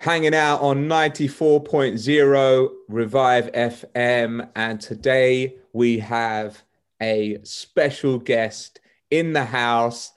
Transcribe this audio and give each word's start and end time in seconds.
hanging 0.00 0.34
out 0.34 0.62
on 0.62 0.88
94.0 0.88 2.68
Revive 2.88 3.52
FM. 3.52 4.48
And 4.56 4.80
today 4.80 5.56
we 5.74 5.98
have 5.98 6.62
a 7.02 7.38
special 7.42 8.18
guest 8.18 8.80
in 9.10 9.34
the 9.34 9.44
house. 9.44 10.12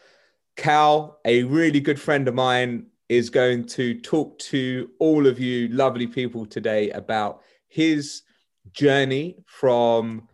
Kal, 0.56 1.20
a 1.26 1.44
really 1.44 1.82
good 1.82 2.00
friend 2.00 2.30
of 2.30 2.34
mine, 2.34 2.86
is 3.10 3.30
going 3.30 3.66
to 3.66 4.00
talk 4.00 4.40
to 4.40 4.90
all 5.00 5.28
of 5.28 5.38
you 5.38 5.68
lovely 5.68 6.08
people 6.08 6.46
today 6.46 6.90
about 6.92 7.42
his 7.68 8.22
journey 8.72 9.36
from 9.46 10.30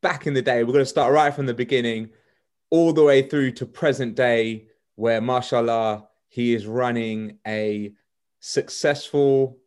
back 0.00 0.26
in 0.26 0.32
the 0.32 0.40
day. 0.40 0.64
We're 0.64 0.72
going 0.72 0.78
to 0.78 0.86
start 0.86 1.12
right 1.12 1.34
from 1.34 1.44
the 1.44 1.52
beginning, 1.52 2.08
all 2.70 2.94
the 2.94 3.04
way 3.04 3.20
through 3.28 3.52
to 3.52 3.66
present 3.66 4.14
day, 4.14 4.68
where 4.94 5.20
mashallah, 5.20 6.08
he 6.28 6.54
is 6.54 6.66
running 6.66 7.36
a 7.46 7.92
successful 8.40 9.58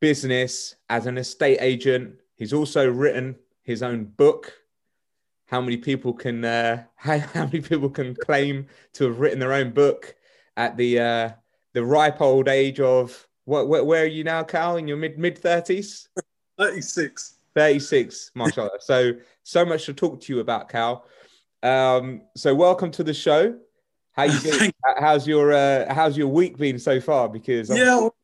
business 0.00 0.76
as 0.88 1.06
an 1.06 1.18
estate 1.18 1.58
agent. 1.60 2.14
He's 2.36 2.52
also 2.52 2.90
written 2.90 3.36
his 3.62 3.82
own 3.82 4.04
book. 4.04 4.52
How 5.46 5.60
many 5.60 5.76
people 5.76 6.12
can 6.12 6.44
uh, 6.44 6.84
how, 6.96 7.18
how 7.18 7.44
many 7.44 7.60
people 7.60 7.90
can 7.90 8.14
claim 8.14 8.66
to 8.94 9.04
have 9.04 9.20
written 9.20 9.38
their 9.38 9.52
own 9.52 9.70
book 9.70 10.14
at 10.56 10.76
the 10.76 11.00
uh, 11.00 11.30
the 11.72 11.84
ripe 11.84 12.20
old 12.20 12.48
age 12.48 12.80
of 12.80 13.26
what? 13.44 13.68
Where, 13.68 13.84
where 13.84 14.02
are 14.02 14.06
you 14.06 14.24
now, 14.24 14.42
Kal? 14.42 14.76
In 14.76 14.88
your 14.88 14.96
mid 14.96 15.18
mid 15.18 15.38
thirties? 15.38 16.08
Thirty 16.58 16.80
six. 16.80 17.34
36 17.54 18.32
mashallah 18.34 18.70
so 18.80 19.12
so 19.44 19.64
much 19.64 19.86
to 19.86 19.94
talk 19.94 20.20
to 20.20 20.32
you 20.32 20.40
about 20.40 20.68
Kal 20.68 21.06
um 21.62 22.22
so 22.36 22.52
welcome 22.52 22.90
to 22.90 23.04
the 23.04 23.14
show 23.14 23.56
how 24.14 24.24
you 24.24 24.38
doing? 24.40 24.72
how's 24.98 25.26
your 25.26 25.52
uh, 25.52 25.92
how's 25.92 26.16
your 26.16 26.28
week 26.28 26.56
been 26.56 26.78
so 26.78 27.00
far? 27.00 27.28
Because 27.28 27.70
I'm... 27.70 27.76
yeah, 27.76 27.98
well, 27.98 28.14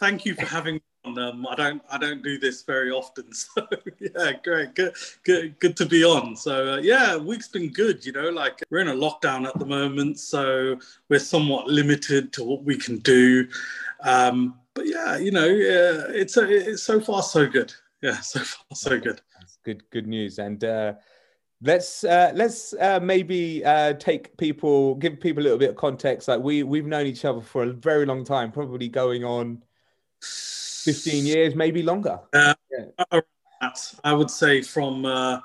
thank 0.00 0.24
you 0.24 0.34
for 0.34 0.46
having 0.46 0.76
me 0.76 0.82
on. 1.04 1.18
Um, 1.18 1.46
I 1.46 1.54
don't 1.54 1.82
I 1.90 1.98
don't 1.98 2.22
do 2.22 2.38
this 2.38 2.62
very 2.62 2.90
often, 2.90 3.32
so 3.32 3.66
yeah, 4.00 4.32
great, 4.42 4.74
good, 4.74 4.94
good, 5.24 5.58
good 5.58 5.76
to 5.76 5.86
be 5.86 6.04
on. 6.04 6.34
So 6.34 6.74
uh, 6.74 6.76
yeah, 6.78 7.16
week's 7.16 7.48
been 7.48 7.72
good. 7.72 8.04
You 8.04 8.12
know, 8.12 8.30
like 8.30 8.62
we're 8.70 8.80
in 8.80 8.88
a 8.88 8.94
lockdown 8.94 9.46
at 9.46 9.58
the 9.58 9.66
moment, 9.66 10.18
so 10.18 10.78
we're 11.08 11.20
somewhat 11.20 11.68
limited 11.68 12.32
to 12.34 12.44
what 12.44 12.64
we 12.64 12.78
can 12.78 12.98
do. 12.98 13.46
Um, 14.02 14.58
but 14.74 14.86
yeah, 14.86 15.18
you 15.18 15.30
know, 15.30 15.44
uh, 15.44 16.10
it's 16.10 16.38
a, 16.38 16.70
it's 16.72 16.82
so 16.82 17.00
far 17.00 17.22
so 17.22 17.46
good. 17.46 17.72
Yeah, 18.00 18.18
so 18.20 18.40
far 18.40 18.74
so 18.74 18.98
good. 18.98 19.20
That's 19.38 19.58
good 19.64 19.88
good 19.90 20.06
news 20.06 20.38
and. 20.38 20.64
Uh, 20.64 20.94
let's 21.62 22.04
uh, 22.04 22.32
let's 22.34 22.74
uh, 22.74 23.00
maybe 23.02 23.64
uh, 23.64 23.94
take 23.94 24.36
people 24.36 24.96
give 24.96 25.20
people 25.20 25.42
a 25.42 25.44
little 25.44 25.58
bit 25.58 25.70
of 25.70 25.76
context 25.76 26.28
like 26.28 26.40
we 26.40 26.62
we've 26.62 26.86
known 26.86 27.06
each 27.06 27.24
other 27.24 27.40
for 27.40 27.62
a 27.62 27.72
very 27.72 28.04
long 28.04 28.24
time 28.24 28.50
probably 28.50 28.88
going 28.88 29.24
on 29.24 29.62
15 30.20 31.24
years 31.24 31.54
maybe 31.54 31.82
longer 31.82 32.18
uh, 32.32 32.54
yeah. 32.70 33.20
i 34.04 34.12
would 34.12 34.30
say 34.30 34.60
from 34.62 35.04
uh, 35.04 35.40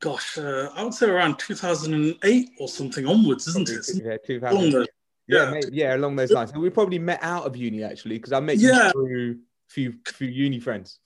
gosh 0.00 0.38
uh, 0.38 0.70
i 0.74 0.82
would 0.82 0.94
say 0.94 1.08
around 1.08 1.38
2008 1.38 2.50
or 2.58 2.68
something 2.68 3.06
onwards 3.06 3.46
isn't 3.48 3.68
probably, 3.68 4.00
it 4.00 4.04
yeah 4.04 4.16
2000 4.26 4.86
yeah, 5.26 5.54
yeah, 5.54 5.60
yeah, 5.72 5.96
along 5.96 6.16
those 6.16 6.30
lines. 6.30 6.52
And 6.52 6.60
we 6.60 6.70
probably 6.70 6.98
met 6.98 7.18
out 7.22 7.46
of 7.46 7.56
uni 7.56 7.82
actually, 7.82 8.16
because 8.16 8.32
I 8.32 8.40
met 8.40 8.58
yeah. 8.58 8.86
you 8.86 8.92
through 8.92 9.38
few 9.68 9.94
few 10.06 10.28
uni 10.28 10.60
friends. 10.60 10.98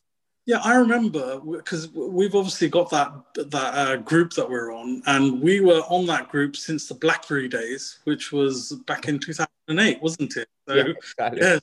Yeah, 0.48 0.60
I 0.64 0.76
remember 0.76 1.40
because 1.40 1.92
we've 1.92 2.34
obviously 2.34 2.70
got 2.70 2.88
that 2.88 3.12
that 3.34 3.74
uh, 3.74 3.96
group 3.96 4.32
that 4.32 4.48
we're 4.48 4.72
on, 4.72 5.02
and 5.04 5.42
we 5.42 5.60
were 5.60 5.82
on 5.90 6.06
that 6.06 6.30
group 6.30 6.56
since 6.56 6.88
the 6.88 6.94
BlackBerry 6.94 7.48
days, 7.48 7.98
which 8.04 8.32
was 8.32 8.72
back 8.86 9.08
in 9.08 9.18
2008, 9.18 10.00
wasn't 10.00 10.38
it? 10.38 10.48
So, 10.66 10.74
yeah, 10.74 10.84
exactly. 10.86 11.40
yeah 11.42 11.58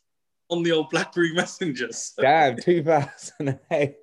on 0.49 0.61
the 0.61 0.71
old 0.71 0.91
BlackBerry 0.91 1.33
messengers. 1.33 2.13
Damn, 2.21 2.57
2008. 2.57 3.95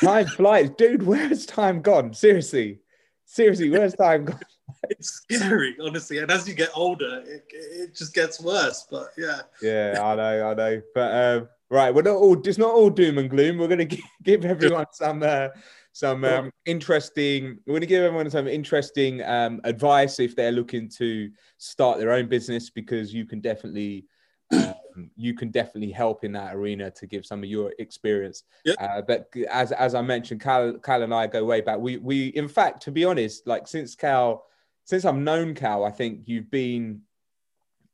Time 0.00 0.26
flies, 0.26 0.70
dude. 0.78 1.02
Where 1.02 1.26
has 1.26 1.44
time 1.44 1.82
gone? 1.82 2.14
Seriously, 2.14 2.78
seriously, 3.24 3.68
where's 3.68 3.94
time 3.94 4.26
gone? 4.26 4.38
it's 4.90 5.24
scary, 5.28 5.76
honestly. 5.82 6.18
And 6.18 6.30
as 6.30 6.46
you 6.46 6.54
get 6.54 6.70
older, 6.76 7.24
it, 7.26 7.46
it 7.50 7.96
just 7.96 8.14
gets 8.14 8.40
worse. 8.40 8.86
But 8.88 9.08
yeah. 9.18 9.40
Yeah, 9.60 9.98
I 10.00 10.14
know, 10.14 10.50
I 10.50 10.54
know. 10.54 10.82
But 10.94 11.14
um, 11.14 11.48
Right, 11.72 11.94
we're 11.94 12.02
not 12.02 12.16
all. 12.16 12.40
It's 12.44 12.58
not 12.58 12.74
all 12.74 12.90
doom 12.90 13.18
and 13.18 13.30
gloom. 13.30 13.58
We're 13.58 13.68
going 13.68 13.88
to 13.88 14.02
give 14.22 14.44
everyone 14.44 14.86
some 14.92 15.22
uh, 15.22 15.48
some 15.92 16.24
um, 16.24 16.50
interesting. 16.66 17.58
We're 17.66 17.74
going 17.74 17.80
to 17.82 17.86
give 17.86 18.02
everyone 18.02 18.28
some 18.30 18.48
interesting 18.48 19.22
um, 19.22 19.60
advice 19.62 20.18
if 20.18 20.34
they're 20.34 20.52
looking 20.52 20.88
to 20.98 21.30
start 21.58 21.98
their 21.98 22.12
own 22.12 22.28
business, 22.28 22.70
because 22.70 23.14
you 23.14 23.24
can 23.24 23.40
definitely 23.40 24.06
um, 24.52 24.74
you 25.16 25.32
can 25.34 25.50
definitely 25.50 25.92
help 25.92 26.24
in 26.24 26.32
that 26.32 26.56
arena 26.56 26.90
to 26.90 27.06
give 27.06 27.24
some 27.24 27.44
of 27.44 27.48
your 27.48 27.72
experience. 27.78 28.42
Yep. 28.64 28.76
Uh, 28.80 29.02
but 29.02 29.32
as 29.48 29.70
as 29.70 29.94
I 29.94 30.02
mentioned, 30.02 30.40
Kal, 30.40 30.74
Kal 30.78 31.04
and 31.04 31.14
I 31.14 31.28
go 31.28 31.44
way 31.44 31.60
back. 31.60 31.78
We 31.78 31.98
we 31.98 32.28
in 32.28 32.48
fact, 32.48 32.82
to 32.84 32.90
be 32.90 33.04
honest, 33.04 33.46
like 33.46 33.68
since 33.68 33.94
Kal, 33.94 34.44
since 34.84 35.04
I've 35.04 35.16
known 35.16 35.54
Kal, 35.54 35.84
I 35.84 35.92
think 35.92 36.22
you've 36.24 36.50
been 36.50 37.02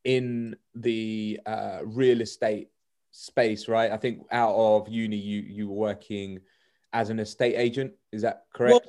in 0.05 0.57
the 0.75 1.41
uh, 1.45 1.81
real 1.85 2.23
estate 2.23 2.69
space, 3.17 3.67
right? 3.67 3.91
I 3.91 3.97
think 3.97 4.27
out 4.31 4.55
of 4.55 4.89
uni, 4.89 5.17
you 5.17 5.41
you 5.41 5.69
were 5.69 5.75
working 5.75 6.41
as 6.93 7.11
an 7.11 7.19
estate 7.19 7.55
agent. 7.57 7.93
Is 8.13 8.23
that 8.23 8.45
correct? 8.53 8.87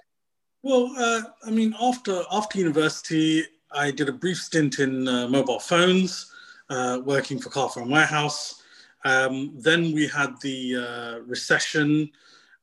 Well, 0.63 0.91
well 0.91 0.93
uh, 0.97 1.21
I 1.45 1.51
mean, 1.51 1.73
after 1.79 2.23
after 2.31 2.59
university, 2.59 3.43
I 3.71 3.91
did 3.91 4.09
a 4.09 4.13
brief 4.13 4.37
stint 4.37 4.79
in 4.79 5.07
uh, 5.07 5.27
mobile 5.27 5.59
phones, 5.59 6.31
uh, 6.69 6.99
working 7.05 7.39
for 7.39 7.49
Carphone 7.49 7.89
Warehouse. 7.89 8.61
Um, 9.05 9.53
then 9.55 9.93
we 9.93 10.07
had 10.07 10.39
the 10.41 10.75
uh, 10.75 11.19
recession, 11.25 12.11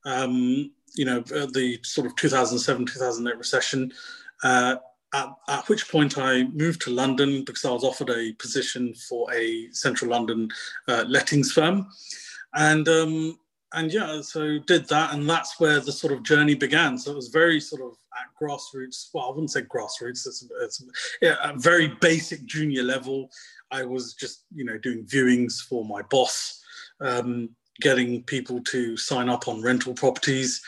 um, 0.05 0.71
you 0.95 1.07
know, 1.07 1.21
uh, 1.35 1.47
the 1.47 1.79
sort 1.83 2.07
of 2.07 2.15
2007 2.17 2.87
2008 2.87 3.39
recession. 3.39 3.93
At, 5.15 5.29
at, 5.49 5.69
which 5.69 5.89
point 5.89 6.19
I 6.19 6.43
moved 6.45 6.83
to 6.83 6.91
London 6.91 7.45
because 7.45 7.65
I 7.65 7.71
was 7.71 7.85
offered 7.85 8.11
a 8.11 8.33
position 8.33 8.95
for 9.09 9.33
a 9.33 9.71
central 9.71 10.11
London 10.11 10.49
uh, 10.89 11.05
lettings 11.07 11.53
firm, 11.53 11.87
and 12.55 12.89
um, 12.89 13.39
and 13.75 13.93
yeah, 13.93 14.21
so 14.23 14.59
did 14.59 14.89
that, 14.89 15.15
and 15.15 15.29
that's 15.29 15.61
where 15.61 15.81
the 15.81 15.93
sort 15.93 16.13
of 16.13 16.23
journey 16.23 16.55
began. 16.55 16.99
So 16.99 17.13
it 17.13 17.17
was 17.17 17.29
very 17.29 17.61
sort 17.61 17.83
of 17.83 17.97
at 18.15 18.29
grassroots. 18.41 19.09
Well, 19.13 19.27
I 19.27 19.29
wouldn't 19.31 19.51
say 19.51 19.63
grassroots. 19.63 20.27
It's, 20.27 20.49
it's 20.63 20.85
yeah, 21.23 21.37
a 21.43 21.57
very 21.59 21.89
basic 22.01 22.45
junior 22.47 22.83
level. 22.83 23.31
I 23.71 23.85
was 23.85 24.15
just 24.15 24.45
you 24.55 24.65
know 24.65 24.79
doing 24.79 25.05
viewings 25.05 25.61
for 25.61 25.85
my 25.85 26.03
boss, 26.03 26.61
um, 27.01 27.51
getting 27.81 28.23
people 28.25 28.61
to 28.63 28.97
sign 28.97 29.29
up 29.29 29.49
on 29.49 29.63
rental 29.63 29.95
properties 29.95 30.61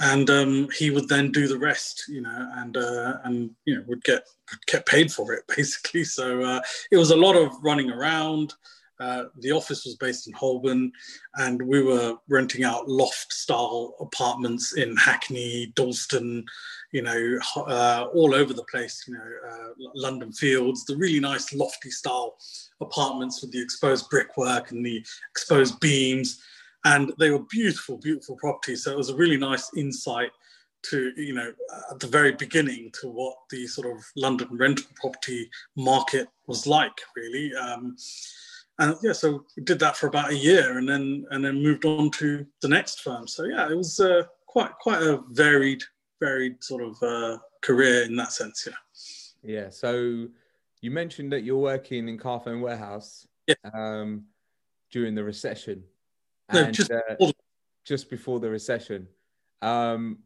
and 0.00 0.28
um, 0.28 0.68
he 0.76 0.90
would 0.90 1.08
then 1.08 1.30
do 1.30 1.46
the 1.46 1.58
rest, 1.58 2.04
you 2.08 2.20
know, 2.20 2.50
and 2.56 2.76
uh, 2.76 3.18
and 3.24 3.50
you 3.64 3.76
know 3.76 3.84
would 3.86 4.02
get 4.04 4.26
get 4.66 4.86
paid 4.86 5.12
for 5.12 5.32
it 5.32 5.44
basically. 5.56 6.04
So 6.04 6.42
uh, 6.42 6.60
it 6.90 6.96
was 6.96 7.10
a 7.10 7.16
lot 7.16 7.36
of 7.36 7.52
running 7.62 7.90
around. 7.90 8.54
Uh, 9.00 9.24
the 9.40 9.50
office 9.50 9.84
was 9.84 9.96
based 9.96 10.28
in 10.28 10.32
Holborn, 10.32 10.92
and 11.34 11.60
we 11.60 11.82
were 11.82 12.14
renting 12.28 12.62
out 12.62 12.88
loft-style 12.88 13.96
apartments 13.98 14.76
in 14.76 14.96
Hackney, 14.96 15.72
Dalston, 15.74 16.44
you 16.92 17.02
know, 17.02 17.38
uh, 17.56 18.06
all 18.14 18.36
over 18.36 18.54
the 18.54 18.62
place. 18.70 19.04
You 19.08 19.14
know, 19.14 19.50
uh, 19.50 19.68
London 19.96 20.32
Fields, 20.32 20.84
the 20.84 20.96
really 20.96 21.18
nice 21.18 21.52
lofty-style 21.52 22.36
apartments 22.80 23.42
with 23.42 23.50
the 23.50 23.60
exposed 23.60 24.08
brickwork 24.10 24.70
and 24.70 24.86
the 24.86 25.04
exposed 25.32 25.80
beams 25.80 26.40
and 26.84 27.12
they 27.18 27.30
were 27.30 27.44
beautiful, 27.50 27.98
beautiful 27.98 28.36
properties. 28.36 28.84
So 28.84 28.92
it 28.92 28.96
was 28.96 29.10
a 29.10 29.16
really 29.16 29.36
nice 29.36 29.70
insight 29.76 30.30
to, 30.90 31.12
you 31.16 31.34
know, 31.34 31.52
at 31.90 31.98
the 31.98 32.06
very 32.06 32.32
beginning 32.32 32.90
to 33.00 33.08
what 33.08 33.36
the 33.50 33.66
sort 33.66 33.86
of 33.86 34.04
London 34.16 34.48
rental 34.52 34.86
property 34.96 35.50
market 35.76 36.28
was 36.46 36.66
like, 36.66 37.00
really. 37.16 37.54
Um, 37.54 37.96
and 38.78 38.96
yeah, 39.02 39.12
so 39.12 39.44
we 39.56 39.62
did 39.62 39.78
that 39.78 39.96
for 39.96 40.08
about 40.08 40.30
a 40.30 40.36
year, 40.36 40.78
and 40.78 40.88
then 40.88 41.24
and 41.30 41.44
then 41.44 41.62
moved 41.62 41.84
on 41.84 42.10
to 42.12 42.44
the 42.60 42.68
next 42.68 43.00
firm. 43.02 43.28
So 43.28 43.44
yeah, 43.44 43.70
it 43.70 43.76
was 43.76 44.00
uh, 44.00 44.24
quite 44.46 44.72
quite 44.80 45.00
a 45.00 45.22
varied, 45.30 45.82
varied 46.20 46.62
sort 46.62 46.82
of 46.82 47.00
uh, 47.02 47.38
career 47.62 48.02
in 48.02 48.16
that 48.16 48.32
sense. 48.32 48.66
Yeah. 48.66 49.54
Yeah. 49.54 49.70
So 49.70 50.26
you 50.80 50.90
mentioned 50.90 51.32
that 51.32 51.44
you're 51.44 51.56
working 51.56 52.08
in 52.08 52.18
Carphone 52.18 52.60
Warehouse 52.60 53.26
yeah. 53.46 53.54
um, 53.72 54.24
during 54.90 55.14
the 55.14 55.22
recession. 55.22 55.84
No, 56.54 56.64
and, 56.64 56.74
just, 56.74 56.90
uh, 56.90 57.00
before 57.18 57.32
just 57.84 58.10
before 58.10 58.40
the 58.40 58.50
recession. 58.50 59.06
Um, 59.62 60.18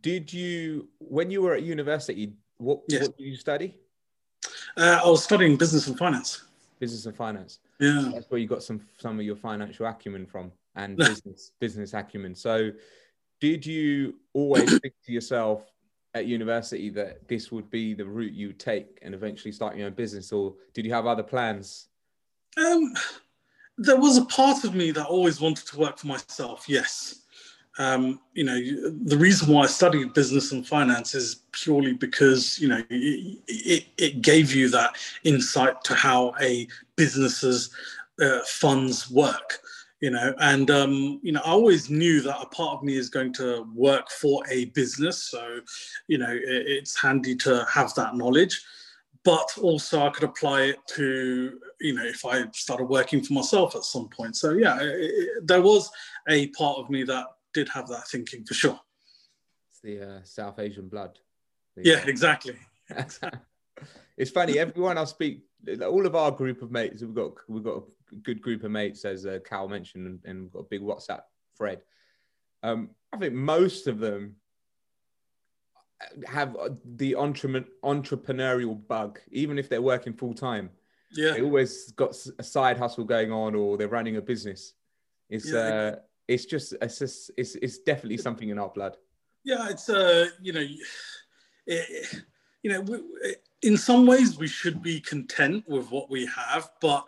did 0.00 0.32
you, 0.32 0.88
when 0.98 1.30
you 1.30 1.42
were 1.42 1.54
at 1.54 1.62
university, 1.62 2.32
what, 2.58 2.80
yes. 2.88 3.02
what 3.02 3.16
did 3.16 3.24
you 3.24 3.36
study? 3.36 3.76
Uh, 4.76 5.00
I 5.04 5.08
was 5.08 5.24
studying 5.24 5.56
business 5.56 5.86
and 5.86 5.96
finance. 5.96 6.42
Business 6.78 7.06
and 7.06 7.16
finance. 7.16 7.58
Yeah, 7.80 8.10
that's 8.12 8.30
where 8.30 8.38
you 8.38 8.46
got 8.46 8.62
some 8.62 8.80
some 8.98 9.18
of 9.18 9.24
your 9.24 9.36
financial 9.36 9.86
acumen 9.86 10.26
from, 10.26 10.52
and 10.74 10.96
business 10.96 11.52
business 11.58 11.94
acumen. 11.94 12.34
So, 12.34 12.70
did 13.40 13.64
you 13.64 14.16
always 14.34 14.78
think 14.80 14.94
to 15.06 15.12
yourself 15.12 15.62
at 16.14 16.26
university 16.26 16.90
that 16.90 17.26
this 17.28 17.50
would 17.50 17.70
be 17.70 17.94
the 17.94 18.04
route 18.04 18.32
you 18.32 18.48
would 18.48 18.60
take 18.60 18.98
and 19.02 19.14
eventually 19.14 19.52
start 19.52 19.76
your 19.76 19.86
own 19.86 19.94
business, 19.94 20.32
or 20.32 20.54
did 20.74 20.84
you 20.84 20.92
have 20.92 21.06
other 21.06 21.22
plans? 21.22 21.88
Um, 22.58 22.94
there 23.78 24.00
was 24.00 24.16
a 24.16 24.24
part 24.26 24.64
of 24.64 24.74
me 24.74 24.90
that 24.90 25.06
always 25.06 25.40
wanted 25.40 25.66
to 25.66 25.78
work 25.78 25.98
for 25.98 26.06
myself. 26.06 26.64
Yes. 26.68 27.22
Um, 27.78 28.20
you 28.32 28.44
know, 28.44 28.58
the 29.04 29.18
reason 29.18 29.52
why 29.52 29.64
I 29.64 29.66
studied 29.66 30.14
business 30.14 30.50
and 30.52 30.66
finance 30.66 31.14
is 31.14 31.42
purely 31.52 31.92
because 31.92 32.58
you 32.58 32.68
know 32.68 32.82
it, 32.88 33.38
it, 33.48 33.84
it 33.98 34.22
gave 34.22 34.54
you 34.54 34.70
that 34.70 34.96
insight 35.24 35.84
to 35.84 35.94
how 35.94 36.34
a 36.40 36.66
business's 36.96 37.70
uh, 38.20 38.40
funds 38.46 39.10
work. 39.10 39.60
You 40.00 40.10
know, 40.10 40.34
and 40.40 40.70
um, 40.70 41.20
you 41.22 41.32
know, 41.32 41.40
I 41.44 41.50
always 41.50 41.90
knew 41.90 42.22
that 42.22 42.40
a 42.40 42.46
part 42.46 42.78
of 42.78 42.82
me 42.82 42.96
is 42.96 43.10
going 43.10 43.32
to 43.34 43.66
work 43.74 44.10
for 44.10 44.42
a 44.50 44.66
business, 44.66 45.22
so 45.22 45.60
you 46.06 46.16
know, 46.16 46.30
it, 46.30 46.42
it's 46.46 46.98
handy 46.98 47.36
to 47.36 47.66
have 47.70 47.94
that 47.94 48.14
knowledge 48.16 48.62
but 49.26 49.58
also 49.60 50.06
I 50.06 50.10
could 50.10 50.22
apply 50.22 50.62
it 50.62 50.78
to, 50.94 51.58
you 51.80 51.94
know, 51.94 52.04
if 52.04 52.24
I 52.24 52.44
started 52.52 52.84
working 52.84 53.24
for 53.24 53.32
myself 53.32 53.74
at 53.74 53.82
some 53.82 54.08
point. 54.08 54.36
So 54.36 54.52
yeah, 54.52 54.80
it, 54.80 54.86
it, 54.86 55.46
there 55.46 55.60
was 55.60 55.90
a 56.28 56.46
part 56.50 56.78
of 56.78 56.88
me 56.88 57.02
that 57.02 57.26
did 57.52 57.68
have 57.70 57.88
that 57.88 58.06
thinking 58.06 58.44
for 58.44 58.54
sure. 58.54 58.78
It's 59.72 59.80
the 59.80 60.00
uh, 60.00 60.20
South 60.22 60.60
Asian 60.60 60.88
blood. 60.88 61.18
Yeah, 61.76 62.06
exactly. 62.06 62.54
it's 64.16 64.30
funny. 64.30 64.60
Everyone 64.60 64.96
I 64.96 65.04
speak, 65.04 65.42
all 65.82 66.06
of 66.06 66.14
our 66.14 66.30
group 66.30 66.62
of 66.62 66.70
mates, 66.70 67.02
we've 67.02 67.12
got 67.12 67.32
we've 67.48 67.64
got 67.64 67.82
a 68.12 68.16
good 68.22 68.40
group 68.40 68.62
of 68.62 68.70
mates, 68.70 69.04
as 69.04 69.26
uh, 69.26 69.40
Kal 69.44 69.68
mentioned, 69.68 70.06
and, 70.06 70.20
and 70.24 70.42
we've 70.44 70.52
got 70.52 70.60
a 70.60 70.70
big 70.70 70.82
WhatsApp 70.82 71.22
thread. 71.58 71.82
Um, 72.62 72.90
I 73.12 73.16
think 73.16 73.34
most 73.34 73.88
of 73.88 73.98
them 73.98 74.36
have 76.26 76.56
the 76.96 77.12
entrepreneurial 77.12 78.86
bug, 78.86 79.20
even 79.30 79.58
if 79.58 79.68
they're 79.68 79.82
working 79.82 80.12
full 80.12 80.34
time. 80.34 80.70
Yeah, 81.12 81.32
they 81.32 81.42
always 81.42 81.92
got 81.92 82.16
a 82.38 82.42
side 82.42 82.76
hustle 82.78 83.04
going 83.04 83.32
on, 83.32 83.54
or 83.54 83.76
they're 83.76 83.88
running 83.88 84.16
a 84.16 84.22
business. 84.22 84.74
It's 85.30 85.50
yeah. 85.50 85.58
uh, 85.58 85.96
it's 86.28 86.44
just 86.44 86.74
it's 86.80 86.98
just 86.98 87.30
it's 87.36 87.54
it's 87.56 87.78
definitely 87.78 88.18
something 88.18 88.48
in 88.48 88.58
our 88.58 88.68
blood. 88.68 88.96
Yeah, 89.44 89.68
it's 89.68 89.88
uh, 89.88 90.28
you 90.42 90.52
know, 90.52 90.66
it, 91.66 92.24
you 92.62 92.70
know, 92.70 92.84
in 93.62 93.76
some 93.76 94.06
ways 94.06 94.36
we 94.38 94.48
should 94.48 94.82
be 94.82 95.00
content 95.00 95.64
with 95.68 95.90
what 95.90 96.10
we 96.10 96.26
have, 96.26 96.70
but 96.80 97.04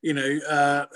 you 0.00 0.14
know, 0.14 0.38
uh, 0.48 0.86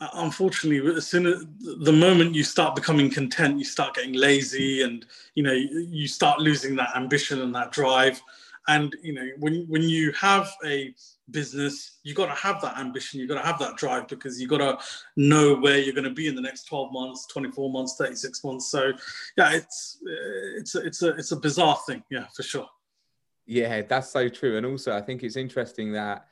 Uh, 0.00 0.08
unfortunately 0.14 0.94
as 0.96 1.08
soon 1.08 1.26
as 1.26 1.44
the 1.80 1.92
moment 1.92 2.32
you 2.32 2.44
start 2.44 2.76
becoming 2.76 3.10
content 3.10 3.58
you 3.58 3.64
start 3.64 3.96
getting 3.96 4.12
lazy 4.12 4.82
and 4.82 5.04
you 5.34 5.42
know 5.42 5.52
you 5.52 6.06
start 6.06 6.38
losing 6.38 6.76
that 6.76 6.94
ambition 6.94 7.40
and 7.40 7.52
that 7.52 7.72
drive. 7.72 8.22
And 8.68 8.94
you 9.02 9.12
know 9.12 9.28
when 9.40 9.64
when 9.66 9.82
you 9.82 10.12
have 10.12 10.52
a 10.64 10.94
business 11.32 11.98
you 12.04 12.14
got 12.14 12.26
to 12.26 12.34
have 12.34 12.60
that 12.60 12.78
ambition 12.78 13.18
you 13.18 13.26
got 13.26 13.40
to 13.40 13.46
have 13.46 13.58
that 13.58 13.76
drive 13.76 14.06
because 14.06 14.40
you 14.40 14.46
got 14.46 14.58
to 14.58 14.78
know 15.16 15.56
where 15.56 15.78
you're 15.78 15.94
going 15.94 16.04
to 16.04 16.10
be 16.10 16.28
in 16.28 16.36
the 16.36 16.42
next 16.42 16.64
12 16.68 16.92
months 16.92 17.26
24 17.26 17.68
months 17.72 17.96
36 17.98 18.44
months. 18.44 18.70
So 18.70 18.92
yeah 19.36 19.52
it's 19.52 19.98
it's 20.58 20.76
a, 20.76 20.86
it's 20.86 21.02
a 21.02 21.08
it's 21.08 21.32
a 21.32 21.36
bizarre 21.36 21.78
thing. 21.88 22.04
Yeah 22.08 22.26
for 22.36 22.44
sure. 22.44 22.68
Yeah 23.46 23.82
that's 23.82 24.10
so 24.10 24.28
true. 24.28 24.58
And 24.58 24.64
also 24.64 24.96
i 24.96 25.00
think 25.00 25.24
it's 25.24 25.36
interesting 25.36 25.92
that 25.94 26.28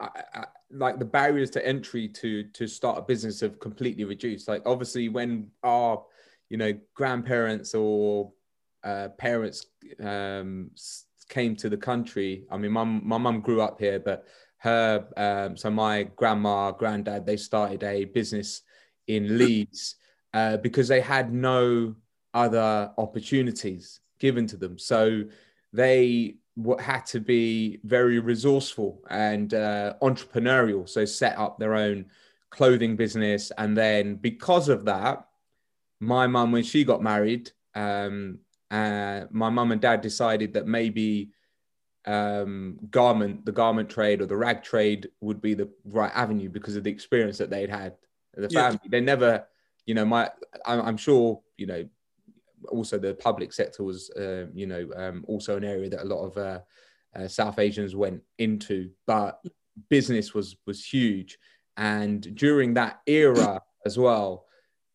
I, 0.00 0.08
I, 0.34 0.44
like 0.70 0.98
the 0.98 1.04
barriers 1.04 1.50
to 1.50 1.66
entry 1.66 2.08
to 2.08 2.44
to 2.44 2.66
start 2.66 2.98
a 2.98 3.02
business 3.02 3.40
have 3.40 3.60
completely 3.60 4.04
reduced. 4.04 4.48
Like 4.48 4.62
obviously 4.66 5.08
when 5.08 5.48
our 5.62 6.02
you 6.48 6.56
know 6.56 6.72
grandparents 6.94 7.74
or 7.74 8.32
uh, 8.82 9.08
parents 9.18 9.66
um, 10.02 10.70
came 11.28 11.56
to 11.56 11.68
the 11.68 11.76
country. 11.76 12.44
I 12.50 12.58
mean, 12.58 12.72
my 12.72 12.84
my 12.84 13.18
mum 13.18 13.40
grew 13.40 13.60
up 13.60 13.78
here, 13.80 13.98
but 13.98 14.26
her 14.58 15.06
um, 15.16 15.56
so 15.56 15.70
my 15.70 16.04
grandma, 16.16 16.70
granddad, 16.72 17.26
they 17.26 17.36
started 17.36 17.82
a 17.82 18.04
business 18.04 18.62
in 19.06 19.38
Leeds 19.38 19.96
uh, 20.34 20.58
because 20.58 20.88
they 20.88 21.00
had 21.00 21.32
no 21.32 21.94
other 22.34 22.92
opportunities 22.98 24.00
given 24.18 24.46
to 24.46 24.56
them. 24.56 24.78
So 24.78 25.24
they 25.72 26.36
what 26.62 26.80
had 26.80 27.06
to 27.06 27.20
be 27.20 27.80
very 27.84 28.18
resourceful 28.18 29.02
and 29.08 29.54
uh, 29.54 29.94
entrepreneurial. 30.02 30.88
So 30.88 31.04
set 31.04 31.38
up 31.38 31.58
their 31.58 31.74
own 31.74 32.06
clothing 32.50 32.96
business, 32.96 33.52
and 33.56 33.76
then 33.76 34.16
because 34.16 34.68
of 34.68 34.84
that, 34.84 35.26
my 36.00 36.26
mum, 36.26 36.52
when 36.52 36.62
she 36.62 36.84
got 36.84 37.02
married, 37.02 37.50
um, 37.74 38.38
uh, 38.70 39.22
my 39.30 39.50
mum 39.50 39.72
and 39.72 39.80
dad 39.80 40.00
decided 40.00 40.54
that 40.54 40.66
maybe 40.66 41.30
um, 42.06 42.78
garment, 42.90 43.44
the 43.44 43.52
garment 43.52 43.90
trade 43.90 44.20
or 44.20 44.26
the 44.26 44.36
rag 44.36 44.62
trade 44.62 45.08
would 45.20 45.40
be 45.40 45.54
the 45.54 45.68
right 45.84 46.12
avenue 46.14 46.48
because 46.48 46.76
of 46.76 46.84
the 46.84 46.90
experience 46.90 47.38
that 47.38 47.50
they'd 47.50 47.70
had. 47.70 47.94
The 48.34 48.48
family, 48.48 48.80
yeah. 48.84 48.88
they 48.90 49.00
never, 49.00 49.46
you 49.86 49.94
know, 49.94 50.04
my, 50.04 50.30
I'm 50.64 50.96
sure, 50.96 51.40
you 51.56 51.66
know, 51.66 51.88
also 52.68 52.98
the 52.98 53.14
public 53.14 53.52
sector 53.52 53.82
was, 53.84 54.10
uh, 54.10 54.46
you 54.52 54.66
know, 54.66 54.88
um, 54.96 55.24
also 55.26 55.56
an 55.56 55.64
area 55.64 55.90
that 55.90 56.02
a 56.02 56.04
lot 56.04 56.24
of 56.24 56.36
uh, 56.36 56.60
uh, 57.16 57.28
South 57.28 57.58
Asians 57.58 57.96
went 57.96 58.22
into, 58.38 58.90
but 59.06 59.40
business 59.88 60.34
was 60.34 60.56
was 60.66 60.84
huge, 60.84 61.38
and 61.76 62.34
during 62.36 62.74
that 62.74 63.00
era 63.06 63.60
as 63.86 63.98
well, 63.98 64.46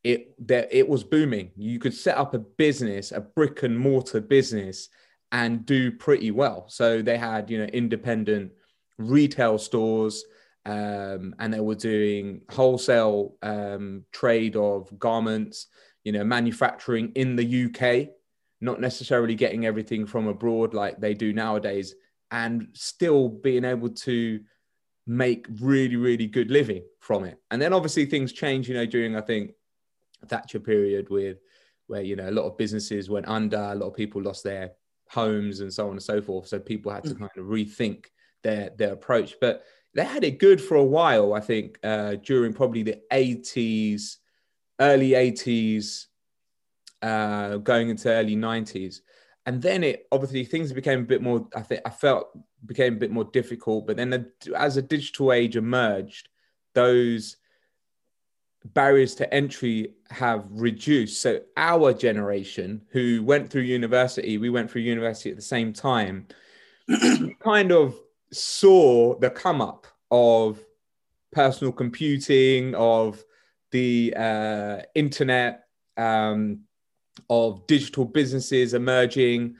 it 0.04 0.34
that 0.48 0.70
it 0.72 0.88
was 0.88 1.04
booming. 1.04 1.52
You 1.56 1.80
could 1.80 1.94
set 1.94 2.18
up 2.18 2.34
a 2.34 2.40
business, 2.40 3.12
a 3.12 3.22
brick 3.22 3.64
and 3.64 3.78
mortar 3.78 4.22
business, 4.22 4.90
and 5.32 5.66
do 5.66 5.92
pretty 5.92 6.32
well. 6.32 6.66
So 6.70 7.02
they 7.02 7.18
had, 7.18 7.50
you 7.50 7.58
know, 7.60 7.66
independent 7.66 8.52
retail 8.98 9.58
stores. 9.58 10.24
Um, 10.68 11.36
and 11.38 11.54
they 11.54 11.60
were 11.60 11.76
doing 11.76 12.42
wholesale 12.50 13.36
um, 13.44 14.04
trade 14.12 14.56
of 14.56 14.98
garments 14.98 15.68
you 16.06 16.12
know, 16.12 16.24
manufacturing 16.24 17.12
in 17.16 17.36
the 17.36 17.66
UK, 17.66 18.10
not 18.62 18.80
necessarily 18.80 19.36
getting 19.36 19.66
everything 19.66 20.06
from 20.06 20.28
abroad 20.28 20.74
like 20.74 21.02
they 21.02 21.14
do 21.14 21.34
nowadays, 21.34 21.96
and 22.32 22.68
still 22.74 23.28
being 23.28 23.66
able 23.66 23.90
to 23.90 24.40
make 25.08 25.48
really, 25.60 25.98
really 25.98 26.28
good 26.28 26.50
living 26.50 26.84
from 27.00 27.26
it. 27.26 27.40
And 27.52 27.62
then 27.62 27.74
obviously 27.74 28.06
things 28.06 28.32
change, 28.32 28.70
you 28.70 28.76
know, 28.76 28.86
during 28.86 29.16
I 29.16 29.22
think 29.22 29.52
Thatcher 30.28 30.60
period 30.60 31.10
with 31.10 31.40
where 31.88 32.02
you 32.02 32.16
know 32.16 32.30
a 32.30 32.32
lot 32.32 32.46
of 32.46 32.58
businesses 32.58 33.10
went 33.10 33.28
under, 33.28 33.58
a 33.58 33.76
lot 33.76 33.88
of 33.88 33.96
people 33.96 34.22
lost 34.22 34.44
their 34.44 34.72
homes 35.10 35.60
and 35.60 35.74
so 35.74 35.86
on 35.86 35.92
and 35.92 36.04
so 36.04 36.22
forth. 36.22 36.48
So 36.48 36.60
people 36.60 36.92
had 36.92 37.04
to 37.06 37.16
mm. 37.16 37.20
kind 37.20 37.32
of 37.38 37.46
rethink 37.46 38.06
their 38.44 38.72
their 38.78 38.94
approach. 38.94 39.36
But 39.42 39.64
they 39.94 40.04
had 40.04 40.24
it 40.24 40.40
good 40.40 40.62
for 40.62 40.76
a 40.76 40.84
while, 40.84 41.34
I 41.34 41.40
think, 41.40 41.80
uh, 41.84 42.16
during 42.16 42.54
probably 42.54 42.84
the 42.84 43.02
80s 43.12 44.18
early 44.80 45.12
80s, 45.12 46.06
uh, 47.02 47.58
going 47.58 47.90
into 47.90 48.10
early 48.10 48.36
90s. 48.36 49.02
And 49.46 49.62
then 49.62 49.84
it 49.84 50.08
obviously 50.12 50.44
things 50.44 50.74
became 50.74 51.02
a 51.02 51.06
bit 51.06 51.22
more, 51.22 51.48
I 51.56 51.62
think 51.62 51.82
I 51.86 51.92
felt 51.92 52.30
became 52.66 52.94
a 52.96 52.98
bit 53.00 53.12
more 53.12 53.26
difficult. 53.26 53.86
But 53.86 53.98
then 53.98 54.10
the, 54.10 54.32
as 54.56 54.78
a 54.78 54.82
digital 54.82 55.32
age 55.32 55.56
emerged, 55.56 56.30
those 56.74 57.38
barriers 58.74 59.14
to 59.16 59.32
entry 59.34 59.94
have 60.10 60.46
reduced. 60.50 61.22
So 61.22 61.42
our 61.56 61.94
generation 61.94 62.82
who 62.90 63.24
went 63.24 63.50
through 63.50 63.62
university, 63.62 64.38
we 64.38 64.50
went 64.50 64.72
through 64.72 64.82
university 64.82 65.30
at 65.30 65.36
the 65.36 65.42
same 65.42 65.72
time, 65.74 66.28
kind 67.40 67.72
of 67.72 67.96
saw 68.32 69.18
the 69.20 69.30
come 69.30 69.62
up 69.62 69.86
of 70.10 70.64
personal 71.32 71.72
computing, 71.72 72.74
of 72.76 73.24
the 73.76 74.14
uh, 74.16 74.78
internet, 74.94 75.68
um, 75.98 76.40
of 77.30 77.66
digital 77.68 78.06
businesses 78.06 78.74
emerging, 78.74 79.56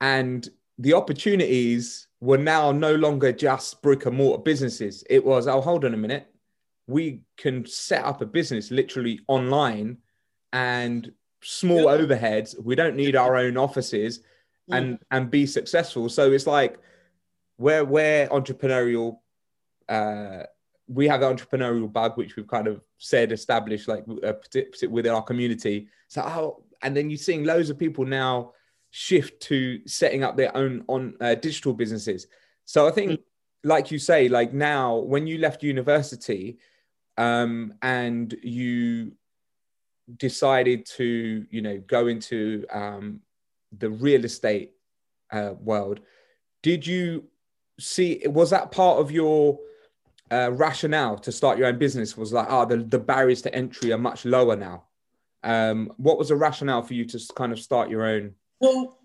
and 0.00 0.48
the 0.78 0.94
opportunities 0.94 2.08
were 2.20 2.38
now 2.38 2.72
no 2.72 2.94
longer 2.94 3.32
just 3.32 3.82
brick 3.82 4.06
and 4.06 4.16
mortar 4.16 4.42
businesses. 4.42 5.04
It 5.08 5.22
was, 5.24 5.46
oh, 5.46 5.60
hold 5.60 5.84
on 5.84 5.94
a 5.94 5.96
minute, 6.06 6.26
we 6.86 7.20
can 7.36 7.66
set 7.66 8.04
up 8.04 8.22
a 8.22 8.26
business 8.26 8.70
literally 8.70 9.20
online 9.28 9.98
and 10.52 11.12
small 11.42 11.84
yeah. 11.84 11.96
overheads. 11.98 12.48
We 12.68 12.74
don't 12.74 12.96
need 12.96 13.16
our 13.16 13.36
own 13.36 13.56
offices 13.56 14.20
and 14.70 14.98
and 15.10 15.30
be 15.30 15.44
successful. 15.46 16.08
So 16.08 16.32
it's 16.32 16.46
like 16.46 16.78
where 17.56 17.84
where 17.84 18.28
entrepreneurial 18.28 19.18
uh, 19.88 20.44
we 20.88 21.08
have 21.08 21.20
the 21.20 21.26
entrepreneurial 21.26 21.92
bug, 21.92 22.16
which 22.16 22.36
we've 22.36 22.46
kind 22.46 22.66
of 22.66 22.80
said 22.98 23.32
established 23.32 23.88
like 23.88 24.04
uh, 24.24 24.32
within 24.90 25.12
our 25.12 25.22
community. 25.22 25.88
So, 26.08 26.22
oh, 26.22 26.64
and 26.82 26.96
then 26.96 27.10
you're 27.10 27.18
seeing 27.18 27.44
loads 27.44 27.70
of 27.70 27.78
people 27.78 28.04
now 28.04 28.52
shift 28.90 29.40
to 29.42 29.80
setting 29.86 30.22
up 30.22 30.36
their 30.36 30.54
own 30.56 30.84
on 30.88 31.14
uh, 31.20 31.34
digital 31.34 31.72
businesses. 31.72 32.26
So 32.64 32.86
I 32.86 32.90
think, 32.90 33.20
like 33.64 33.90
you 33.90 33.98
say, 33.98 34.28
like 34.28 34.52
now 34.52 34.96
when 34.96 35.26
you 35.26 35.38
left 35.38 35.62
university 35.62 36.58
um, 37.16 37.74
and 37.82 38.34
you 38.42 39.12
decided 40.16 40.84
to, 40.86 41.46
you 41.50 41.62
know, 41.62 41.78
go 41.86 42.08
into 42.08 42.66
um, 42.72 43.20
the 43.78 43.88
real 43.88 44.24
estate 44.24 44.72
uh, 45.32 45.54
world, 45.60 46.00
did 46.62 46.86
you 46.86 47.24
see? 47.78 48.22
Was 48.26 48.50
that 48.50 48.72
part 48.72 48.98
of 48.98 49.10
your 49.10 49.58
uh, 50.32 50.50
rationale 50.52 51.18
to 51.18 51.30
start 51.30 51.58
your 51.58 51.66
own 51.66 51.78
business 51.78 52.16
was 52.16 52.32
like, 52.32 52.46
oh, 52.48 52.64
the, 52.64 52.78
the 52.78 52.98
barriers 52.98 53.42
to 53.42 53.54
entry 53.54 53.92
are 53.92 53.98
much 53.98 54.24
lower 54.24 54.56
now. 54.56 54.84
Um, 55.44 55.92
what 55.98 56.18
was 56.18 56.28
the 56.28 56.36
rationale 56.36 56.82
for 56.82 56.94
you 56.94 57.04
to 57.04 57.20
kind 57.36 57.52
of 57.52 57.58
start 57.60 57.90
your 57.90 58.04
own? 58.04 58.34
Well, 58.60 58.98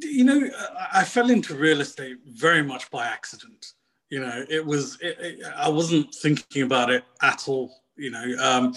you 0.00 0.24
know, 0.24 0.50
I 0.92 1.04
fell 1.04 1.30
into 1.30 1.54
real 1.54 1.80
estate 1.80 2.16
very 2.26 2.62
much 2.62 2.90
by 2.90 3.06
accident. 3.06 3.74
You 4.10 4.20
know, 4.20 4.44
it 4.48 4.64
was, 4.64 4.98
it, 5.00 5.16
it, 5.20 5.46
I 5.56 5.68
wasn't 5.68 6.12
thinking 6.14 6.62
about 6.62 6.90
it 6.90 7.04
at 7.22 7.46
all. 7.46 7.72
You 7.96 8.10
know, 8.10 8.34
um, 8.40 8.74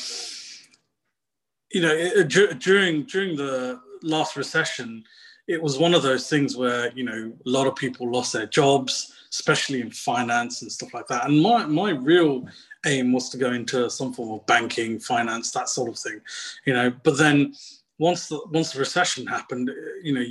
you 1.71 1.81
know, 1.81 1.91
it, 1.91 2.27
during 2.59 3.03
during 3.03 3.35
the 3.35 3.79
last 4.03 4.35
recession, 4.35 5.03
it 5.47 5.61
was 5.61 5.79
one 5.79 5.93
of 5.93 6.03
those 6.03 6.29
things 6.29 6.55
where 6.55 6.91
you 6.93 7.03
know 7.03 7.33
a 7.45 7.49
lot 7.49 7.67
of 7.67 7.75
people 7.75 8.11
lost 8.11 8.33
their 8.33 8.45
jobs, 8.45 9.13
especially 9.35 9.81
in 9.81 9.91
finance 9.91 10.61
and 10.61 10.71
stuff 10.71 10.93
like 10.93 11.07
that. 11.07 11.25
And 11.25 11.41
my 11.41 11.65
my 11.65 11.91
real 11.91 12.47
aim 12.85 13.11
was 13.11 13.29
to 13.29 13.37
go 13.37 13.51
into 13.51 13.89
some 13.89 14.13
form 14.13 14.31
of 14.31 14.45
banking, 14.45 14.99
finance, 14.99 15.51
that 15.51 15.69
sort 15.69 15.89
of 15.89 15.99
thing, 15.99 16.21
you 16.65 16.73
know. 16.73 16.91
But 17.03 17.17
then 17.17 17.53
once 17.97 18.27
the 18.27 18.39
once 18.51 18.71
the 18.71 18.79
recession 18.79 19.27
happened, 19.27 19.69
you 20.03 20.13
know, 20.13 20.25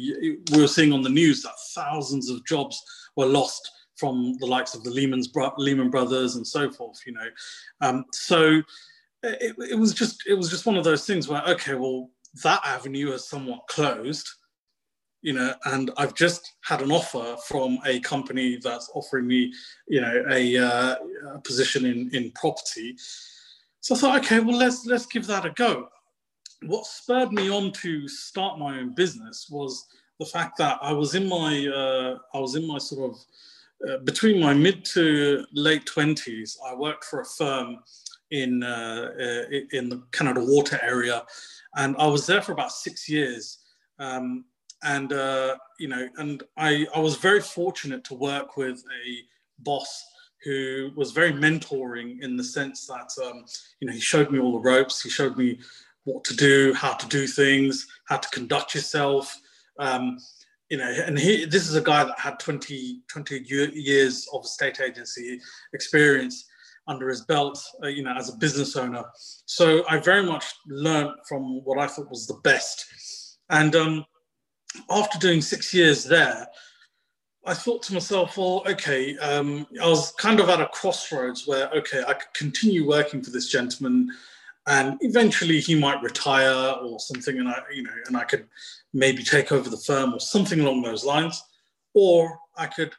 we 0.52 0.60
were 0.60 0.68
seeing 0.68 0.92
on 0.92 1.02
the 1.02 1.08
news 1.08 1.42
that 1.42 1.52
thousands 1.74 2.30
of 2.30 2.44
jobs 2.46 2.82
were 3.16 3.26
lost 3.26 3.70
from 3.96 4.34
the 4.40 4.46
likes 4.46 4.74
of 4.74 4.82
the 4.82 4.90
Lehman's 4.90 5.30
Lehman 5.58 5.90
Brothers 5.90 6.36
and 6.36 6.46
so 6.46 6.70
forth. 6.70 7.00
You 7.06 7.12
know, 7.12 7.28
um, 7.82 8.04
so 8.12 8.62
it, 9.22 9.54
it 9.58 9.78
was 9.78 9.92
just 9.92 10.24
it 10.26 10.34
was 10.34 10.48
just 10.48 10.66
one 10.66 10.76
of 10.76 10.84
those 10.84 11.06
things 11.06 11.28
where 11.28 11.42
okay, 11.42 11.74
well, 11.74 12.10
that 12.42 12.62
avenue 12.64 13.12
is 13.12 13.28
somewhat 13.28 13.66
closed 13.68 14.28
you 15.24 15.32
know, 15.32 15.54
and 15.64 15.90
I've 15.96 16.14
just 16.14 16.56
had 16.60 16.82
an 16.82 16.92
offer 16.92 17.36
from 17.48 17.78
a 17.86 17.98
company 18.00 18.58
that's 18.62 18.90
offering 18.94 19.26
me, 19.26 19.54
you 19.88 20.02
know, 20.02 20.22
a, 20.30 20.58
uh, 20.58 20.96
a, 21.32 21.38
position 21.40 21.86
in 21.86 22.10
in 22.12 22.30
property. 22.32 22.94
So 23.80 23.94
I 23.94 23.98
thought, 23.98 24.24
okay, 24.24 24.40
well, 24.40 24.58
let's 24.58 24.84
let's 24.84 25.06
give 25.06 25.26
that 25.28 25.46
a 25.46 25.50
go. 25.50 25.88
What 26.66 26.84
spurred 26.84 27.32
me 27.32 27.50
on 27.50 27.72
to 27.72 28.06
start 28.06 28.58
my 28.58 28.78
own 28.78 28.94
business 28.94 29.46
was 29.50 29.86
the 30.20 30.26
fact 30.26 30.58
that 30.58 30.78
I 30.82 30.92
was 30.92 31.14
in 31.14 31.26
my 31.26 31.68
uh, 31.68 32.18
I 32.34 32.38
was 32.38 32.54
in 32.54 32.66
my 32.66 32.76
sort 32.76 33.10
of 33.10 33.16
uh, 33.88 33.98
between 34.04 34.42
my 34.42 34.52
mid 34.52 34.84
to 34.92 35.46
late 35.54 35.86
twenties. 35.86 36.58
I 36.68 36.74
worked 36.74 37.04
for 37.04 37.22
a 37.22 37.24
firm 37.24 37.78
in 38.30 38.62
uh, 38.62 39.08
uh 39.18 39.56
in 39.72 39.88
the 39.88 40.02
Canada 40.12 40.44
Water 40.44 40.78
area, 40.82 41.24
and 41.76 41.96
I 41.98 42.08
was 42.08 42.26
there 42.26 42.42
for 42.42 42.52
about 42.52 42.72
six 42.72 43.08
years. 43.08 43.60
Um, 43.98 44.44
and 44.84 45.12
uh, 45.12 45.56
you 45.78 45.88
know, 45.88 46.08
and 46.18 46.42
I 46.56 46.86
I 46.94 47.00
was 47.00 47.16
very 47.16 47.40
fortunate 47.40 48.04
to 48.04 48.14
work 48.14 48.56
with 48.56 48.78
a 48.78 49.18
boss 49.58 50.04
who 50.44 50.90
was 50.94 51.12
very 51.12 51.32
mentoring 51.32 52.20
in 52.20 52.36
the 52.36 52.44
sense 52.44 52.86
that 52.86 53.10
um, 53.24 53.44
you 53.80 53.88
know 53.88 53.94
he 53.94 54.00
showed 54.00 54.30
me 54.30 54.38
all 54.38 54.52
the 54.52 54.58
ropes, 54.58 55.02
he 55.02 55.10
showed 55.10 55.36
me 55.36 55.58
what 56.04 56.22
to 56.24 56.36
do, 56.36 56.74
how 56.74 56.92
to 56.92 57.08
do 57.08 57.26
things, 57.26 57.86
how 58.08 58.18
to 58.18 58.28
conduct 58.28 58.74
yourself. 58.74 59.40
Um, 59.78 60.18
you 60.70 60.78
know, 60.78 60.90
and 61.06 61.18
he, 61.18 61.44
this 61.44 61.68
is 61.68 61.74
a 61.74 61.80
guy 61.80 62.04
that 62.04 62.18
had 62.18 62.38
20, 62.38 63.02
20 63.08 63.42
years 63.46 64.26
of 64.32 64.46
state 64.46 64.80
agency 64.80 65.40
experience 65.72 66.46
under 66.88 67.08
his 67.08 67.24
belt, 67.24 67.62
uh, 67.82 67.86
you 67.86 68.02
know, 68.02 68.14
as 68.16 68.28
a 68.28 68.36
business 68.36 68.76
owner. 68.76 69.04
So 69.46 69.84
I 69.88 69.98
very 69.98 70.24
much 70.24 70.44
learned 70.66 71.14
from 71.28 71.64
what 71.64 71.78
I 71.78 71.86
thought 71.86 72.10
was 72.10 72.26
the 72.26 72.40
best. 72.44 73.38
And 73.50 73.74
um, 73.76 74.04
after 74.90 75.18
doing 75.18 75.40
six 75.40 75.72
years 75.72 76.04
there, 76.04 76.46
I 77.46 77.54
thought 77.54 77.82
to 77.84 77.94
myself, 77.94 78.38
well, 78.38 78.62
okay, 78.66 79.16
um, 79.18 79.66
I 79.82 79.86
was 79.86 80.12
kind 80.12 80.40
of 80.40 80.48
at 80.48 80.60
a 80.60 80.66
crossroads 80.68 81.46
where, 81.46 81.68
okay, 81.70 82.02
I 82.06 82.14
could 82.14 82.32
continue 82.32 82.88
working 82.88 83.22
for 83.22 83.30
this 83.30 83.48
gentleman 83.48 84.10
and 84.66 84.96
eventually 85.02 85.60
he 85.60 85.74
might 85.74 86.02
retire 86.02 86.76
or 86.80 86.98
something 86.98 87.38
and 87.38 87.48
I, 87.48 87.60
you 87.72 87.82
know, 87.82 87.94
and 88.06 88.16
I 88.16 88.24
could 88.24 88.46
maybe 88.94 89.22
take 89.22 89.52
over 89.52 89.68
the 89.68 89.76
firm 89.76 90.14
or 90.14 90.20
something 90.20 90.60
along 90.60 90.82
those 90.82 91.04
lines. 91.04 91.42
Or 91.92 92.38
I 92.56 92.66
could 92.66 92.92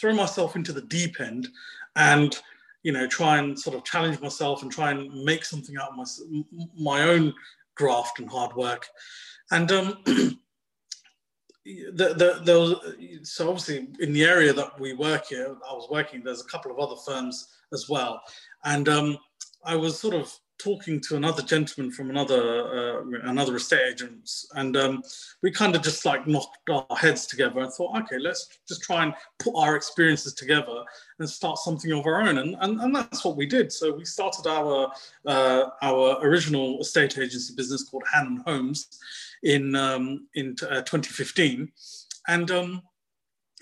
throw 0.00 0.14
myself 0.14 0.54
into 0.54 0.72
the 0.72 0.82
deep 0.82 1.20
end 1.20 1.48
and, 1.96 2.38
you 2.84 2.92
know, 2.92 3.08
try 3.08 3.38
and 3.38 3.58
sort 3.58 3.76
of 3.76 3.84
challenge 3.84 4.20
myself 4.20 4.62
and 4.62 4.70
try 4.70 4.92
and 4.92 5.12
make 5.24 5.44
something 5.44 5.76
out 5.76 5.90
of 5.90 5.96
my, 5.96 6.44
my 6.78 7.02
own 7.02 7.34
graft 7.74 8.20
and 8.20 8.30
hard 8.30 8.54
work. 8.54 8.86
And 9.50 9.70
um, 9.72 10.04
the, 11.64 12.14
the, 12.14 12.40
the, 12.44 13.20
so 13.22 13.48
obviously 13.48 13.88
in 14.00 14.12
the 14.12 14.24
area 14.24 14.52
that 14.52 14.78
we 14.78 14.94
work 14.94 15.26
here, 15.26 15.56
I 15.68 15.72
was 15.72 15.88
working, 15.90 16.22
there's 16.22 16.40
a 16.40 16.48
couple 16.48 16.70
of 16.70 16.78
other 16.78 16.96
firms 17.06 17.48
as 17.72 17.88
well. 17.88 18.20
And 18.64 18.88
um, 18.88 19.18
I 19.64 19.76
was 19.76 19.98
sort 19.98 20.14
of 20.14 20.32
talking 20.62 21.00
to 21.00 21.16
another 21.16 21.42
gentleman 21.42 21.92
from 21.92 22.10
another 22.10 23.00
uh, 23.00 23.28
another 23.28 23.56
estate 23.56 23.92
agent, 23.92 24.30
and 24.54 24.76
um, 24.76 25.02
we 25.42 25.50
kind 25.50 25.74
of 25.74 25.82
just 25.82 26.04
like 26.04 26.26
knocked 26.26 26.68
our 26.70 26.86
heads 26.96 27.26
together 27.26 27.60
and 27.60 27.72
thought, 27.72 27.96
okay, 28.02 28.18
let's 28.18 28.60
just 28.68 28.82
try 28.82 29.04
and 29.04 29.14
put 29.38 29.54
our 29.56 29.76
experiences 29.76 30.34
together 30.34 30.84
and 31.18 31.28
start 31.28 31.58
something 31.58 31.92
of 31.92 32.06
our 32.06 32.22
own, 32.22 32.38
and 32.38 32.56
and, 32.60 32.80
and 32.80 32.94
that's 32.94 33.24
what 33.24 33.36
we 33.36 33.46
did. 33.46 33.72
So 33.72 33.92
we 33.92 34.04
started 34.04 34.46
our 34.46 34.92
uh, 35.26 35.64
our 35.82 36.18
original 36.22 36.80
estate 36.80 37.18
agency 37.18 37.54
business 37.54 37.84
called 37.84 38.04
Hannon 38.12 38.42
Homes, 38.46 38.98
in 39.42 39.74
um, 39.74 40.26
in 40.34 40.56
uh, 40.62 40.82
2015, 40.82 41.70
and 42.28 42.50
um, 42.50 42.82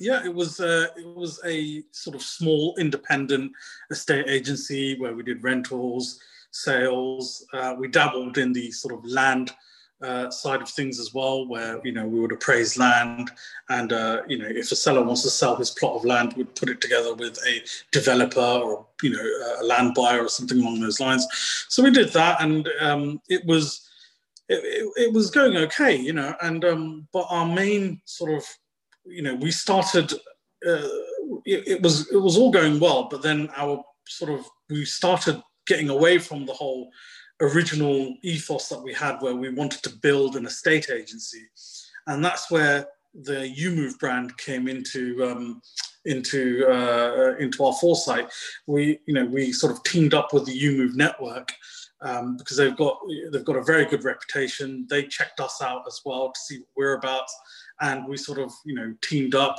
yeah, 0.00 0.24
it 0.24 0.32
was 0.32 0.60
uh, 0.60 0.86
it 0.96 1.06
was 1.06 1.40
a 1.44 1.82
sort 1.90 2.16
of 2.16 2.22
small 2.22 2.74
independent 2.78 3.52
estate 3.90 4.26
agency 4.28 4.98
where 4.98 5.14
we 5.14 5.22
did 5.22 5.42
rentals, 5.42 6.20
sales. 6.50 7.44
Uh, 7.52 7.74
we 7.78 7.88
dabbled 7.88 8.38
in 8.38 8.52
the 8.52 8.70
sort 8.70 8.94
of 8.94 9.04
land 9.04 9.52
uh, 10.02 10.30
side 10.30 10.62
of 10.62 10.68
things 10.68 11.00
as 11.00 11.12
well, 11.12 11.46
where 11.48 11.80
you 11.84 11.92
know 11.92 12.06
we 12.06 12.20
would 12.20 12.32
appraise 12.32 12.78
land, 12.78 13.30
and 13.68 13.92
uh, 13.92 14.22
you 14.28 14.38
know 14.38 14.46
if 14.48 14.70
a 14.70 14.76
seller 14.76 15.02
wants 15.02 15.22
to 15.22 15.30
sell 15.30 15.56
his 15.56 15.70
plot 15.70 15.96
of 15.96 16.04
land, 16.04 16.34
we'd 16.34 16.54
put 16.54 16.68
it 16.68 16.80
together 16.80 17.14
with 17.14 17.36
a 17.46 17.62
developer 17.90 18.40
or 18.40 18.86
you 19.02 19.10
know 19.10 19.56
a 19.60 19.64
land 19.64 19.94
buyer 19.94 20.24
or 20.24 20.28
something 20.28 20.60
along 20.60 20.80
those 20.80 21.00
lines. 21.00 21.26
So 21.68 21.82
we 21.82 21.90
did 21.90 22.10
that, 22.10 22.40
and 22.40 22.68
um, 22.80 23.20
it 23.28 23.44
was 23.44 23.88
it, 24.48 24.62
it, 24.64 25.08
it, 25.08 25.12
was 25.12 25.30
going 25.30 25.56
okay, 25.56 25.96
you 25.96 26.12
know, 26.12 26.34
and 26.42 26.64
um, 26.64 27.08
but 27.12 27.26
our 27.28 27.46
main 27.46 28.00
sort 28.04 28.32
of, 28.32 28.44
you 29.04 29.22
know, 29.22 29.34
we 29.34 29.50
started. 29.50 30.12
Uh, 30.66 30.88
it, 31.44 31.68
it 31.68 31.82
was 31.82 32.10
it 32.12 32.16
was 32.16 32.36
all 32.36 32.50
going 32.50 32.80
well, 32.80 33.08
but 33.10 33.22
then 33.22 33.48
our 33.56 33.82
sort 34.06 34.30
of 34.30 34.46
we 34.70 34.84
started 34.84 35.42
getting 35.68 35.90
away 35.90 36.18
from 36.18 36.44
the 36.44 36.52
whole 36.52 36.90
original 37.40 38.16
ethos 38.22 38.68
that 38.68 38.82
we 38.82 38.92
had, 38.92 39.20
where 39.20 39.36
we 39.36 39.50
wanted 39.50 39.82
to 39.84 39.90
build 39.90 40.34
an 40.34 40.46
estate 40.46 40.90
agency, 40.90 41.42
and 42.08 42.24
that's 42.24 42.50
where 42.50 42.88
the 43.14 43.54
UMove 43.58 43.98
brand 43.98 44.36
came 44.38 44.66
into 44.68 45.24
um, 45.24 45.62
into 46.04 46.66
uh, 46.68 47.36
into 47.38 47.64
our 47.64 47.74
foresight. 47.74 48.30
We 48.66 48.98
you 49.06 49.14
know 49.14 49.26
we 49.26 49.52
sort 49.52 49.72
of 49.72 49.82
teamed 49.84 50.14
up 50.14 50.32
with 50.32 50.46
the 50.46 50.60
UMove 50.60 50.94
network 50.94 51.52
um, 52.00 52.36
because 52.36 52.56
they've 52.56 52.76
got 52.76 52.98
they've 53.32 53.44
got 53.44 53.56
a 53.56 53.62
very 53.62 53.84
good 53.84 54.04
reputation. 54.04 54.86
They 54.88 55.04
checked 55.04 55.40
us 55.40 55.60
out 55.62 55.82
as 55.86 56.00
well 56.04 56.32
to 56.32 56.40
see 56.40 56.58
what 56.58 56.68
we're 56.76 56.94
about, 56.94 57.28
and 57.80 58.06
we 58.06 58.16
sort 58.16 58.38
of 58.38 58.52
you 58.64 58.74
know 58.74 58.94
teamed 59.02 59.34
up. 59.34 59.56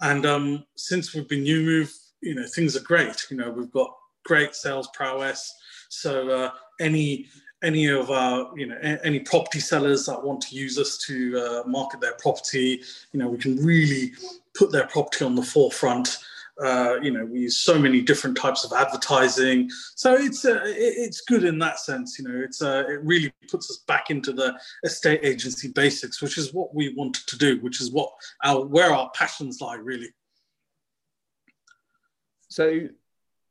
And 0.00 0.26
um, 0.26 0.64
since 0.76 1.14
we've 1.14 1.28
been 1.28 1.44
UMove, 1.44 1.92
you 2.22 2.34
know 2.34 2.46
things 2.46 2.76
are 2.76 2.80
great. 2.82 3.26
You 3.30 3.36
know 3.36 3.50
we've 3.50 3.72
got 3.72 3.90
great 4.24 4.54
sales 4.54 4.88
prowess. 4.94 5.54
So 5.88 6.28
uh, 6.28 6.50
any 6.80 7.26
any 7.62 7.86
of 7.86 8.10
our 8.10 8.50
you 8.56 8.66
know 8.66 8.76
any 8.80 9.20
property 9.20 9.60
sellers 9.60 10.06
that 10.06 10.22
want 10.22 10.40
to 10.42 10.56
use 10.56 10.78
us 10.78 10.98
to 11.06 11.38
uh, 11.38 11.68
market 11.68 12.00
their 12.00 12.14
property, 12.14 12.82
you 13.12 13.20
know 13.20 13.28
we 13.28 13.38
can 13.38 13.56
really 13.56 14.12
put 14.54 14.72
their 14.72 14.86
property 14.86 15.24
on 15.24 15.34
the 15.34 15.42
forefront 15.42 16.18
uh, 16.60 16.98
you 17.02 17.10
know, 17.10 17.24
we 17.24 17.40
use 17.40 17.56
so 17.56 17.78
many 17.78 18.02
different 18.02 18.36
types 18.36 18.64
of 18.64 18.72
advertising, 18.72 19.70
so 19.94 20.14
it's 20.14 20.44
uh, 20.44 20.60
it's 20.64 21.22
good 21.22 21.44
in 21.44 21.58
that 21.58 21.78
sense. 21.78 22.18
You 22.18 22.28
know, 22.28 22.40
it's 22.44 22.60
uh, 22.60 22.84
it 22.88 23.00
really 23.02 23.32
puts 23.50 23.70
us 23.70 23.78
back 23.88 24.10
into 24.10 24.32
the 24.32 24.54
estate 24.84 25.20
agency 25.22 25.68
basics, 25.68 26.20
which 26.20 26.36
is 26.36 26.52
what 26.52 26.74
we 26.74 26.94
wanted 26.94 27.26
to 27.26 27.38
do, 27.38 27.58
which 27.60 27.80
is 27.80 27.90
what 27.90 28.12
our 28.44 28.66
where 28.66 28.92
our 28.92 29.10
passions 29.14 29.60
lie, 29.62 29.76
really. 29.76 30.12
So 32.48 32.88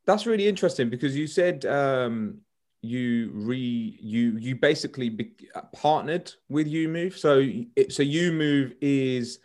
that's 0.05 0.25
really 0.25 0.47
interesting 0.47 0.89
because 0.89 1.15
you 1.15 1.27
said 1.27 1.65
um, 1.65 2.39
you 2.81 3.31
re 3.33 3.97
you 4.01 4.37
you 4.37 4.55
basically 4.55 5.09
be, 5.09 5.33
partnered 5.73 6.31
with 6.49 6.67
UMove. 6.67 7.17
So 7.17 7.47
it, 7.75 7.93
so 7.93 8.03
UMove 8.03 8.75
is 8.81 9.39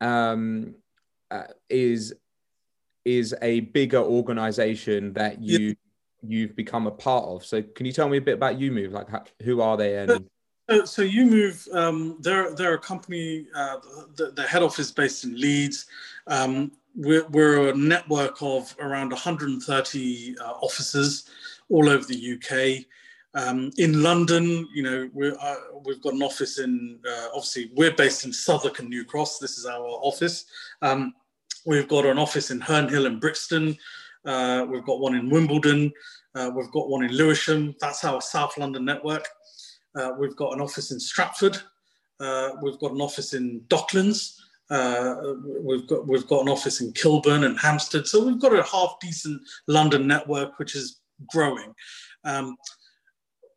um, 0.00 0.74
uh, 1.30 1.44
is 1.68 2.14
is 3.04 3.34
a 3.42 3.60
bigger 3.60 3.98
organization 3.98 5.12
that 5.14 5.42
you 5.42 5.68
yeah. 5.68 5.74
you've 6.22 6.56
become 6.56 6.86
a 6.86 6.90
part 6.90 7.24
of. 7.24 7.44
So 7.44 7.62
can 7.62 7.86
you 7.86 7.92
tell 7.92 8.08
me 8.08 8.18
a 8.18 8.22
bit 8.22 8.34
about 8.34 8.56
UMove? 8.56 8.92
Like 8.92 9.10
how, 9.10 9.24
who 9.42 9.60
are 9.60 9.76
they 9.76 9.98
and 9.98 10.28
so, 10.68 10.84
so 10.84 11.02
Move, 11.04 11.68
um, 11.72 12.16
they're 12.20 12.54
they're 12.54 12.74
a 12.74 12.78
company. 12.78 13.46
Uh, 13.54 13.76
the, 14.16 14.30
the, 14.30 14.42
head 14.42 14.62
office 14.62 14.86
is 14.86 14.92
based 14.92 15.24
in 15.24 15.38
Leeds. 15.38 15.86
Um, 16.26 16.72
we're, 16.94 17.26
we're, 17.28 17.68
a 17.70 17.76
network 17.76 18.42
of 18.42 18.74
around 18.78 19.10
130 19.10 20.36
uh, 20.38 20.44
offices 20.44 21.24
all 21.68 21.88
over 21.88 22.04
the 22.04 22.34
UK. 22.34 22.86
Um, 23.34 23.70
in 23.78 24.02
London, 24.02 24.68
you 24.74 24.82
know, 24.82 25.08
we 25.14 25.26
have 25.26 25.36
uh, 25.40 25.94
got 26.02 26.12
an 26.12 26.22
office 26.22 26.58
in, 26.58 26.98
uh, 27.08 27.28
obviously, 27.28 27.70
we're 27.74 27.94
based 27.94 28.24
in 28.24 28.32
Southwark 28.32 28.78
and 28.78 28.90
New 28.90 29.04
Cross. 29.04 29.38
This 29.38 29.56
is 29.58 29.64
our 29.64 29.80
office. 29.80 30.44
Um, 30.82 31.14
we've 31.64 31.88
got 31.88 32.04
an 32.04 32.18
office 32.18 32.50
in 32.50 32.60
Herne 32.60 32.88
Hill 32.88 33.06
and 33.06 33.20
Brixton. 33.20 33.76
Uh, 34.24 34.66
we've 34.68 34.84
got 34.84 35.00
one 35.00 35.14
in 35.14 35.30
Wimbledon. 35.30 35.92
Uh, 36.34 36.50
we've 36.54 36.70
got 36.72 36.88
one 36.88 37.04
in 37.04 37.12
Lewisham. 37.12 37.74
That's 37.80 38.04
our 38.04 38.20
South 38.20 38.56
London 38.58 38.84
network. 38.84 39.26
Uh, 39.98 40.12
we've 40.18 40.36
got 40.36 40.52
an 40.52 40.60
office 40.60 40.90
in 40.90 41.00
Stratford. 41.00 41.56
Uh, 42.20 42.50
we've 42.62 42.78
got 42.78 42.92
an 42.92 43.00
office 43.00 43.34
in 43.34 43.62
Docklands. 43.68 44.38
We've 45.60 45.86
got 45.86 46.06
we've 46.06 46.26
got 46.26 46.42
an 46.42 46.48
office 46.48 46.80
in 46.80 46.92
Kilburn 46.92 47.44
and 47.44 47.58
Hampstead. 47.58 48.06
So 48.06 48.24
we've 48.24 48.40
got 48.40 48.54
a 48.54 48.62
half 48.62 48.98
decent 49.00 49.42
London 49.66 50.06
network, 50.06 50.58
which 50.58 50.74
is 50.74 51.00
growing. 51.26 51.74
Um, 52.24 52.56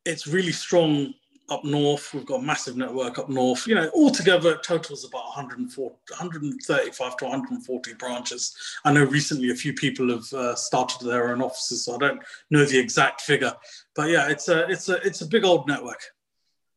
it's 0.06 0.28
really 0.28 0.52
strong 0.52 1.14
up 1.50 1.64
north. 1.64 2.14
We've 2.14 2.26
got 2.26 2.40
a 2.40 2.44
massive 2.44 2.76
network 2.76 3.20
up 3.20 3.30
north. 3.30 3.68
You 3.68 3.76
know, 3.76 3.90
altogether 3.94 4.52
it 4.52 4.64
totals 4.64 5.06
about 5.06 5.26
140, 5.26 5.96
135 6.10 7.18
to 7.18 7.26
140 7.26 7.94
branches. 7.94 8.56
I 8.84 8.92
know 8.92 9.04
recently 9.04 9.52
a 9.52 9.56
few 9.56 9.74
people 9.74 10.10
have 10.10 10.34
uh, 10.34 10.56
started 10.56 11.06
their 11.06 11.32
own 11.32 11.42
offices, 11.42 11.86
so 11.86 11.96
I 11.96 12.00
don't 12.00 12.22
know 12.50 12.66
the 12.66 12.80
exact 12.80 13.22
figure. 13.22 13.54
But 13.96 14.10
yeah, 14.10 14.30
it's 14.30 14.50
a 14.50 14.70
it's 14.70 14.90
a 14.90 14.96
it's 15.06 15.22
a 15.22 15.28
big 15.28 15.46
old 15.46 15.68
network. 15.68 16.02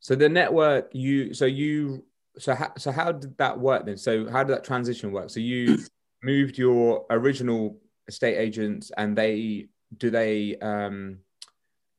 So 0.00 0.14
the 0.14 0.28
network 0.28 0.90
you 0.92 1.34
so 1.34 1.46
you 1.46 2.04
so 2.38 2.54
how, 2.54 2.72
so 2.78 2.90
how 2.90 3.12
did 3.12 3.36
that 3.38 3.58
work 3.58 3.86
then? 3.86 3.96
So 3.96 4.30
how 4.30 4.44
did 4.44 4.54
that 4.56 4.64
transition 4.64 5.12
work? 5.12 5.30
So 5.30 5.40
you 5.40 5.78
moved 6.22 6.58
your 6.58 7.06
original 7.10 7.78
estate 8.08 8.36
agents 8.38 8.90
and 8.96 9.16
they 9.16 9.68
do 9.96 10.10
they 10.10 10.56
um 10.56 11.18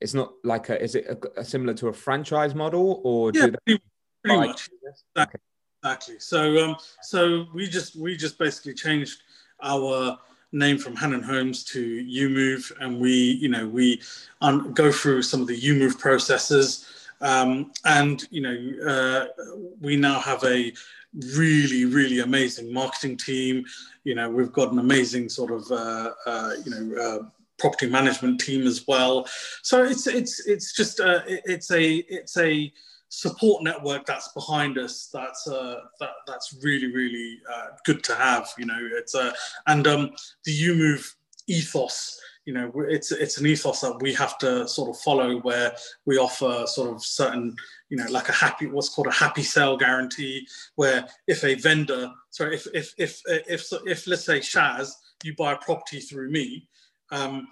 it's 0.02 0.14
not 0.14 0.34
like 0.44 0.70
a 0.70 0.82
is 0.82 0.96
it 0.96 1.06
a, 1.08 1.42
a 1.42 1.46
similar 1.46 1.74
to 1.76 1.88
a 1.88 1.94
franchise 1.94 2.56
model 2.56 3.02
or 3.04 3.32
yeah, 3.34 3.48
pretty, 3.66 3.82
pretty 4.24 4.48
much 4.48 4.70
exactly. 5.16 5.40
exactly 5.84 6.20
so 6.20 6.64
um 6.64 6.76
so 7.02 7.46
we 7.54 7.68
just 7.68 7.96
we 7.96 8.18
just 8.18 8.38
basically 8.38 8.74
changed 8.74 9.22
our 9.62 10.18
name 10.52 10.78
from 10.80 10.96
Hannon 10.96 11.22
Homes 11.22 11.64
to 11.66 12.04
UMove 12.06 12.72
and 12.82 13.00
we 13.00 13.12
you 13.14 13.50
know 13.50 13.68
we 13.68 14.02
un- 14.42 14.74
go 14.74 14.92
through 14.92 15.22
some 15.22 15.42
of 15.42 15.48
the 15.48 15.60
UMove 15.60 16.00
processes 16.00 16.99
um, 17.22 17.72
and 17.86 18.28
you 18.32 18.42
know 18.42 18.88
uh, 18.88 19.44
we 19.80 19.96
now 19.96 20.20
have 20.20 20.44
a 20.44 20.74
really 21.34 21.86
really 21.86 22.20
amazing 22.20 22.72
marketing 22.72 23.18
team 23.18 23.66
you 24.04 24.14
know 24.14 24.30
we've 24.30 24.54
got 24.54 24.72
an 24.72 24.80
amazing 24.80 25.28
sort 25.28 25.52
of 25.52 25.70
uh, 25.72 26.12
uh, 26.26 26.52
you 26.66 26.72
know 26.72 27.02
uh, 27.02 27.20
property 27.60 27.88
management 27.88 28.40
team 28.40 28.66
as 28.66 28.88
well. 28.88 29.28
So 29.62 29.84
it's 29.84 30.08
it's 30.08 30.48
it's 30.48 30.74
just 30.74 31.00
a, 31.00 31.24
it's 31.28 31.70
a 31.72 31.96
it's 31.96 32.38
a 32.38 32.74
support 33.10 33.64
network 33.64 34.06
that's 34.06 34.30
behind 34.30 34.78
us. 34.78 35.10
That's 35.14 35.48
uh, 35.48 35.82
that 36.00 36.10
that's 36.26 36.58
really 36.64 36.88
really 36.92 37.40
uh, 37.54 37.68
good 37.86 38.04
to 38.06 38.16
have. 38.16 38.50
You 38.58 38.66
know, 38.66 38.90
it's 38.94 39.14
a 39.14 39.20
uh, 39.20 39.34
and 39.68 39.86
um, 39.86 40.10
the 40.46 40.64
UMove 40.64 41.14
ethos. 41.48 42.20
You 42.50 42.56
know, 42.56 42.72
it's 42.90 43.12
it's 43.12 43.38
an 43.38 43.46
ethos 43.46 43.82
that 43.82 44.02
we 44.02 44.12
have 44.16 44.40
to 44.40 44.68
sort 44.68 44.90
of 44.90 45.00
follow, 45.00 45.38
where 45.42 45.72
we 46.08 46.18
offer 46.18 46.64
sort 46.66 46.96
of 46.96 47.04
certain, 47.04 47.56
you 47.90 47.98
know, 47.98 48.08
like 48.10 48.28
a 48.28 48.32
happy, 48.32 48.66
what's 48.66 48.90
called 48.90 49.06
a 49.06 49.12
happy 49.12 49.44
sale 49.44 49.78
guarantee, 49.78 50.48
where 50.74 51.08
if 51.28 51.44
a 51.44 51.54
vendor, 51.54 52.10
sorry, 52.32 52.56
if 52.56 52.66
if 52.74 52.92
if 52.98 53.22
if, 53.28 53.44
if, 53.48 53.72
if 53.86 54.08
let's 54.08 54.26
say 54.26 54.40
Shaz, 54.40 54.94
you 55.24 55.36
buy 55.36 55.54
a 55.54 55.58
property 55.58 56.00
through 56.00 56.32
me, 56.32 56.68
um, 57.12 57.48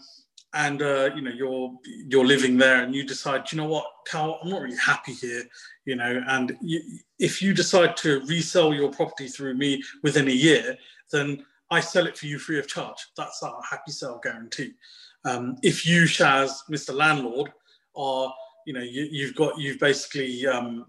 and 0.56 0.82
uh, 0.82 1.12
you 1.16 1.22
know 1.22 1.32
you're 1.32 1.72
you're 2.08 2.26
living 2.26 2.58
there 2.58 2.82
and 2.82 2.96
you 2.96 3.06
decide 3.06 3.52
you 3.52 3.60
know 3.60 3.68
what 3.68 3.86
Kal 4.08 4.40
I'm 4.42 4.50
not 4.50 4.64
really 4.64 4.78
happy 4.78 5.14
here 5.14 5.44
you 5.86 5.96
know 5.96 6.24
and 6.28 6.58
you, 6.62 6.82
if 7.20 7.42
you 7.42 7.54
decide 7.54 7.96
to 7.98 8.22
resell 8.22 8.74
your 8.74 8.90
property 8.90 9.28
through 9.28 9.54
me 9.56 9.84
within 10.02 10.28
a 10.28 10.32
year 10.32 10.76
then 11.12 11.46
I 11.70 11.80
sell 11.80 12.08
it 12.08 12.18
for 12.18 12.26
you 12.26 12.40
free 12.40 12.60
of 12.60 12.68
charge 12.68 12.98
that's 13.16 13.42
our 13.44 13.62
happy 13.70 13.92
sell 13.92 14.20
guarantee 14.24 14.74
um, 15.26 15.58
if 15.64 15.86
you 15.86 16.04
Shaz 16.04 16.52
Mr 16.70 16.94
Landlord 16.94 17.52
are 17.96 18.34
you 18.66 18.74
know 18.74 18.82
you, 18.82 19.26
have 19.26 19.36
got 19.36 19.58
you've 19.58 19.80
basically 19.80 20.46
um, 20.46 20.86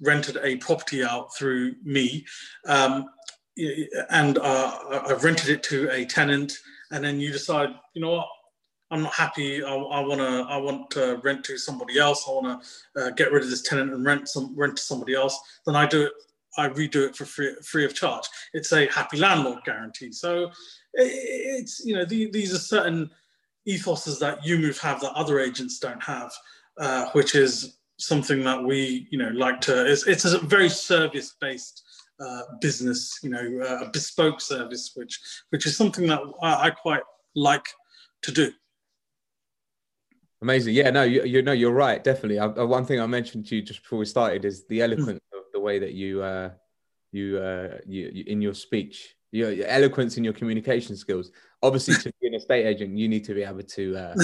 rented 0.00 0.38
a 0.42 0.56
property 0.56 1.04
out 1.04 1.34
through 1.34 1.74
me 1.82 2.24
um, 2.66 3.06
and 4.10 4.38
uh, 4.38 5.02
I've 5.08 5.24
rented 5.24 5.48
it 5.48 5.62
to 5.64 5.90
a 5.90 6.04
tenant 6.04 6.52
and 6.90 7.04
then 7.04 7.20
you 7.20 7.32
decide, 7.32 7.70
you 7.94 8.02
know 8.02 8.12
what, 8.12 8.28
I'm 8.90 9.02
not 9.02 9.12
happy. 9.12 9.62
I, 9.62 9.74
I 9.74 10.00
want 10.00 10.20
to. 10.20 10.46
I 10.48 10.56
want 10.56 10.90
to 10.92 11.20
rent 11.22 11.44
to 11.44 11.58
somebody 11.58 11.98
else. 11.98 12.24
I 12.26 12.30
want 12.30 12.62
to 12.94 13.02
uh, 13.02 13.10
get 13.10 13.32
rid 13.32 13.44
of 13.44 13.50
this 13.50 13.60
tenant 13.60 13.92
and 13.92 14.02
rent 14.04 14.28
some 14.28 14.54
rent 14.56 14.76
to 14.76 14.82
somebody 14.82 15.14
else. 15.14 15.38
Then 15.66 15.76
I 15.76 15.86
do 15.86 16.04
it. 16.04 16.12
I 16.56 16.68
redo 16.68 17.06
it 17.06 17.16
for 17.16 17.24
free, 17.24 17.54
free 17.62 17.84
of 17.84 17.94
charge. 17.94 18.24
It's 18.52 18.72
a 18.72 18.86
happy 18.86 19.18
landlord 19.18 19.64
guarantee. 19.64 20.12
So 20.12 20.50
it's 20.94 21.80
you 21.84 21.94
know 21.94 22.04
the, 22.04 22.30
these 22.30 22.54
are 22.54 22.58
certain 22.58 23.10
ethoses 23.68 24.18
that 24.20 24.42
UMove 24.42 24.80
have 24.80 25.00
that 25.00 25.12
other 25.12 25.40
agents 25.40 25.78
don't 25.78 26.02
have, 26.02 26.32
uh, 26.78 27.10
which 27.12 27.34
is 27.34 27.78
something 27.98 28.42
that 28.44 28.62
we 28.62 29.06
you 29.10 29.18
know 29.18 29.30
like 29.30 29.60
to. 29.62 29.90
It's, 29.90 30.06
it's 30.06 30.24
a 30.24 30.38
very 30.38 30.68
service 30.68 31.36
based 31.40 31.82
uh, 32.20 32.42
business, 32.60 33.20
you 33.22 33.30
know, 33.30 33.60
uh, 33.62 33.86
a 33.86 33.90
bespoke 33.90 34.40
service, 34.40 34.92
which 34.94 35.20
which 35.50 35.66
is 35.66 35.76
something 35.76 36.06
that 36.06 36.20
I, 36.42 36.66
I 36.66 36.70
quite 36.70 37.02
like 37.34 37.66
to 38.22 38.32
do. 38.32 38.52
Amazing, 40.40 40.74
yeah. 40.74 40.90
No, 40.90 41.02
you, 41.02 41.24
you 41.24 41.42
know, 41.42 41.52
you're 41.52 41.72
right. 41.72 42.02
Definitely. 42.02 42.38
I, 42.38 42.46
uh, 42.46 42.64
one 42.64 42.84
thing 42.84 43.00
I 43.00 43.06
mentioned 43.06 43.46
to 43.46 43.56
you 43.56 43.62
just 43.62 43.82
before 43.82 43.98
we 43.98 44.04
started 44.04 44.44
is 44.44 44.66
the 44.66 44.80
mm. 44.80 44.92
of 44.92 45.06
the 45.06 45.20
way 45.68 45.78
that 45.78 45.92
you, 45.92 46.22
uh, 46.22 46.50
you, 47.12 47.38
uh, 47.38 47.78
you, 47.86 48.10
you 48.12 48.24
in 48.26 48.40
your 48.40 48.54
speech, 48.54 49.16
your, 49.30 49.50
your, 49.52 49.66
eloquence 49.66 50.16
in 50.18 50.24
your 50.24 50.32
communication 50.32 50.96
skills. 50.96 51.30
Obviously, 51.62 51.94
to 51.94 52.12
be 52.20 52.28
an 52.28 52.34
estate 52.34 52.66
agent, 52.66 52.96
you 52.96 53.08
need 53.08 53.24
to 53.24 53.34
be 53.34 53.42
able 53.42 53.62
to, 53.62 53.84
uh, 53.96 54.14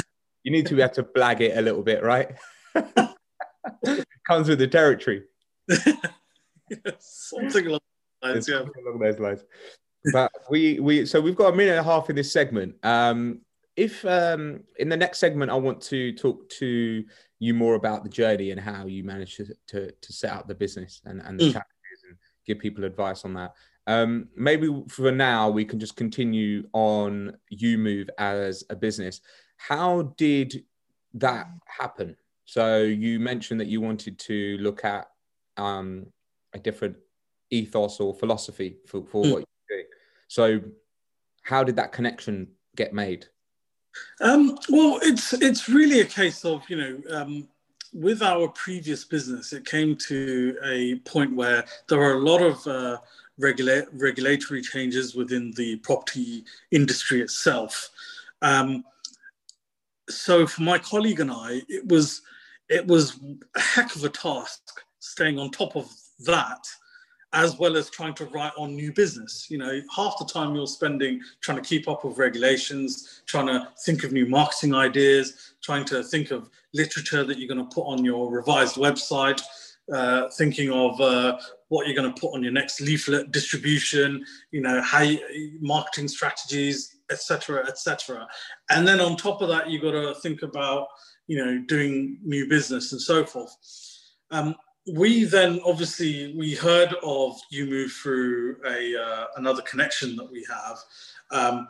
you 0.45 0.53
need 0.53 0.67
to 0.67 0.75
be 0.75 0.83
able 0.83 0.95
to 0.95 1.03
blag 1.03 1.41
it 1.41 1.57
a 1.57 1.63
little 1.63 1.83
bit, 1.83 2.03
right? 2.03 2.29
Comes 4.27 4.49
with 4.49 4.59
the 4.59 4.69
territory. 4.69 5.25
something 6.99 7.67
along 7.67 7.81
those 8.23 8.35
lines. 8.35 8.49
Yeah. 8.49 8.83
Along 8.83 8.99
those 8.99 9.19
lines. 9.19 9.45
But 10.13 10.31
we 10.51 10.81
we 10.81 11.07
so 11.07 11.21
we've 11.21 11.37
got 11.37 11.55
a 11.55 11.57
minute 11.57 11.73
and 11.73 11.81
a 11.81 11.91
half 11.93 12.11
in 12.11 12.17
this 12.17 12.33
segment. 12.33 12.75
Um, 12.83 13.41
if 13.77 14.05
um, 14.05 14.61
in 14.79 14.89
the 14.89 14.97
next 14.97 15.19
segment 15.19 15.51
I 15.51 15.57
want 15.57 15.81
to 15.83 16.13
talk 16.13 16.49
to 16.61 17.05
you 17.39 17.55
more 17.55 17.75
about 17.75 18.05
the 18.05 18.11
journey 18.11 18.51
and 18.51 18.61
how 18.61 18.87
you 18.87 19.05
managed 19.05 19.37
to 19.37 19.55
to, 19.69 19.91
to 19.91 20.13
set 20.13 20.33
up 20.33 20.49
the 20.49 20.55
business 20.55 21.01
and, 21.05 21.21
and 21.23 21.39
the 21.39 21.45
mm. 21.45 21.53
challenges 21.53 22.05
and 22.09 22.17
give 22.47 22.59
people 22.59 22.85
advice 22.85 23.25
on 23.25 23.35
that. 23.35 23.55
Um, 23.87 24.29
maybe 24.35 24.83
for 24.89 25.13
now 25.13 25.51
we 25.51 25.65
can 25.65 25.79
just 25.79 25.97
continue 25.97 26.67
on 26.73 27.37
UMove 27.53 28.09
as 28.19 28.65
a 28.71 28.77
business. 28.77 29.21
How 29.57 30.15
did 30.17 30.65
that 31.15 31.49
happen? 31.67 32.17
So 32.47 32.83
you 32.83 33.21
mentioned 33.21 33.61
that 33.61 33.69
you 33.69 33.81
wanted 33.81 34.19
to 34.21 34.57
look 34.59 34.85
at 34.85 35.09
um, 35.57 36.07
a 36.53 36.59
different 36.59 36.97
ethos 37.51 38.01
or 38.01 38.15
philosophy 38.15 38.77
for, 38.87 39.05
for 39.05 39.25
mm. 39.25 39.33
what 39.33 39.39
you're 39.39 39.79
doing. 39.79 39.87
So, 40.29 40.61
how 41.43 41.63
did 41.63 41.77
that 41.77 41.93
connection 41.93 42.49
get 42.77 42.95
made? 42.95 43.27
Um, 44.21 44.59
well, 44.69 44.99
it's 45.03 45.33
it's 45.35 45.69
really 45.69 46.01
a 46.01 46.05
case 46.05 46.45
of 46.45 46.63
you 46.69 46.77
know 46.77 47.17
um, 47.17 47.49
with 47.93 48.23
our 48.23 48.49
previous 48.49 49.05
business, 49.05 49.53
it 49.53 49.65
came 49.65 49.97
to 49.97 50.57
a 50.65 50.97
point 51.01 51.35
where 51.35 51.65
there 51.89 52.01
are 52.03 52.15
a 52.15 52.25
lot 52.25 52.43
of 52.43 52.67
uh, 52.67 52.99
regula- 53.39 53.87
regulatory 53.93 54.61
changes 54.63 55.15
within 55.15 55.53
the 55.53 55.77
property 55.77 56.45
industry 56.73 57.21
itself. 57.21 57.91
Um, 58.43 58.85
so 60.11 60.47
for 60.47 60.63
my 60.63 60.79
colleague 60.79 61.21
and 61.21 61.31
I, 61.31 61.63
it 61.69 61.87
was 61.87 62.23
it 62.69 62.87
was 62.87 63.19
a 63.55 63.61
heck 63.61 63.95
of 63.95 64.05
a 64.05 64.09
task 64.09 64.61
staying 64.99 65.39
on 65.39 65.51
top 65.51 65.77
of 65.77 65.91
that 66.21 66.67
as 67.35 67.59
well 67.59 67.77
as 67.77 67.91
trying 67.91 68.15
to 68.15 68.25
write 68.27 68.53
on 68.57 68.75
new 68.75 68.93
business. 68.93 69.49
You 69.51 69.59
know, 69.59 69.81
half 69.95 70.19
the 70.19 70.25
time 70.25 70.55
you're 70.55 70.67
spending 70.67 71.21
trying 71.41 71.61
to 71.61 71.69
keep 71.69 71.89
up 71.89 72.05
with 72.05 72.17
regulations, 72.17 73.23
trying 73.27 73.47
to 73.47 73.69
think 73.85 74.05
of 74.05 74.13
new 74.13 74.27
marketing 74.27 74.75
ideas, 74.75 75.55
trying 75.63 75.85
to 75.87 76.03
think 76.05 76.31
of 76.31 76.49
literature 76.73 77.25
that 77.25 77.39
you're 77.39 77.53
going 77.53 77.69
to 77.69 77.75
put 77.75 77.83
on 77.83 78.05
your 78.05 78.31
revised 78.31 78.77
website, 78.77 79.43
uh, 79.93 80.29
thinking 80.31 80.71
of 80.71 80.99
uh, 81.01 81.39
what 81.69 81.87
you're 81.87 81.97
going 81.97 82.13
to 82.13 82.21
put 82.21 82.35
on 82.35 82.43
your 82.43 82.53
next 82.53 82.81
leaflet 82.81 83.33
distribution, 83.33 84.25
you 84.53 84.61
know, 84.61 84.81
how 84.81 85.03
you, 85.03 85.59
marketing 85.61 86.09
strategies, 86.09 86.97
etc., 87.11 87.67
etc. 87.67 88.27
And 88.71 88.87
then 88.87 89.01
on 89.01 89.17
top 89.17 89.43
of 89.43 89.49
that, 89.49 89.69
you've 89.69 89.83
got 89.83 89.91
to 89.91 90.15
think 90.21 90.43
about, 90.43 90.87
you 91.27 91.45
know, 91.45 91.63
doing 91.67 92.19
new 92.23 92.49
business 92.49 92.93
and 92.93 93.01
so 93.01 93.25
forth. 93.27 93.57
Um, 94.31 94.55
we 94.87 95.25
then 95.25 95.61
obviously 95.65 96.35
we 96.37 96.55
heard 96.55 96.95
of 97.03 97.39
UMove 97.53 97.91
through 97.91 98.57
a 98.67 98.97
uh, 99.01 99.25
another 99.37 99.63
connection 99.63 100.15
that 100.17 100.31
we 100.31 100.47
have, 100.51 100.79
um, 101.31 101.69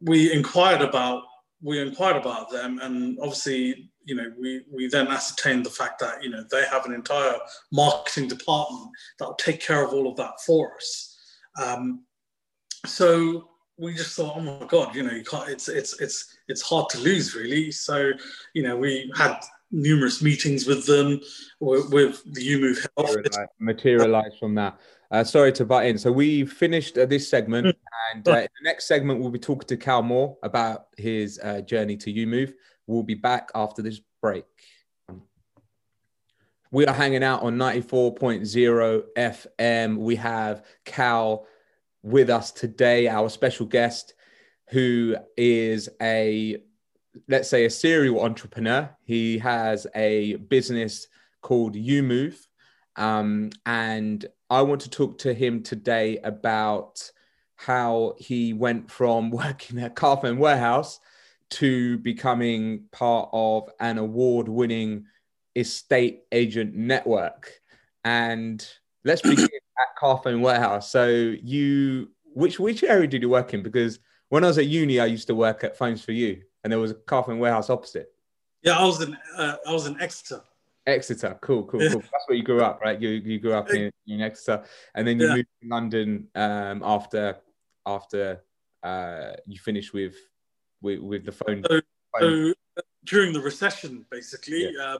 we 0.00 0.32
inquired 0.32 0.82
about 0.82 1.22
we 1.62 1.80
inquired 1.80 2.16
about 2.16 2.50
them, 2.50 2.78
and 2.82 3.18
obviously, 3.20 3.90
you 4.04 4.14
know, 4.14 4.32
we 4.40 4.62
we 4.72 4.88
then 4.88 5.08
ascertained 5.08 5.66
the 5.66 5.70
fact 5.70 6.00
that 6.00 6.22
you 6.22 6.30
know 6.30 6.44
they 6.50 6.64
have 6.64 6.86
an 6.86 6.92
entire 6.92 7.36
marketing 7.72 8.28
department 8.28 8.90
that 9.18 9.26
will 9.26 9.34
take 9.34 9.60
care 9.60 9.84
of 9.84 9.92
all 9.92 10.08
of 10.08 10.16
that 10.16 10.40
for 10.44 10.74
us. 10.76 11.16
Um, 11.60 12.04
so 12.86 13.48
we 13.76 13.94
just 13.94 14.16
thought, 14.16 14.36
oh 14.36 14.40
my 14.40 14.66
god, 14.66 14.94
you 14.94 15.02
know, 15.02 15.12
you 15.12 15.24
can't. 15.24 15.48
It's 15.48 15.68
it's 15.68 16.00
it's 16.00 16.36
it's 16.48 16.62
hard 16.62 16.88
to 16.90 16.98
lose, 16.98 17.34
really. 17.34 17.70
So, 17.70 18.12
you 18.54 18.62
know, 18.62 18.76
we 18.76 19.10
had 19.16 19.40
numerous 19.70 20.22
meetings 20.22 20.66
with 20.66 20.86
them 20.86 21.20
with, 21.60 22.22
the 22.34 22.40
UMove 22.40 22.86
Health. 22.96 23.48
Materialize 23.58 24.36
from 24.38 24.54
that. 24.56 24.78
Uh, 25.10 25.24
sorry 25.24 25.52
to 25.52 25.64
butt 25.64 25.86
in. 25.86 25.96
So 25.96 26.12
we 26.12 26.44
finished 26.44 26.98
uh, 26.98 27.06
this 27.06 27.28
segment, 27.28 27.66
hmm. 27.66 28.16
and 28.16 28.28
uh, 28.28 28.42
the 28.42 28.48
next 28.62 28.86
segment 28.86 29.20
we'll 29.20 29.30
be 29.30 29.38
talking 29.38 29.66
to 29.68 29.76
Kal 29.76 30.02
Moore 30.02 30.36
about 30.42 30.86
his 30.96 31.38
uh, 31.42 31.62
journey 31.62 31.96
to 31.98 32.12
UMove. 32.12 32.52
We'll 32.86 33.02
be 33.02 33.14
back 33.14 33.50
after 33.54 33.82
this 33.82 34.00
break. 34.20 34.44
We 36.70 36.86
are 36.86 36.94
hanging 36.94 37.22
out 37.22 37.42
on 37.42 37.56
94.0 37.56 39.02
FM. 39.16 39.96
We 39.96 40.16
have 40.16 40.66
Kal 40.84 41.46
with 42.02 42.28
us 42.28 42.52
today, 42.52 43.08
our 43.08 43.30
special 43.30 43.64
guest, 43.64 44.12
who 44.68 45.16
is 45.36 45.88
a, 46.02 46.58
let's 47.28 47.48
say, 47.48 47.64
a 47.64 47.70
serial 47.70 48.20
entrepreneur. 48.20 48.88
He 49.04 49.38
has 49.38 49.86
a 49.94 50.36
business 50.36 51.08
called 51.42 51.74
UMove. 51.74 52.36
Um, 52.96 53.50
and 53.64 54.26
I 54.50 54.62
want 54.62 54.80
to 54.82 54.90
talk 54.90 55.18
to 55.18 55.32
him 55.32 55.62
today 55.62 56.18
about 56.18 57.10
how 57.56 58.14
he 58.18 58.52
went 58.52 58.90
from 58.90 59.30
working 59.42 59.78
at 59.80 59.96
Carphone 59.96 60.38
Warehouse 60.38 61.00
to 61.50 61.98
becoming 61.98 62.84
part 62.92 63.30
of 63.32 63.70
an 63.80 63.98
award 63.98 64.48
winning 64.48 65.06
estate 65.56 66.22
agent 66.30 66.74
network. 66.74 67.52
And 68.04 68.66
let's 69.04 69.22
begin 69.22 69.44
at 69.78 70.00
Carphone 70.00 70.40
Warehouse. 70.40 70.90
So 70.90 71.08
you 71.08 72.10
which 72.34 72.60
which 72.60 72.84
area 72.84 73.08
did 73.08 73.22
you 73.22 73.28
work 73.28 73.54
in? 73.54 73.62
Because 73.62 73.98
when 74.28 74.44
I 74.44 74.48
was 74.48 74.58
at 74.58 74.66
uni, 74.66 75.00
I 75.00 75.06
used 75.06 75.26
to 75.28 75.34
work 75.34 75.64
at 75.64 75.76
Phones 75.76 76.04
for 76.04 76.12
You, 76.12 76.42
and 76.68 76.72
there 76.72 76.78
was 76.78 76.90
a 76.90 76.94
Carphone 76.94 77.38
Warehouse 77.38 77.70
opposite. 77.70 78.12
Yeah, 78.62 78.78
I 78.78 78.84
was 78.84 79.00
in 79.00 79.16
uh, 79.38 79.56
I 79.66 79.72
was 79.72 79.86
in 79.86 79.98
Exeter. 80.02 80.42
Exeter, 80.86 81.38
cool, 81.40 81.64
cool, 81.64 81.80
cool. 81.80 82.00
That's 82.00 82.24
where 82.26 82.36
you 82.36 82.42
grew 82.42 82.60
up, 82.60 82.82
right? 82.82 83.00
You 83.00 83.08
you 83.08 83.38
grew 83.38 83.54
up 83.54 83.70
in, 83.70 83.90
in 84.06 84.20
Exeter, 84.20 84.64
and 84.94 85.08
then 85.08 85.18
you 85.18 85.26
yeah. 85.26 85.34
moved 85.36 85.48
to 85.62 85.68
London 85.68 86.28
um, 86.34 86.82
after 86.84 87.38
after 87.86 88.42
uh, 88.82 89.32
you 89.46 89.58
finished 89.58 89.94
with 89.94 90.16
with, 90.82 90.98
with 90.98 91.24
the 91.24 91.32
phone. 91.32 91.64
So, 91.70 91.80
phone. 92.20 92.54
so 92.76 92.82
during 93.04 93.32
the 93.32 93.40
recession, 93.40 94.04
basically, 94.10 94.70
yeah. 94.74 94.82
uh, 94.82 94.98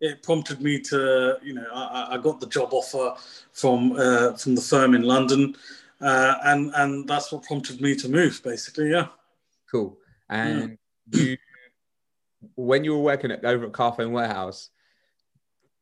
it 0.00 0.22
prompted 0.22 0.60
me 0.60 0.80
to, 0.82 1.38
you 1.42 1.54
know, 1.54 1.66
I, 1.72 2.14
I 2.14 2.18
got 2.18 2.38
the 2.38 2.46
job 2.46 2.68
offer 2.70 3.20
from 3.52 3.92
uh, 3.98 4.34
from 4.34 4.54
the 4.54 4.60
firm 4.60 4.94
in 4.94 5.02
London, 5.02 5.56
uh, 6.00 6.34
and 6.44 6.70
and 6.76 7.08
that's 7.08 7.32
what 7.32 7.42
prompted 7.42 7.80
me 7.80 7.96
to 7.96 8.08
move, 8.08 8.40
basically. 8.44 8.92
Yeah. 8.92 9.08
Cool. 9.68 9.98
And. 10.28 10.77
You, 11.12 11.36
when 12.54 12.84
you 12.84 12.92
were 12.92 13.02
working 13.02 13.30
at, 13.30 13.44
over 13.44 13.66
at 13.66 13.72
Carphone 13.72 14.10
Warehouse, 14.10 14.70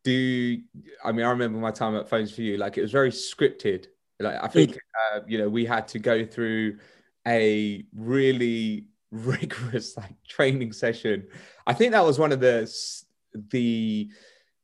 do 0.05 0.59
I 1.05 1.13
mean 1.13 1.27
I 1.27 1.31
remember 1.31 1.59
my 1.59 1.73
time 1.73 1.97
at 1.97 2.09
Phones 2.09 2.33
for 2.33 2.43
You, 2.43 2.57
like 2.57 2.79
it 2.79 2.83
was 2.83 2.93
very 2.93 3.11
scripted. 3.11 3.87
Like 4.21 4.43
I 4.43 4.47
think 4.47 4.79
uh, 5.13 5.21
you 5.27 5.39
know 5.39 5.49
we 5.49 5.67
had 5.67 5.89
to 5.89 5.99
go 5.99 6.25
through 6.25 6.79
a 7.27 7.85
really 7.95 8.87
rigorous 9.11 9.97
like 9.97 10.15
training 10.29 10.73
session. 10.73 11.27
I 11.67 11.73
think 11.73 11.93
that 11.93 12.05
was 12.05 12.19
one 12.19 12.33
of 12.33 12.41
the 12.41 12.73
the 13.51 14.09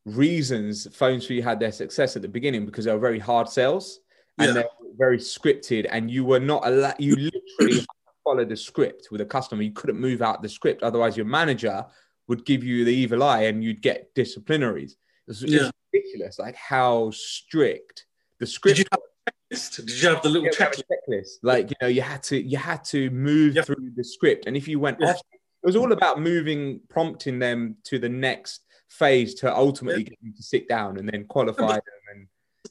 reasons 0.05 0.87
Phones 0.94 1.27
for 1.27 1.33
You 1.33 1.42
had 1.42 1.61
their 1.61 1.72
success 1.72 2.16
at 2.16 2.22
the 2.22 2.29
beginning 2.29 2.66
because 2.66 2.85
they 2.85 2.92
were 2.92 2.98
very 2.98 3.18
hard 3.18 3.48
sales 3.48 4.01
and 4.38 4.48
yeah. 4.48 4.55
they're 4.55 4.68
very 4.96 5.18
scripted, 5.18 5.87
and 5.90 6.11
you 6.11 6.25
were 6.25 6.40
not 6.40 6.66
allowed. 6.66 6.96
You 6.98 7.16
literally 7.16 7.87
follow 8.24 8.44
the 8.44 8.56
script 8.56 9.08
with 9.11 9.20
a 9.20 9.26
customer. 9.26 9.62
You 9.62 9.72
couldn't 9.72 9.98
move 10.00 10.22
out 10.22 10.42
the 10.42 10.48
script, 10.48 10.82
otherwise 10.82 11.16
your 11.16 11.26
manager 11.26 11.85
would 12.28 12.44
give 12.44 12.64
you 12.64 12.85
the 12.85 12.94
evil 12.94 13.22
eye 13.22 13.42
and 13.42 13.62
you'd 13.62 13.82
get 13.82 14.14
disciplinaries. 14.14 14.92
It's, 15.28 15.42
yeah. 15.42 15.70
ridiculous, 15.92 16.38
like 16.38 16.56
how 16.56 17.11
strict 17.11 18.06
the 18.38 18.46
script. 18.46 18.78
Did 18.78 18.87
you 18.87 18.88
have, 18.92 19.70
Did 19.87 20.02
you 20.02 20.08
have 20.08 20.22
the 20.22 20.28
little 20.28 20.46
yeah, 20.46 20.66
checklist? 20.66 20.82
checklist? 21.08 21.37
Like 21.42 21.70
you 21.70 21.76
know, 21.80 21.88
you 21.88 22.02
had 22.02 22.22
to 22.24 22.40
you 22.40 22.58
had 22.58 22.85
to 22.87 23.11
move 23.11 23.54
yeah. 23.54 23.62
through 23.62 23.92
the 23.96 24.04
script, 24.04 24.46
and 24.46 24.56
if 24.56 24.66
you 24.66 24.80
went 24.80 25.02
off, 25.02 25.16
it 25.16 25.66
was 25.66 25.76
all 25.76 25.92
about 25.92 26.20
moving, 26.20 26.80
prompting 26.88 27.38
them 27.38 27.76
to 27.85 27.98
the 27.98 28.08
next 28.08 28.62
phase 28.88 29.35
to 29.35 29.54
ultimately 29.54 30.04
get 30.04 30.20
them 30.20 30.35
to 30.37 30.42
sit 30.42 30.68
down 30.68 30.98
and 30.98 31.08
then 31.08 31.24
qualify 31.24 31.72
them 31.72 32.02
and 32.14 32.26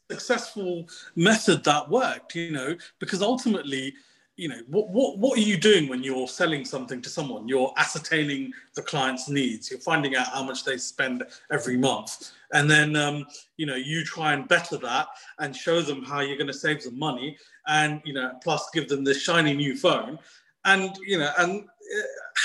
successful 0.09 0.87
method 1.15 1.63
that 1.63 1.89
worked 1.89 2.35
you 2.35 2.51
know 2.51 2.75
because 2.99 3.21
ultimately 3.21 3.93
you 4.41 4.47
know 4.47 4.59
what, 4.69 4.89
what 4.89 5.19
what 5.19 5.37
are 5.37 5.41
you 5.41 5.55
doing 5.55 5.87
when 5.87 6.01
you're 6.01 6.27
selling 6.27 6.65
something 6.65 6.99
to 7.03 7.09
someone? 7.09 7.47
You're 7.47 7.71
ascertaining 7.77 8.51
the 8.73 8.81
client's 8.81 9.29
needs. 9.29 9.69
You're 9.69 9.79
finding 9.79 10.15
out 10.15 10.29
how 10.29 10.41
much 10.41 10.65
they 10.65 10.77
spend 10.77 11.23
every 11.51 11.77
month. 11.77 12.31
And 12.51 12.69
then 12.69 12.95
um, 12.95 13.27
you 13.57 13.67
know 13.67 13.75
you 13.75 14.03
try 14.03 14.33
and 14.33 14.47
better 14.47 14.77
that 14.77 15.09
and 15.37 15.55
show 15.55 15.83
them 15.83 16.03
how 16.03 16.21
you're 16.21 16.37
going 16.37 16.47
to 16.47 16.53
save 16.53 16.83
them 16.83 16.97
money 16.97 17.37
and 17.67 18.01
you 18.03 18.13
know 18.13 18.31
plus 18.41 18.67
give 18.73 18.89
them 18.89 19.03
this 19.03 19.21
shiny 19.21 19.55
new 19.55 19.77
phone. 19.77 20.17
And 20.65 20.97
you 21.05 21.19
know 21.19 21.31
and 21.37 21.65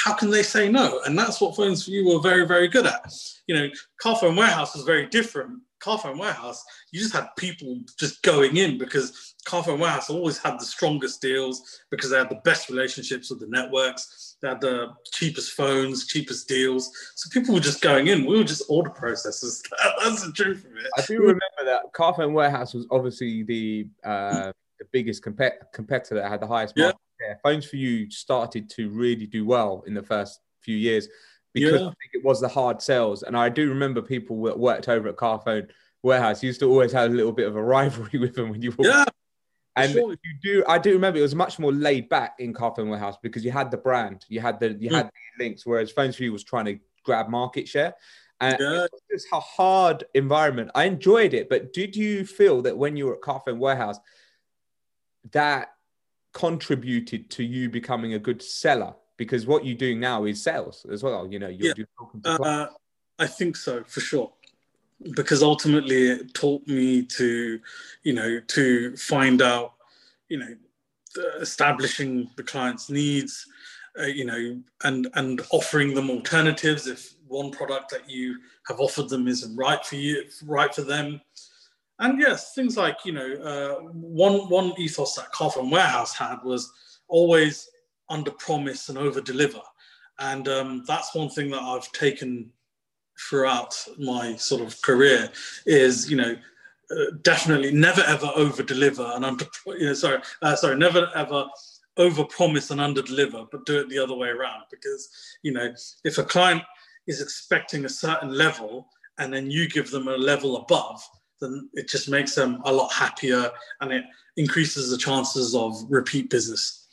how 0.05 0.15
can 0.15 0.31
they 0.31 0.43
say 0.43 0.69
no 0.69 1.01
and 1.07 1.19
that's 1.19 1.41
what 1.41 1.57
phones 1.57 1.85
for 1.85 1.91
you 1.91 2.07
were 2.07 2.21
very 2.21 2.47
very 2.47 2.69
good 2.69 2.87
at 2.87 3.13
you 3.47 3.55
know 3.55 3.69
Carphone 4.03 4.37
Warehouse 4.37 4.75
was 4.75 4.85
very 4.85 5.07
different 5.07 5.61
Carphone 5.81 6.19
Warehouse, 6.19 6.65
you 6.91 7.01
just 7.01 7.15
had 7.15 7.29
people 7.37 7.81
just 7.99 8.23
going 8.23 8.57
in 8.57 8.79
because 8.79 9.35
Carphone 9.47 9.79
Warehouse 9.79 10.11
always 10.11 10.39
had 10.39 10.59
the 10.59 10.65
strongest 10.65 11.21
deals 11.21 11.81
because 11.91 12.11
they 12.11 12.19
had 12.19 12.31
the 12.31 12.41
best 12.45 12.69
relationships 12.69 13.31
with 13.31 13.41
the 13.41 13.47
networks. 13.47 14.37
They 14.41 14.49
had 14.49 14.61
the 14.61 14.89
cheapest 15.13 15.53
phones, 15.53 16.07
cheapest 16.07 16.49
deals. 16.49 16.91
So 17.15 17.29
people 17.31 17.55
were 17.55 17.61
just 17.61 17.83
going 17.83 18.09
in. 18.09 18.27
We 18.27 18.39
were 18.39 18.45
just 18.45 18.65
order 18.69 18.91
processors. 18.91 19.63
That's 20.03 20.27
the 20.27 20.33
truth 20.33 20.65
of 20.65 20.73
it. 20.77 20.91
I 20.97 21.03
do 21.03 21.19
remember 21.19 21.65
that 21.65 21.93
Carphone 21.95 22.33
Warehouse 22.33 22.75
was 22.75 22.87
obviously 22.91 23.43
the 23.43 23.89
uh, 24.05 24.53
the 24.79 24.87
biggest 24.93 25.23
comp- 25.23 25.73
competitor 25.73 26.17
that 26.17 26.29
had 26.29 26.41
the 26.41 26.47
highest 26.47 26.77
market 26.77 26.99
yeah. 27.27 27.35
Phones 27.43 27.67
for 27.67 27.77
You 27.77 28.11
started 28.11 28.71
to 28.71 28.89
really 28.91 29.27
do 29.27 29.45
well 29.45 29.85
in 29.87 29.95
the 29.95 30.03
first 30.03 30.41
few 30.61 30.77
years 30.77 31.09
because 31.55 31.81
yeah. 31.81 31.87
I 31.87 31.91
think 31.91 32.11
it 32.13 32.25
was 32.25 32.41
the 32.41 32.49
hard 32.49 32.83
sales. 32.83 33.23
And 33.23 33.37
I 33.37 33.49
do 33.49 33.69
remember 33.69 34.03
people 34.03 34.43
that 34.45 34.59
worked 34.59 34.89
over 34.89 35.09
at 35.09 35.17
Carphone 35.17 35.71
Warehouse 36.03 36.43
used 36.43 36.61
to 36.61 36.69
always 36.69 36.93
have 36.93 37.11
a 37.11 37.15
little 37.15 37.33
bit 37.33 37.49
of 37.49 37.57
a 37.57 37.63
rivalry 37.77 38.19
with 38.19 38.35
them 38.35 38.51
when 38.51 38.63
you 38.63 38.71
walked. 38.71 38.85
Yeah. 38.85 39.05
And 39.77 39.93
sure. 39.93 40.11
you 40.11 40.33
do, 40.43 40.65
I 40.67 40.79
do 40.79 40.93
remember 40.93 41.19
it 41.19 41.23
was 41.23 41.35
much 41.35 41.59
more 41.59 41.73
laid 41.73 42.09
back 42.09 42.37
in 42.39 42.55
Carphone 42.55 42.89
Warehouse 42.89 43.17
because 43.23 43.45
you 43.45 43.51
had 43.51 43.71
the 43.71 43.77
brand, 43.77 44.25
you 44.29 44.41
had 44.41 44.59
the, 44.59 44.73
you 44.73 44.89
mm. 44.91 44.95
had 44.95 45.07
the 45.07 45.45
links, 45.45 45.67
whereas 45.67 45.91
Phones 45.91 46.17
for 46.17 46.23
You 46.23 46.33
was 46.33 46.45
trying 46.45 46.65
to 46.67 46.79
grab 47.05 47.29
market 47.29 47.69
share. 47.69 47.95
And 48.41 48.59
yeah. 48.61 48.87
it's 49.09 49.27
a 49.33 49.41
hard 49.41 50.05
environment. 50.15 50.71
I 50.75 50.85
enjoyed 50.85 51.33
it, 51.33 51.49
but 51.49 51.73
did 51.73 51.97
you 51.97 52.25
feel 52.27 52.63
that 52.63 52.77
when 52.77 52.97
you 52.97 53.07
were 53.07 53.15
at 53.15 53.23
Carphone 53.23 53.59
Warehouse, 53.59 53.99
that 55.33 55.69
contributed 56.37 57.31
to 57.31 57.43
you 57.43 57.71
becoming 57.71 58.13
a 58.13 58.19
good 58.19 58.43
seller 58.43 58.93
because 59.17 59.47
what 59.47 59.65
you're 59.65 59.75
doing 59.75 59.99
now 59.99 60.25
is 60.25 60.43
sales 60.43 60.85
as 60.93 61.03
well. 61.03 61.27
You 61.27 61.39
know, 61.39 61.49
you're, 61.49 61.75
yeah. 61.75 61.85
talking 61.99 62.21
to 62.21 62.31
uh, 62.43 62.69
I 63.19 63.27
think 63.27 63.57
so 63.57 63.83
for 63.85 64.01
sure, 64.01 64.31
because 65.17 65.43
ultimately 65.43 66.09
it 66.09 66.35
taught 66.35 66.67
me 66.67 67.03
to, 67.05 67.59
you 68.03 68.13
know, 68.13 68.39
to 68.49 68.95
find 68.99 69.41
out, 69.41 69.73
you 70.29 70.39
know, 70.39 70.55
establishing 71.41 72.29
the 72.37 72.43
client's 72.43 72.91
needs, 72.91 73.47
uh, 73.99 74.05
you 74.05 74.27
know, 74.27 74.61
and 74.85 75.09
and 75.15 75.41
offering 75.53 75.95
them 75.95 76.11
alternatives 76.11 76.87
if 76.87 77.15
one 77.29 77.51
product 77.51 77.91
that 77.93 78.11
you 78.11 78.37
have 78.69 78.79
offered 78.79 79.09
them 79.09 79.27
isn't 79.27 79.57
right 79.57 79.83
for 79.87 79.97
you, 79.97 80.23
right 80.45 80.75
for 80.75 80.83
them. 80.83 81.19
And 81.99 82.21
yes, 82.21 82.55
things 82.55 82.77
like 82.77 82.99
you 83.05 83.13
know, 83.13 83.33
uh, 83.35 83.81
one 83.93 84.49
one 84.49 84.75
ethos 84.79 85.15
that 85.15 85.33
Carphone 85.33 85.71
Warehouse 85.71 86.15
had 86.15 86.43
was 86.45 86.73
always 87.09 87.69
under 88.09 88.31
promise 88.33 88.89
and 88.89 88.99
over 88.99 89.21
deliver. 89.21 89.63
And 90.19 90.49
um, 90.49 90.85
that's 90.87 91.15
one 91.15 91.29
thing 91.29 91.51
that 91.51 91.63
I've 91.63 91.91
taken 91.93 92.51
throughout 93.29 93.77
my 93.99 94.37
sort 94.37 94.63
of 94.63 94.81
career 94.83 95.31
is, 95.65 96.11
you 96.11 96.17
know, 96.17 96.37
uh, 96.91 97.11
definitely 97.23 97.73
never 97.73 98.03
ever 98.03 98.31
over 98.37 98.63
deliver 98.63 99.11
and 99.15 99.25
under, 99.25 99.47
you 99.67 99.87
know, 99.87 99.95
sorry, 99.95 100.19
uh, 100.43 100.55
sorry, 100.55 100.77
never 100.77 101.11
ever 101.15 101.47
over 101.97 102.25
promise 102.25 102.71
and 102.71 102.81
under 102.81 103.03
deliver, 103.03 103.45
but 103.51 103.67
do 103.67 103.81
it 103.81 103.89
the 103.89 103.99
other 103.99 104.15
way 104.15 104.29
around. 104.29 104.63
Because, 104.71 105.09
you 105.43 105.53
know, 105.53 105.73
if 106.05 106.19
a 106.19 106.23
client 106.25 106.63
is 107.07 107.21
expecting 107.21 107.85
a 107.85 107.89
certain 107.89 108.31
level 108.31 108.89
and 109.19 109.33
then 109.33 109.51
you 109.51 109.69
give 109.69 109.91
them 109.91 110.09
a 110.09 110.17
level 110.17 110.59
above, 110.59 111.03
then 111.41 111.69
it 111.75 111.89
just 111.89 112.09
makes 112.09 112.35
them 112.35 112.61
a 112.65 112.73
lot 112.73 112.93
happier 112.93 113.51
and 113.81 113.93
it 113.93 114.05
increases 114.37 114.91
the 114.91 114.99
chances 114.99 115.55
of 115.55 115.75
repeat 115.89 116.31
business. 116.31 116.87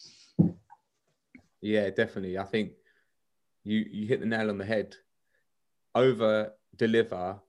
Yeah, 1.61 1.89
definitely. 1.89 2.37
I 2.37 2.43
think 2.43 2.71
you 3.63 3.85
you 3.89 4.07
hit 4.07 4.19
the 4.19 4.25
nail 4.25 4.49
on 4.49 4.57
the 4.57 4.65
head. 4.65 4.95
Over 5.95 6.53
deliver 6.75 7.39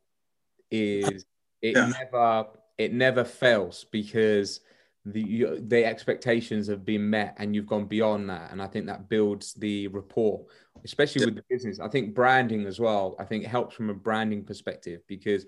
is 0.71 1.25
it 1.63 1.77
yeah. 1.77 1.91
never 1.99 2.47
it 2.79 2.93
never 2.93 3.25
fails 3.25 3.87
because 3.91 4.61
the 5.07 5.21
you, 5.21 5.61
the 5.61 5.85
expectations 5.85 6.67
have 6.67 6.85
been 6.85 7.09
met 7.09 7.35
and 7.39 7.55
you've 7.55 7.67
gone 7.67 7.85
beyond 7.85 8.29
that 8.29 8.51
and 8.51 8.63
i 8.63 8.67
think 8.67 8.87
that 8.87 9.09
builds 9.09 9.53
the 9.55 9.87
rapport 9.89 10.45
especially 10.85 11.25
with 11.25 11.35
the 11.35 11.45
business 11.49 11.79
i 11.79 11.89
think 11.89 12.15
branding 12.15 12.65
as 12.67 12.81
well 12.81 13.15
i 13.19 13.25
think 13.25 13.45
it 13.45 13.49
helps 13.49 13.75
from 13.75 13.91
a 13.91 13.95
branding 13.95 14.43
perspective 14.43 15.01
because 15.07 15.45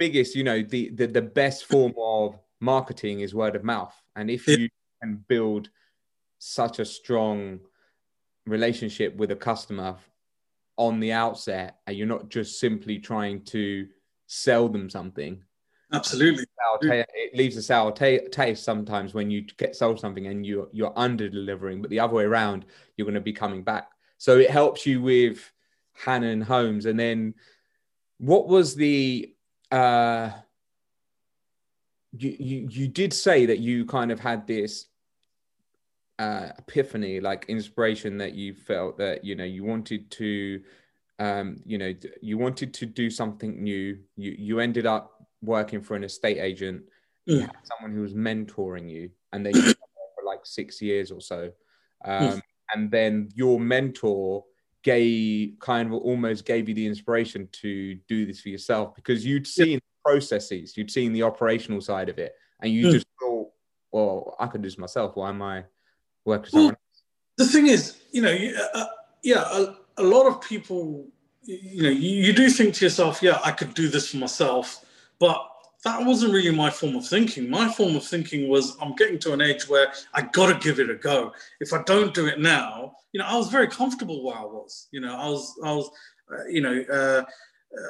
biggest 0.00 0.34
you 0.34 0.42
know 0.42 0.62
the, 0.62 0.88
the 0.94 1.06
the 1.06 1.22
best 1.22 1.66
form 1.66 1.92
of 1.98 2.36
marketing 2.60 3.20
is 3.20 3.34
word 3.34 3.54
of 3.54 3.62
mouth 3.62 3.94
and 4.16 4.30
if 4.30 4.48
you 4.48 4.68
can 5.02 5.22
build 5.28 5.68
such 6.38 6.78
a 6.78 6.84
strong 6.84 7.60
relationship 8.46 9.14
with 9.16 9.30
a 9.30 9.36
customer 9.36 9.94
on 10.76 10.98
the 11.00 11.12
outset 11.12 11.80
and 11.86 11.96
you're 11.96 12.06
not 12.06 12.30
just 12.30 12.58
simply 12.58 12.98
trying 12.98 13.42
to 13.44 13.86
sell 14.26 14.68
them 14.68 14.88
something 14.88 15.40
Absolutely. 15.92 16.44
It 17.14 17.36
leaves 17.36 17.56
a 17.56 17.62
sour 17.62 17.90
t- 17.90 18.28
taste 18.30 18.62
sometimes 18.62 19.12
when 19.12 19.30
you 19.30 19.42
get 19.42 19.74
sold 19.74 19.98
something 19.98 20.28
and 20.28 20.46
you 20.46 20.68
you're 20.72 20.92
under 20.96 21.28
delivering, 21.28 21.80
but 21.80 21.90
the 21.90 21.98
other 21.98 22.14
way 22.14 22.24
around, 22.24 22.64
you're 22.96 23.06
going 23.06 23.14
to 23.16 23.20
be 23.20 23.32
coming 23.32 23.64
back. 23.64 23.88
So 24.18 24.38
it 24.38 24.50
helps 24.50 24.86
you 24.86 25.02
with 25.02 25.50
Hannon 25.94 26.42
Homes. 26.42 26.86
And 26.86 26.98
then 26.98 27.34
what 28.18 28.46
was 28.46 28.76
the 28.76 29.34
uh 29.70 30.30
you, 32.12 32.36
you 32.38 32.68
you 32.70 32.88
did 32.88 33.12
say 33.12 33.46
that 33.46 33.58
you 33.58 33.84
kind 33.84 34.10
of 34.10 34.18
had 34.18 34.46
this 34.46 34.86
uh, 36.20 36.50
epiphany, 36.58 37.18
like 37.18 37.46
inspiration 37.48 38.18
that 38.18 38.34
you 38.34 38.52
felt 38.52 38.98
that 38.98 39.24
you 39.24 39.34
know 39.34 39.44
you 39.44 39.64
wanted 39.64 40.10
to, 40.10 40.60
um, 41.18 41.56
you 41.64 41.78
know, 41.78 41.94
you 42.20 42.36
wanted 42.36 42.74
to 42.74 42.86
do 42.86 43.08
something 43.10 43.62
new. 43.62 43.98
You 44.16 44.34
you 44.38 44.60
ended 44.60 44.86
up 44.86 45.26
working 45.40 45.80
for 45.80 45.96
an 45.96 46.04
estate 46.04 46.38
agent, 46.38 46.82
mm. 47.28 47.48
someone 47.62 47.96
who 47.96 48.02
was 48.02 48.12
mentoring 48.12 48.90
you, 48.90 49.10
and 49.32 49.46
then 49.46 49.54
you 49.54 49.62
for 50.14 50.24
like 50.26 50.44
six 50.44 50.82
years 50.82 51.10
or 51.10 51.20
so, 51.20 51.52
um, 52.04 52.22
mm. 52.22 52.42
and 52.74 52.90
then 52.90 53.30
your 53.34 53.58
mentor 53.58 54.44
gave 54.82 55.54
kind 55.60 55.92
of 55.92 56.00
almost 56.00 56.44
gave 56.44 56.68
you 56.68 56.74
the 56.74 56.86
inspiration 56.86 57.48
to 57.52 57.94
do 58.08 58.26
this 58.26 58.40
for 58.40 58.48
yourself 58.48 58.94
because 58.94 59.24
you'd 59.24 59.46
seen 59.46 59.78
processes, 60.04 60.76
you'd 60.76 60.90
seen 60.90 61.12
the 61.12 61.22
operational 61.22 61.80
side 61.80 62.08
of 62.08 62.18
it, 62.18 62.34
and 62.62 62.72
you 62.72 62.86
mm. 62.86 62.92
just 62.92 63.06
thought, 63.20 63.50
"Well, 63.92 64.36
I 64.38 64.46
could 64.46 64.62
do 64.62 64.68
this 64.68 64.78
myself. 64.78 65.16
Why 65.16 65.28
am 65.28 65.42
I 65.42 65.64
working 66.24 66.50
someone?" 66.50 66.76
The 67.36 67.46
thing 67.46 67.66
is, 67.66 68.00
you 68.12 68.22
know, 68.22 68.36
uh, 68.74 68.86
yeah, 69.22 69.44
a, 69.50 69.76
a 69.98 70.02
lot 70.02 70.26
of 70.26 70.40
people 70.40 71.06
you 71.42 71.82
know, 71.82 71.88
you, 71.88 72.10
you, 72.10 72.32
do 72.32 72.48
think 72.50 72.74
to 72.74 72.84
yourself, 72.84 73.22
yeah, 73.22 73.40
I 73.44 73.50
could 73.50 73.74
do 73.74 73.88
this 73.88 74.10
for 74.10 74.18
myself. 74.18 74.84
But 75.18 75.42
that 75.84 76.04
wasn't 76.04 76.32
really 76.32 76.54
my 76.54 76.70
form 76.70 76.96
of 76.96 77.06
thinking. 77.06 77.48
My 77.48 77.72
form 77.72 77.96
of 77.96 78.04
thinking 78.04 78.48
was 78.48 78.76
I'm 78.80 78.94
getting 78.94 79.18
to 79.20 79.32
an 79.32 79.40
age 79.40 79.68
where 79.68 79.92
I 80.12 80.22
got 80.22 80.52
to 80.52 80.58
give 80.58 80.78
it 80.78 80.90
a 80.90 80.94
go. 80.94 81.32
If 81.60 81.72
I 81.72 81.82
don't 81.84 82.12
do 82.12 82.26
it 82.26 82.38
now, 82.38 82.92
you 83.12 83.18
know, 83.18 83.26
I 83.26 83.36
was 83.36 83.48
very 83.48 83.66
comfortable 83.66 84.22
where 84.22 84.36
I 84.36 84.44
was. 84.44 84.88
You 84.92 85.00
know, 85.00 85.16
I 85.16 85.28
was, 85.28 85.58
I 85.64 85.72
was, 85.72 85.90
uh, 86.32 86.44
you 86.48 86.60
know, 86.60 86.82
uh, 86.92 87.22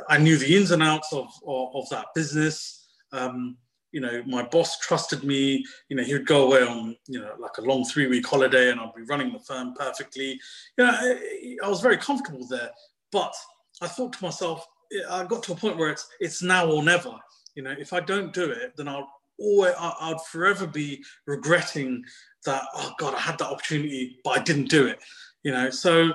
I 0.09 0.18
knew 0.18 0.38
the 0.38 0.57
ins 0.57 0.70
and 0.70 0.83
outs 0.83 1.12
of 1.12 1.26
of, 1.46 1.74
of 1.74 1.88
that 1.90 2.07
business. 2.14 2.87
Um, 3.12 3.57
you 3.92 4.00
know, 4.00 4.22
my 4.24 4.44
boss 4.44 4.79
trusted 4.79 5.24
me. 5.24 5.64
You 5.88 5.96
know, 5.96 6.05
he 6.05 6.12
would 6.12 6.26
go 6.26 6.46
away 6.46 6.62
on, 6.62 6.96
you 7.09 7.20
know, 7.20 7.35
like 7.40 7.59
a 7.59 7.62
long 7.62 7.85
three 7.85 8.07
week 8.07 8.26
holiday, 8.26 8.70
and 8.70 8.79
I'd 8.79 8.94
be 8.94 9.03
running 9.03 9.33
the 9.33 9.40
firm 9.40 9.74
perfectly. 9.74 10.38
You 10.79 10.85
know, 10.85 10.90
I, 10.92 11.57
I 11.64 11.68
was 11.68 11.81
very 11.81 11.96
comfortable 11.96 12.46
there. 12.46 12.70
But 13.11 13.35
I 13.83 13.88
thought 13.88 14.12
to 14.12 14.24
myself, 14.24 14.64
I 15.11 15.24
got 15.24 15.42
to 15.44 15.53
a 15.53 15.57
point 15.57 15.76
where 15.76 15.90
it's 15.90 16.09
it's 16.20 16.42
now 16.42 16.70
or 16.70 16.83
never. 16.83 17.14
You 17.55 17.63
know, 17.63 17.75
if 17.79 17.93
I 17.93 18.01
don't 18.01 18.33
do 18.33 18.51
it, 18.51 18.77
then 18.77 18.89
I'll 18.89 19.09
always 19.39 19.75
I'd 19.79 20.21
forever 20.31 20.67
be 20.67 21.03
regretting 21.27 22.05
that. 22.45 22.65
Oh 22.75 22.93
God, 22.99 23.15
I 23.15 23.19
had 23.19 23.39
that 23.39 23.49
opportunity, 23.49 24.19
but 24.25 24.39
I 24.39 24.43
didn't 24.43 24.71
do 24.71 24.87
it. 24.87 24.99
You 25.43 25.53
know, 25.53 25.71
so 25.71 26.11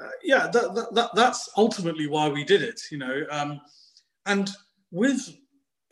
uh, 0.00 0.08
yeah, 0.22 0.48
that, 0.48 0.74
that, 0.74 0.94
that, 0.94 1.10
that's 1.14 1.50
ultimately 1.56 2.06
why 2.06 2.28
we 2.28 2.44
did 2.44 2.62
it. 2.62 2.80
You 2.90 2.98
know, 2.98 3.24
um, 3.30 3.60
and 4.26 4.50
with 4.90 5.36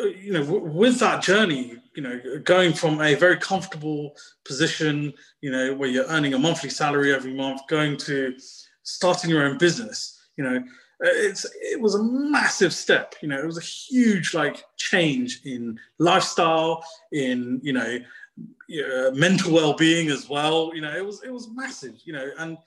uh, 0.01 0.07
you 0.07 0.33
know 0.33 0.45
with 0.45 0.99
that 1.01 1.23
journey, 1.23 1.79
you 1.95 2.03
know, 2.03 2.21
going 2.45 2.73
from 2.73 3.01
a 3.01 3.14
very 3.14 3.37
comfortable 3.37 4.12
position, 4.45 5.12
you 5.40 5.51
know, 5.51 5.75
where 5.75 5.88
you're 5.88 6.07
earning 6.07 6.35
a 6.35 6.38
monthly 6.38 6.71
salary 6.71 7.12
every 7.12 7.35
month, 7.35 7.61
going 7.69 7.97
to 7.99 8.35
starting 8.83 9.31
your 9.31 9.45
own 9.45 9.59
business, 9.59 10.19
you 10.37 10.45
know 10.45 10.62
it's 11.01 11.47
it 11.61 11.81
was 11.81 11.95
a 11.95 12.03
massive 12.03 12.73
step 12.73 13.15
you 13.23 13.29
know 13.29 13.39
it 13.39 13.47
was 13.47 13.59
a 13.59 13.63
huge 13.63 14.35
like 14.35 14.65
change 14.77 15.41
in 15.45 15.79
lifestyle 15.99 16.85
in 17.13 17.61
you 17.63 17.73
know 17.73 17.99
uh, 18.39 19.11
mental 19.13 19.53
well-being 19.53 20.09
as 20.11 20.29
well 20.29 20.71
you 20.75 20.81
know 20.81 20.95
it 20.95 21.05
was 21.05 21.23
it 21.23 21.33
was 21.33 21.49
massive 21.55 21.95
you 22.05 22.13
know 22.13 22.29
and 22.39 22.59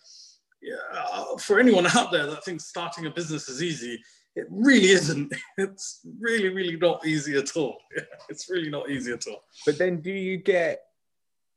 uh, 0.93 1.37
for 1.37 1.59
anyone 1.59 1.85
out 1.95 2.11
there 2.11 2.25
that 2.25 2.43
thinks 2.43 2.65
starting 2.65 3.05
a 3.05 3.11
business 3.11 3.49
is 3.49 3.61
easy 3.61 4.01
it 4.35 4.47
really 4.49 4.89
isn't. 4.89 5.33
It's 5.57 5.99
really 6.19 6.49
really 6.49 6.77
not 6.77 7.05
easy 7.05 7.37
at 7.37 7.55
all. 7.55 7.77
It's 8.29 8.49
really 8.49 8.69
not 8.69 8.89
easy 8.89 9.11
at 9.11 9.27
all. 9.27 9.43
But 9.65 9.77
then 9.77 10.01
do 10.01 10.11
you 10.11 10.37
get 10.37 10.81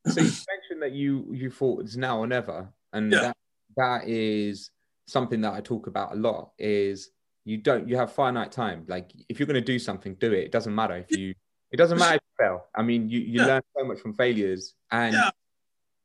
so 0.07 0.21
you 0.21 0.27
mentioned 0.27 0.83
that 0.83 0.93
you 0.93 1.27
you 1.33 1.51
thought 1.51 1.83
it's 1.83 1.97
now 1.97 2.19
or 2.19 2.27
never 2.27 2.69
and 2.93 3.11
yeah. 3.11 3.21
that 3.21 3.37
that 3.77 4.09
is 4.09 4.71
something 5.07 5.41
that 5.41 5.55
I 5.55 5.61
talk 5.61 5.87
about 5.87 6.13
a 6.13 6.17
lot 6.17 6.51
is 6.59 7.11
you 7.45 7.57
don't 7.59 7.89
you 7.89 7.97
have 7.97 8.13
finite 8.13 8.53
time. 8.53 8.85
Like 8.89 9.13
if 9.29 9.39
you're 9.39 9.47
going 9.47 9.55
to 9.55 9.61
do 9.61 9.79
something, 9.79 10.15
do 10.15 10.33
it. 10.33 10.45
It 10.45 10.53
doesn't 10.53 10.75
matter 10.75 10.97
if 10.97 11.17
you 11.17 11.35
it 11.71 11.77
doesn't 11.77 11.99
matter 11.99 12.17
if 12.17 12.21
you 12.23 12.45
fail. 12.45 12.65
I 12.75 12.83
mean, 12.83 13.09
you 13.09 13.21
you 13.21 13.41
yeah. 13.41 13.47
learn 13.47 13.63
so 13.77 13.85
much 13.85 14.01
from 14.01 14.15
failures, 14.15 14.75
and 14.91 15.15
yeah. 15.15 15.31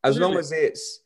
as 0.03 0.19
long 0.19 0.37
as 0.37 0.51
it's 0.51 1.01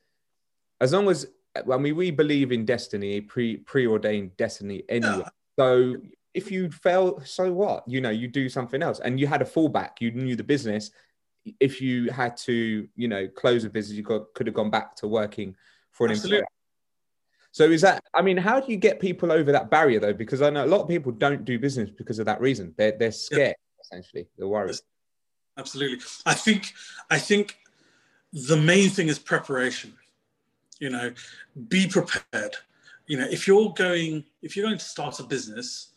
as 0.81 0.93
long 0.93 1.09
as 1.09 1.27
I 1.55 1.77
mean 1.77 1.95
we 1.95 2.11
believe 2.11 2.51
in 2.51 2.65
destiny, 2.65 3.21
pre 3.21 3.57
preordained 3.57 4.35
destiny 4.37 4.83
anyway. 4.89 5.23
Yeah. 5.23 5.29
So 5.57 5.95
if 6.33 6.51
you 6.51 6.69
fail, 6.69 7.21
so 7.23 7.51
what? 7.51 7.87
You 7.87 8.01
know, 8.01 8.09
you 8.09 8.27
do 8.27 8.49
something 8.49 8.83
else, 8.83 8.99
and 8.99 9.19
you 9.19 9.27
had 9.27 9.41
a 9.41 9.45
fallback. 9.45 10.01
You 10.01 10.11
knew 10.11 10.35
the 10.35 10.43
business. 10.43 10.91
If 11.59 11.79
you 11.81 12.11
had 12.11 12.35
to, 12.37 12.87
you 12.95 13.07
know, 13.07 13.27
close 13.27 13.63
a 13.63 13.69
business, 13.69 13.95
you 13.95 14.03
got, 14.03 14.33
could 14.33 14.47
have 14.47 14.55
gone 14.55 14.71
back 14.71 14.95
to 14.97 15.07
working 15.07 15.55
for 15.91 16.07
an 16.07 16.11
Absolutely. 16.11 16.39
employer. 16.39 16.54
So 17.55 17.63
is 17.71 17.79
that? 17.83 18.03
I 18.13 18.21
mean, 18.21 18.35
how 18.35 18.59
do 18.59 18.69
you 18.69 18.77
get 18.77 18.99
people 18.99 19.31
over 19.31 19.49
that 19.53 19.69
barrier 19.69 20.01
though? 20.01 20.11
Because 20.11 20.41
I 20.41 20.49
know 20.49 20.65
a 20.65 20.67
lot 20.67 20.81
of 20.81 20.89
people 20.89 21.13
don't 21.13 21.45
do 21.45 21.57
business 21.57 21.89
because 21.89 22.19
of 22.19 22.25
that 22.25 22.41
reason. 22.41 22.73
They're 22.75 22.91
they're 22.91 23.13
scared 23.13 23.55
yeah. 23.57 23.81
essentially. 23.81 24.27
They're 24.37 24.45
worried. 24.45 24.75
Absolutely. 25.57 25.99
I 26.25 26.33
think 26.33 26.73
I 27.09 27.17
think 27.17 27.57
the 28.33 28.57
main 28.57 28.89
thing 28.89 29.07
is 29.07 29.17
preparation. 29.17 29.93
You 30.81 30.89
know, 30.89 31.13
be 31.69 31.87
prepared. 31.87 32.57
You 33.07 33.19
know, 33.19 33.27
if 33.31 33.47
you're 33.47 33.71
going 33.71 34.25
if 34.41 34.57
you're 34.57 34.65
going 34.65 34.77
to 34.77 34.83
start 34.83 35.21
a 35.21 35.23
business, 35.23 35.91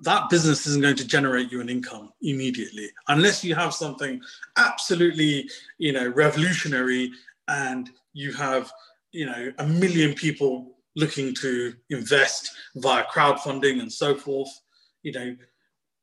that 0.00 0.28
business 0.28 0.66
isn't 0.66 0.82
going 0.82 0.96
to 0.96 1.06
generate 1.06 1.52
you 1.52 1.60
an 1.60 1.68
income 1.68 2.12
immediately 2.20 2.88
unless 3.06 3.44
you 3.44 3.54
have 3.54 3.72
something 3.72 4.20
absolutely 4.56 5.48
you 5.78 5.92
know 5.92 6.08
revolutionary 6.08 7.12
and 7.46 7.90
you 8.12 8.32
have 8.32 8.72
you 9.14 9.26
know 9.26 9.52
a 9.58 9.66
million 9.66 10.14
people 10.14 10.76
looking 10.96 11.34
to 11.34 11.74
invest 11.90 12.50
via 12.76 13.04
crowdfunding 13.04 13.80
and 13.80 13.92
so 13.92 14.14
forth. 14.14 14.50
You 15.02 15.12
know 15.12 15.36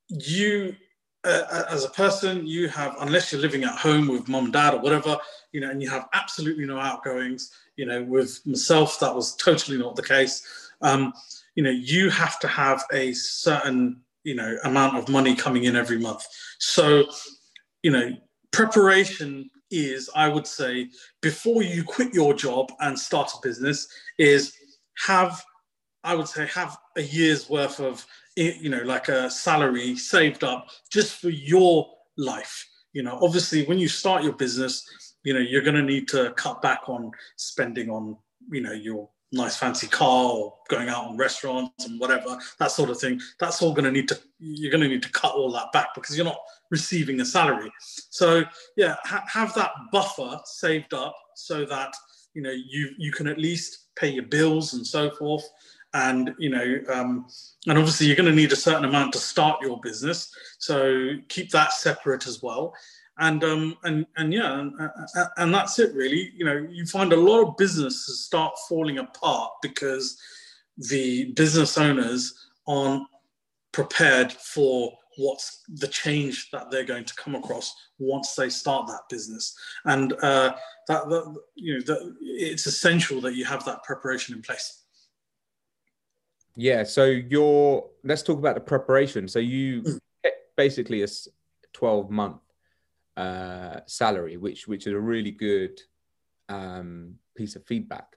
you 0.08 0.74
uh, 1.24 1.64
as 1.70 1.84
a 1.84 1.90
person 1.90 2.46
you 2.46 2.68
have 2.68 2.96
unless 3.00 3.30
you're 3.30 3.40
living 3.40 3.64
at 3.64 3.76
home 3.76 4.08
with 4.08 4.28
mom 4.28 4.44
and 4.44 4.52
dad 4.52 4.74
or 4.74 4.80
whatever 4.80 5.16
you 5.52 5.60
know 5.60 5.70
and 5.70 5.80
you 5.80 5.88
have 5.88 6.08
absolutely 6.14 6.66
no 6.66 6.78
outgoings 6.78 7.52
you 7.76 7.86
know 7.86 8.02
with 8.02 8.40
myself 8.44 8.98
that 8.98 9.14
was 9.14 9.36
totally 9.36 9.78
not 9.78 9.94
the 9.94 10.02
case. 10.02 10.70
Um, 10.80 11.12
you 11.54 11.62
know 11.62 11.70
you 11.70 12.10
have 12.10 12.38
to 12.40 12.48
have 12.48 12.84
a 12.92 13.12
certain 13.12 14.00
you 14.24 14.34
know 14.34 14.56
amount 14.64 14.96
of 14.96 15.08
money 15.08 15.34
coming 15.34 15.64
in 15.64 15.76
every 15.76 15.98
month. 15.98 16.26
So 16.58 17.04
you 17.82 17.90
know 17.90 18.10
preparation 18.52 19.50
is, 19.72 20.08
I 20.14 20.28
would 20.28 20.46
say, 20.46 20.88
before 21.20 21.62
you 21.62 21.82
quit 21.82 22.14
your 22.14 22.34
job 22.34 22.70
and 22.80 22.98
start 22.98 23.30
a 23.34 23.46
business, 23.46 23.88
is 24.18 24.54
have, 25.06 25.42
I 26.04 26.14
would 26.14 26.28
say, 26.28 26.46
have 26.46 26.76
a 26.96 27.02
year's 27.02 27.48
worth 27.48 27.80
of, 27.80 28.06
you 28.36 28.68
know, 28.68 28.82
like 28.82 29.08
a 29.08 29.30
salary 29.30 29.96
saved 29.96 30.44
up 30.44 30.68
just 30.90 31.20
for 31.20 31.30
your 31.30 31.88
life. 32.16 32.68
You 32.92 33.02
know, 33.02 33.18
obviously, 33.22 33.64
when 33.64 33.78
you 33.78 33.88
start 33.88 34.22
your 34.22 34.34
business, 34.34 34.86
you 35.24 35.32
know, 35.32 35.40
you're 35.40 35.62
going 35.62 35.76
to 35.76 35.82
need 35.82 36.08
to 36.08 36.32
cut 36.32 36.60
back 36.62 36.88
on 36.88 37.10
spending 37.36 37.90
on, 37.90 38.16
you 38.50 38.60
know, 38.60 38.72
your 38.72 39.08
nice 39.32 39.56
fancy 39.56 39.86
car 39.86 40.30
or 40.32 40.54
going 40.68 40.88
out 40.88 41.06
on 41.06 41.16
restaurants 41.16 41.86
and 41.86 41.98
whatever 41.98 42.38
that 42.58 42.70
sort 42.70 42.90
of 42.90 42.98
thing 42.98 43.20
that's 43.40 43.62
all 43.62 43.72
going 43.72 43.84
to 43.84 43.90
need 43.90 44.06
to 44.06 44.18
you're 44.38 44.70
going 44.70 44.82
to 44.82 44.88
need 44.88 45.02
to 45.02 45.10
cut 45.10 45.34
all 45.34 45.50
that 45.50 45.72
back 45.72 45.88
because 45.94 46.16
you're 46.16 46.24
not 46.24 46.38
receiving 46.70 47.20
a 47.20 47.24
salary. 47.24 47.70
So 48.10 48.44
yeah 48.76 48.96
ha- 49.04 49.24
have 49.28 49.54
that 49.54 49.70
buffer 49.90 50.38
saved 50.44 50.94
up 50.94 51.14
so 51.34 51.64
that 51.66 51.94
you 52.34 52.42
know 52.42 52.50
you 52.50 52.90
you 52.98 53.12
can 53.12 53.26
at 53.26 53.38
least 53.38 53.88
pay 53.96 54.08
your 54.08 54.24
bills 54.24 54.74
and 54.74 54.86
so 54.86 55.10
forth. 55.10 55.48
And 55.94 56.34
you 56.38 56.48
know 56.48 56.78
um, 56.92 57.26
and 57.66 57.78
obviously 57.78 58.06
you're 58.06 58.16
going 58.16 58.28
to 58.28 58.34
need 58.34 58.52
a 58.52 58.56
certain 58.56 58.86
amount 58.86 59.12
to 59.12 59.18
start 59.18 59.62
your 59.62 59.78
business. 59.80 60.34
So 60.58 61.10
keep 61.28 61.50
that 61.50 61.72
separate 61.72 62.26
as 62.26 62.42
well 62.42 62.74
and 63.18 63.44
um 63.44 63.76
and 63.84 64.06
and 64.16 64.32
yeah 64.32 64.58
and, 64.58 64.72
and 65.36 65.54
that's 65.54 65.78
it 65.78 65.94
really. 65.94 66.32
You 66.36 66.44
know 66.44 66.66
you 66.70 66.86
find 66.86 67.12
a 67.12 67.16
lot 67.16 67.42
of 67.42 67.56
businesses 67.56 68.24
start 68.24 68.54
falling 68.68 68.98
apart 68.98 69.52
because 69.62 70.18
the 70.76 71.32
business 71.32 71.76
owners 71.76 72.48
aren't 72.66 73.06
prepared 73.72 74.32
for 74.32 74.92
what's 75.16 75.62
the 75.68 75.88
change 75.88 76.50
that 76.50 76.70
they're 76.70 76.84
going 76.84 77.04
to 77.04 77.14
come 77.14 77.34
across 77.34 77.74
once 77.98 78.34
they 78.34 78.48
start 78.48 78.86
that 78.86 79.02
business. 79.10 79.54
And 79.84 80.12
uh, 80.14 80.54
that, 80.88 81.08
that 81.08 81.36
you 81.54 81.74
know 81.74 81.80
that 81.82 82.16
it's 82.20 82.66
essential 82.66 83.20
that 83.22 83.34
you 83.34 83.44
have 83.44 83.64
that 83.64 83.82
preparation 83.84 84.34
in 84.34 84.42
place. 84.42 84.80
Yeah 86.56 86.82
so 86.84 87.04
your 87.04 87.88
let's 88.04 88.22
talk 88.22 88.38
about 88.38 88.54
the 88.54 88.60
preparation. 88.60 89.28
So 89.28 89.38
you 89.38 89.82
mm. 89.82 89.98
basically 90.56 91.02
a 91.02 91.08
12 91.72 92.10
month 92.10 92.36
uh, 93.16 93.80
salary 93.86 94.36
which 94.36 94.66
which 94.66 94.86
is 94.86 94.92
a 94.92 95.00
really 95.00 95.30
good 95.30 95.80
um, 96.48 97.14
piece 97.36 97.56
of 97.56 97.64
feedback 97.66 98.16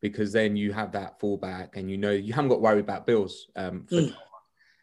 because 0.00 0.32
then 0.32 0.56
you 0.56 0.72
have 0.72 0.92
that 0.92 1.18
fallback 1.18 1.76
and 1.76 1.90
you 1.90 1.96
know 1.96 2.10
you 2.10 2.32
haven't 2.32 2.50
got 2.50 2.60
worry 2.60 2.80
about 2.80 3.06
bills 3.06 3.48
um, 3.56 3.86
for 3.86 3.96
mm. 3.96 4.14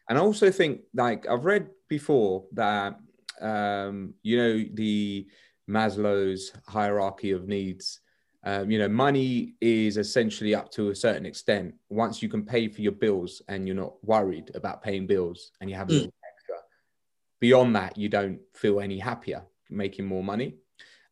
And 0.08 0.18
I 0.18 0.22
also 0.22 0.50
think, 0.50 0.82
like 0.94 1.26
I've 1.26 1.46
read 1.46 1.68
before, 1.88 2.44
that 2.52 2.98
um, 3.40 4.12
you 4.22 4.36
know 4.36 4.64
the 4.74 5.26
Maslow's 5.68 6.52
hierarchy 6.68 7.30
of 7.30 7.48
needs. 7.48 8.00
Um, 8.44 8.70
you 8.70 8.78
know, 8.78 8.88
money 8.88 9.54
is 9.60 9.96
essentially 9.96 10.54
up 10.54 10.70
to 10.72 10.90
a 10.90 10.94
certain 10.94 11.24
extent. 11.24 11.74
Once 11.88 12.22
you 12.22 12.28
can 12.28 12.44
pay 12.44 12.68
for 12.68 12.82
your 12.82 12.92
bills 12.92 13.40
and 13.48 13.66
you're 13.66 13.74
not 13.76 14.04
worried 14.04 14.50
about 14.54 14.82
paying 14.82 15.06
bills 15.06 15.52
and 15.60 15.70
you 15.70 15.76
have 15.76 15.88
a 15.88 15.92
little 15.92 16.08
mm. 16.08 16.28
extra, 16.36 16.56
beyond 17.40 17.76
that, 17.76 17.96
you 17.96 18.08
don't 18.08 18.40
feel 18.52 18.80
any 18.80 18.98
happier 18.98 19.44
making 19.72 20.06
more 20.06 20.22
money. 20.22 20.56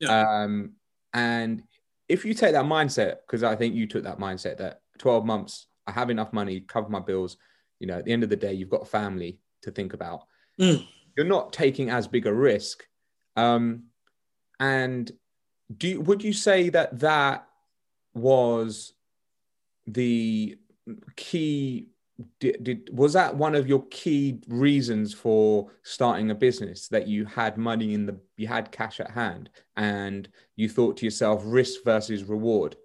Yeah. 0.01 0.43
Um, 0.43 0.73
and 1.13 1.63
if 2.09 2.25
you 2.25 2.35
take 2.35 2.53
that 2.53 2.65
mindset, 2.65 3.19
because 3.27 3.43
I 3.43 3.57
think 3.57 3.75
you 3.75 3.87
took 3.87 4.05
that 4.05 4.19
mindset 4.19 4.59
that 4.59 4.81
12 4.99 5.25
months, 5.25 5.67
I 5.87 5.93
have 5.93 6.11
enough 6.11 6.33
money, 6.33 6.61
cover 6.61 6.89
my 6.89 7.01
bills, 7.01 7.37
you 7.79 7.87
know, 7.87 7.99
at 7.99 8.05
the 8.05 8.13
end 8.13 8.23
of 8.23 8.31
the 8.31 8.37
day, 8.37 8.53
you've 8.53 8.71
got 8.71 8.83
a 8.83 8.87
family 8.87 9.39
to 9.63 9.71
think 9.71 9.93
about. 9.93 10.25
Mm. 10.61 10.87
You're 11.17 11.27
not 11.27 11.53
taking 11.53 11.91
as 11.91 12.07
big 12.07 12.27
a 12.27 12.33
risk. 12.33 12.85
Um, 13.37 13.85
and 14.59 15.11
do 15.77 15.89
you, 15.89 16.01
would 16.01 16.23
you 16.23 16.33
say 16.33 16.69
that 16.71 16.99
that 17.01 17.47
was 18.15 18.93
the 19.87 20.59
key? 21.17 21.89
Did, 22.39 22.65
did 22.65 22.91
was 22.93 23.13
that 23.15 23.37
one 23.37 23.55
of 23.55 23.69
your 23.69 23.85
key 23.91 24.41
reasons 24.49 25.15
for 25.15 25.71
starting 25.83 26.31
a 26.31 26.35
business 26.35 26.89
that 26.89 27.07
you 27.07 27.25
had 27.25 27.57
money 27.57 27.95
in 27.95 28.07
the 28.07 28.19
you 28.37 28.47
had 28.47 28.73
cash 28.73 29.01
at 29.01 29.11
hand 29.11 29.49
and 29.77 30.29
you 30.57 30.69
thought 30.69 30.97
to 30.99 31.07
yourself 31.07 31.43
risk 31.47 31.85
versus 31.85 32.25
reward 32.25 32.77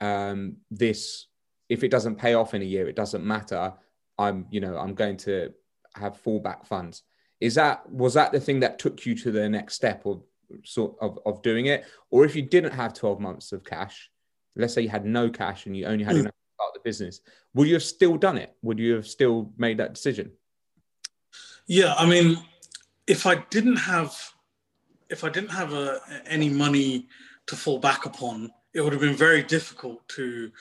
um, 0.00 0.56
this 0.70 1.26
if 1.68 1.84
it 1.84 1.90
doesn't 1.90 2.16
pay 2.16 2.34
off 2.34 2.54
in 2.54 2.62
a 2.62 2.64
year 2.64 2.88
it 2.88 2.96
doesn't 2.96 3.24
matter 3.24 3.74
I'm, 4.18 4.46
you 4.50 4.60
know, 4.60 4.76
I'm 4.76 4.94
going 4.94 5.16
to 5.18 5.52
have 5.94 6.22
fallback 6.22 6.66
funds. 6.66 7.02
Is 7.40 7.54
that 7.54 7.88
was 7.88 8.14
that 8.14 8.32
the 8.32 8.40
thing 8.40 8.60
that 8.60 8.78
took 8.78 9.06
you 9.06 9.14
to 9.14 9.30
the 9.30 9.48
next 9.48 9.74
step 9.74 10.04
of 10.06 10.22
sort 10.64 10.96
of, 11.00 11.18
of 11.24 11.40
doing 11.42 11.66
it? 11.66 11.84
Or 12.10 12.24
if 12.24 12.34
you 12.34 12.42
didn't 12.42 12.72
have 12.72 12.94
12 12.94 13.20
months 13.20 13.52
of 13.52 13.64
cash, 13.64 14.10
let's 14.56 14.74
say 14.74 14.82
you 14.82 14.88
had 14.88 15.06
no 15.06 15.30
cash 15.30 15.66
and 15.66 15.76
you 15.76 15.86
only 15.86 16.04
had 16.04 16.16
mm. 16.16 16.20
enough 16.20 16.34
start 16.58 16.74
the 16.74 16.80
business, 16.82 17.20
would 17.54 17.68
you 17.68 17.74
have 17.74 17.82
still 17.82 18.16
done 18.16 18.36
it? 18.36 18.54
Would 18.62 18.78
you 18.78 18.94
have 18.94 19.06
still 19.06 19.52
made 19.56 19.78
that 19.78 19.94
decision? 19.94 20.32
Yeah, 21.66 21.94
I 21.94 22.06
mean, 22.06 22.38
if 23.06 23.26
I 23.26 23.36
didn't 23.50 23.76
have 23.76 24.16
if 25.10 25.24
I 25.24 25.30
didn't 25.30 25.50
have 25.50 25.72
a, 25.72 26.00
any 26.26 26.50
money 26.50 27.08
to 27.46 27.56
fall 27.56 27.78
back 27.78 28.04
upon, 28.04 28.50
it 28.74 28.82
would 28.82 28.92
have 28.92 29.00
been 29.00 29.16
very 29.16 29.42
difficult 29.42 30.06
to 30.08 30.52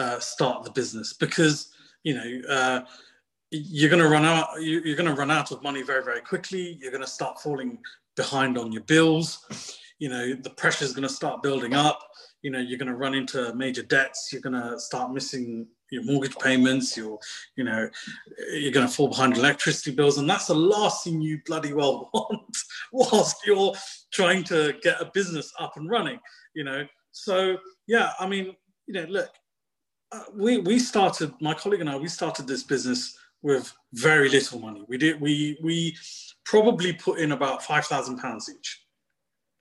uh, 0.00 0.18
start 0.18 0.64
the 0.64 0.72
business 0.72 1.12
because 1.12 1.74
you 2.04 2.14
know, 2.14 2.48
uh, 2.48 2.80
you're 3.50 3.90
going 3.90 4.02
to 4.02 4.08
run 4.08 4.24
out. 4.24 4.48
You're 4.60 4.96
going 4.96 5.08
to 5.08 5.14
run 5.14 5.30
out 5.30 5.50
of 5.50 5.62
money 5.62 5.82
very, 5.82 6.04
very 6.04 6.20
quickly. 6.20 6.78
You're 6.80 6.92
going 6.92 7.02
to 7.02 7.10
start 7.10 7.40
falling 7.40 7.78
behind 8.14 8.56
on 8.56 8.70
your 8.70 8.82
bills. 8.82 9.78
You 9.98 10.10
know, 10.10 10.34
the 10.34 10.50
pressure 10.50 10.84
is 10.84 10.92
going 10.92 11.08
to 11.08 11.14
start 11.14 11.42
building 11.42 11.74
up. 11.74 12.00
You 12.44 12.50
know, 12.50 12.60
you're 12.60 12.78
going 12.78 12.90
to 12.90 12.94
run 12.94 13.14
into 13.14 13.52
major 13.54 13.82
debts. 13.82 14.28
You're 14.30 14.42
going 14.42 14.60
to 14.60 14.78
start 14.78 15.12
missing 15.12 15.66
your 15.90 16.04
mortgage 16.04 16.36
payments. 16.36 16.94
You're, 16.94 17.18
you 17.56 17.64
know, 17.64 17.88
you're 18.52 18.70
going 18.70 18.86
to 18.86 18.92
fall 18.92 19.08
behind 19.08 19.36
electricity 19.36 19.92
bills, 19.92 20.18
and 20.18 20.28
that's 20.28 20.46
the 20.46 20.54
last 20.54 21.04
thing 21.04 21.22
you 21.22 21.40
bloody 21.46 21.72
well 21.72 22.10
want 22.14 22.56
whilst 22.92 23.46
you're 23.46 23.72
trying 24.12 24.44
to 24.44 24.74
get 24.82 25.00
a 25.00 25.10
business 25.14 25.52
up 25.58 25.76
and 25.76 25.88
running. 25.88 26.20
You 26.54 26.64
know, 26.64 26.86
so 27.12 27.56
yeah, 27.86 28.10
I 28.20 28.28
mean, 28.28 28.54
you 28.86 28.94
know, 28.94 29.06
look, 29.08 29.30
uh, 30.12 30.24
we 30.34 30.58
we 30.58 30.78
started 30.78 31.32
my 31.40 31.54
colleague 31.54 31.80
and 31.80 31.88
I 31.90 31.96
we 31.96 32.08
started 32.08 32.46
this 32.46 32.62
business 32.62 33.16
with 33.42 33.72
very 33.94 34.28
little 34.28 34.60
money. 34.60 34.84
We 34.86 34.98
did 34.98 35.20
we 35.20 35.58
we 35.62 35.96
probably 36.44 36.92
put 36.92 37.18
in 37.18 37.32
about 37.32 37.62
five 37.62 37.86
thousand 37.86 38.18
pounds 38.18 38.50
each. 38.54 38.83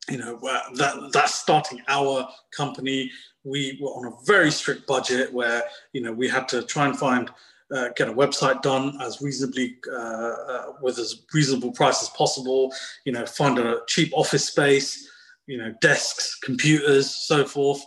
You 0.09 0.17
know 0.17 0.37
that 0.75 1.11
that's 1.13 1.35
starting 1.35 1.81
our 1.87 2.27
company. 2.51 3.09
We 3.45 3.79
were 3.81 3.89
on 3.89 4.07
a 4.07 4.25
very 4.25 4.51
strict 4.51 4.85
budget 4.85 5.31
where 5.31 5.63
you 5.93 6.01
know 6.01 6.11
we 6.11 6.27
had 6.27 6.47
to 6.49 6.63
try 6.63 6.87
and 6.87 6.97
find 6.97 7.29
uh, 7.73 7.89
get 7.95 8.09
a 8.09 8.13
website 8.13 8.61
done 8.61 8.97
as 9.01 9.21
reasonably 9.21 9.77
uh, 9.89 9.95
uh, 9.95 10.65
with 10.81 10.99
as 10.99 11.23
reasonable 11.33 11.71
price 11.71 12.01
as 12.01 12.09
possible. 12.09 12.73
You 13.05 13.13
know, 13.13 13.25
find 13.25 13.57
a 13.59 13.79
cheap 13.87 14.11
office 14.13 14.45
space. 14.45 15.09
You 15.47 15.57
know, 15.57 15.73
desks, 15.81 16.35
computers, 16.35 17.09
so 17.09 17.45
forth. 17.45 17.83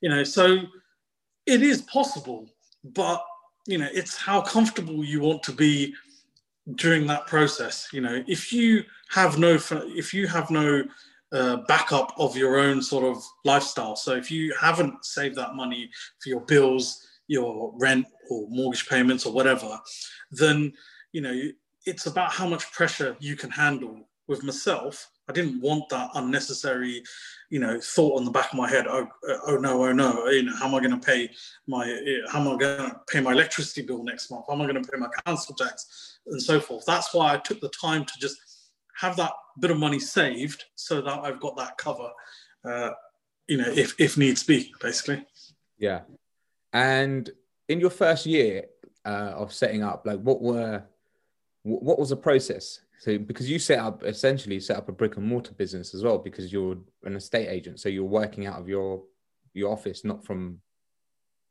You 0.00 0.10
know, 0.10 0.24
so 0.24 0.58
it 1.46 1.62
is 1.62 1.82
possible, 1.82 2.50
but 2.84 3.22
you 3.66 3.78
know, 3.78 3.88
it's 3.92 4.16
how 4.16 4.40
comfortable 4.40 5.04
you 5.04 5.20
want 5.20 5.42
to 5.44 5.52
be 5.52 5.94
during 6.74 7.06
that 7.06 7.26
process. 7.26 7.88
You 7.92 8.00
know, 8.02 8.22
if 8.26 8.52
you 8.52 8.84
have 9.10 9.38
no, 9.38 9.58
if 9.70 10.12
you 10.12 10.26
have 10.26 10.50
no 10.50 10.84
uh, 11.32 11.58
backup 11.68 12.12
of 12.18 12.36
your 12.36 12.58
own 12.58 12.82
sort 12.82 13.04
of 13.04 13.22
lifestyle, 13.44 13.96
so 13.96 14.14
if 14.14 14.30
you 14.30 14.54
haven't 14.58 15.04
saved 15.04 15.36
that 15.36 15.54
money 15.54 15.90
for 16.22 16.28
your 16.28 16.40
bills, 16.40 17.06
your 17.26 17.72
rent 17.78 18.06
or 18.30 18.46
mortgage 18.48 18.88
payments 18.88 19.26
or 19.26 19.32
whatever, 19.32 19.78
then 20.30 20.72
you 21.12 21.20
know 21.20 21.40
it's 21.84 22.06
about 22.06 22.32
how 22.32 22.46
much 22.46 22.70
pressure 22.72 23.16
you 23.20 23.36
can 23.36 23.50
handle. 23.50 24.04
With 24.26 24.44
myself, 24.44 25.10
I 25.26 25.32
didn't 25.32 25.62
want 25.62 25.88
that 25.88 26.10
unnecessary 26.14 27.02
you 27.50 27.58
know 27.58 27.80
thought 27.80 28.18
on 28.18 28.24
the 28.24 28.30
back 28.30 28.52
of 28.52 28.58
my 28.58 28.68
head. 28.68 28.86
Oh, 28.86 29.08
oh 29.46 29.56
no 29.56 29.84
oh 29.84 29.92
no 29.92 30.28
you 30.28 30.42
know 30.42 30.56
how 30.56 30.66
am 30.66 30.74
i 30.74 30.80
going 30.80 30.98
to 30.98 31.06
pay 31.06 31.30
my 31.66 31.86
how 32.30 32.40
am 32.40 32.48
i 32.48 32.56
going 32.56 32.90
to 32.90 33.00
pay 33.08 33.20
my 33.20 33.32
electricity 33.32 33.82
bill 33.82 34.04
next 34.04 34.30
month? 34.30 34.44
How 34.46 34.54
am 34.54 34.62
i 34.62 34.66
going 34.66 34.82
to 34.82 34.90
pay 34.90 34.98
my 34.98 35.08
council 35.24 35.54
tax? 35.54 36.18
And 36.26 36.42
so 36.42 36.60
forth. 36.60 36.84
That's 36.86 37.14
why 37.14 37.34
i 37.34 37.38
took 37.38 37.60
the 37.60 37.70
time 37.70 38.04
to 38.04 38.12
just 38.20 38.36
have 38.98 39.16
that 39.16 39.32
bit 39.60 39.70
of 39.70 39.78
money 39.78 39.98
saved 39.98 40.64
so 40.74 41.00
that 41.00 41.20
i've 41.20 41.40
got 41.40 41.56
that 41.56 41.76
cover 41.78 42.10
uh, 42.64 42.90
you 43.46 43.56
know 43.56 43.68
if 43.68 43.94
if 43.98 44.16
needs 44.16 44.42
be 44.42 44.72
basically 44.80 45.24
yeah 45.78 46.00
and 46.72 47.30
in 47.68 47.80
your 47.80 47.90
first 47.90 48.26
year 48.26 48.64
uh, 49.04 49.32
of 49.36 49.52
setting 49.52 49.82
up 49.82 50.02
like 50.04 50.20
what 50.20 50.42
were 50.42 50.82
what 51.62 51.98
was 51.98 52.10
the 52.10 52.16
process 52.16 52.80
so 52.98 53.16
because 53.16 53.48
you 53.48 53.58
set 53.58 53.78
up 53.78 54.02
essentially 54.02 54.58
set 54.58 54.76
up 54.76 54.88
a 54.88 54.92
brick 54.92 55.16
and 55.16 55.26
mortar 55.26 55.52
business 55.52 55.94
as 55.94 56.02
well 56.02 56.18
because 56.18 56.52
you're 56.52 56.76
an 57.04 57.16
estate 57.16 57.48
agent, 57.48 57.80
so 57.80 57.88
you're 57.88 58.04
working 58.04 58.46
out 58.46 58.58
of 58.58 58.68
your 58.68 59.02
your 59.54 59.72
office, 59.72 60.04
not 60.04 60.24
from 60.24 60.60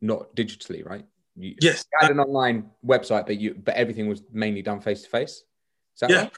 not 0.02 0.36
digitally, 0.36 0.86
right? 0.86 1.06
You, 1.38 1.56
yes, 1.62 1.86
you 1.92 2.00
had 2.02 2.12
an 2.12 2.20
online 2.20 2.70
website, 2.86 3.26
but 3.26 3.40
you 3.40 3.56
but 3.56 3.76
everything 3.76 4.08
was 4.08 4.22
mainly 4.32 4.62
done 4.62 4.82
face 4.82 5.04
to 5.04 5.10
face. 5.10 5.44
Yeah, 6.08 6.24
right? 6.24 6.34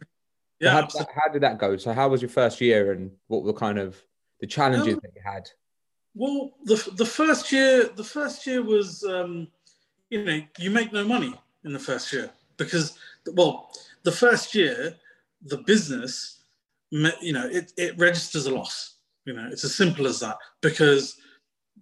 Yeah. 0.60 0.72
How 0.72 0.82
did, 0.82 1.00
that, 1.00 1.08
how 1.14 1.32
did, 1.32 1.42
that, 1.44 1.58
go? 1.58 1.78
So 1.78 1.94
how 1.94 2.10
was 2.10 2.22
your 2.22 2.30
first 2.30 2.60
year, 2.62 2.92
and 2.92 3.12
what 3.28 3.44
were 3.44 3.54
kind 3.54 3.80
of 3.80 4.02
the 4.40 4.48
challenges 4.48 4.96
um, 4.96 5.00
that 5.04 5.12
you 5.16 5.22
had? 5.24 5.50
Well, 6.16 6.52
the 6.66 6.92
the 6.96 7.06
first 7.06 7.52
year, 7.52 7.90
the 7.96 8.04
first 8.04 8.46
year 8.46 8.62
was, 8.64 9.04
um, 9.04 9.48
you 10.10 10.24
know, 10.24 10.42
you 10.58 10.72
make 10.72 10.92
no 10.92 11.06
money 11.06 11.34
in 11.64 11.74
the 11.74 11.80
first 11.80 12.12
year 12.12 12.30
because, 12.58 12.98
well, 13.34 13.72
the 14.04 14.12
first 14.12 14.56
year, 14.56 14.96
the 15.44 15.58
business, 15.58 16.40
you 16.92 17.34
know, 17.34 17.48
it, 17.48 17.72
it 17.78 17.98
registers 17.98 18.46
a 18.46 18.54
loss. 18.54 18.96
You 19.26 19.34
know, 19.34 19.48
it's 19.52 19.64
as 19.64 19.76
simple 19.76 20.08
as 20.08 20.20
that 20.22 20.38
because 20.62 21.18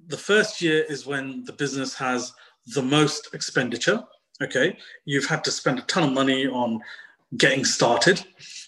the 0.07 0.17
first 0.17 0.61
year 0.61 0.83
is 0.89 1.05
when 1.05 1.43
the 1.45 1.53
business 1.53 1.95
has 1.95 2.33
the 2.67 2.81
most 2.81 3.33
expenditure. 3.33 4.03
Okay, 4.41 4.77
you've 5.05 5.25
had 5.25 5.43
to 5.45 5.51
spend 5.51 5.79
a 5.79 5.83
ton 5.83 6.03
of 6.03 6.13
money 6.13 6.45
on 6.47 6.81
getting 7.35 7.65
started. 7.65 8.23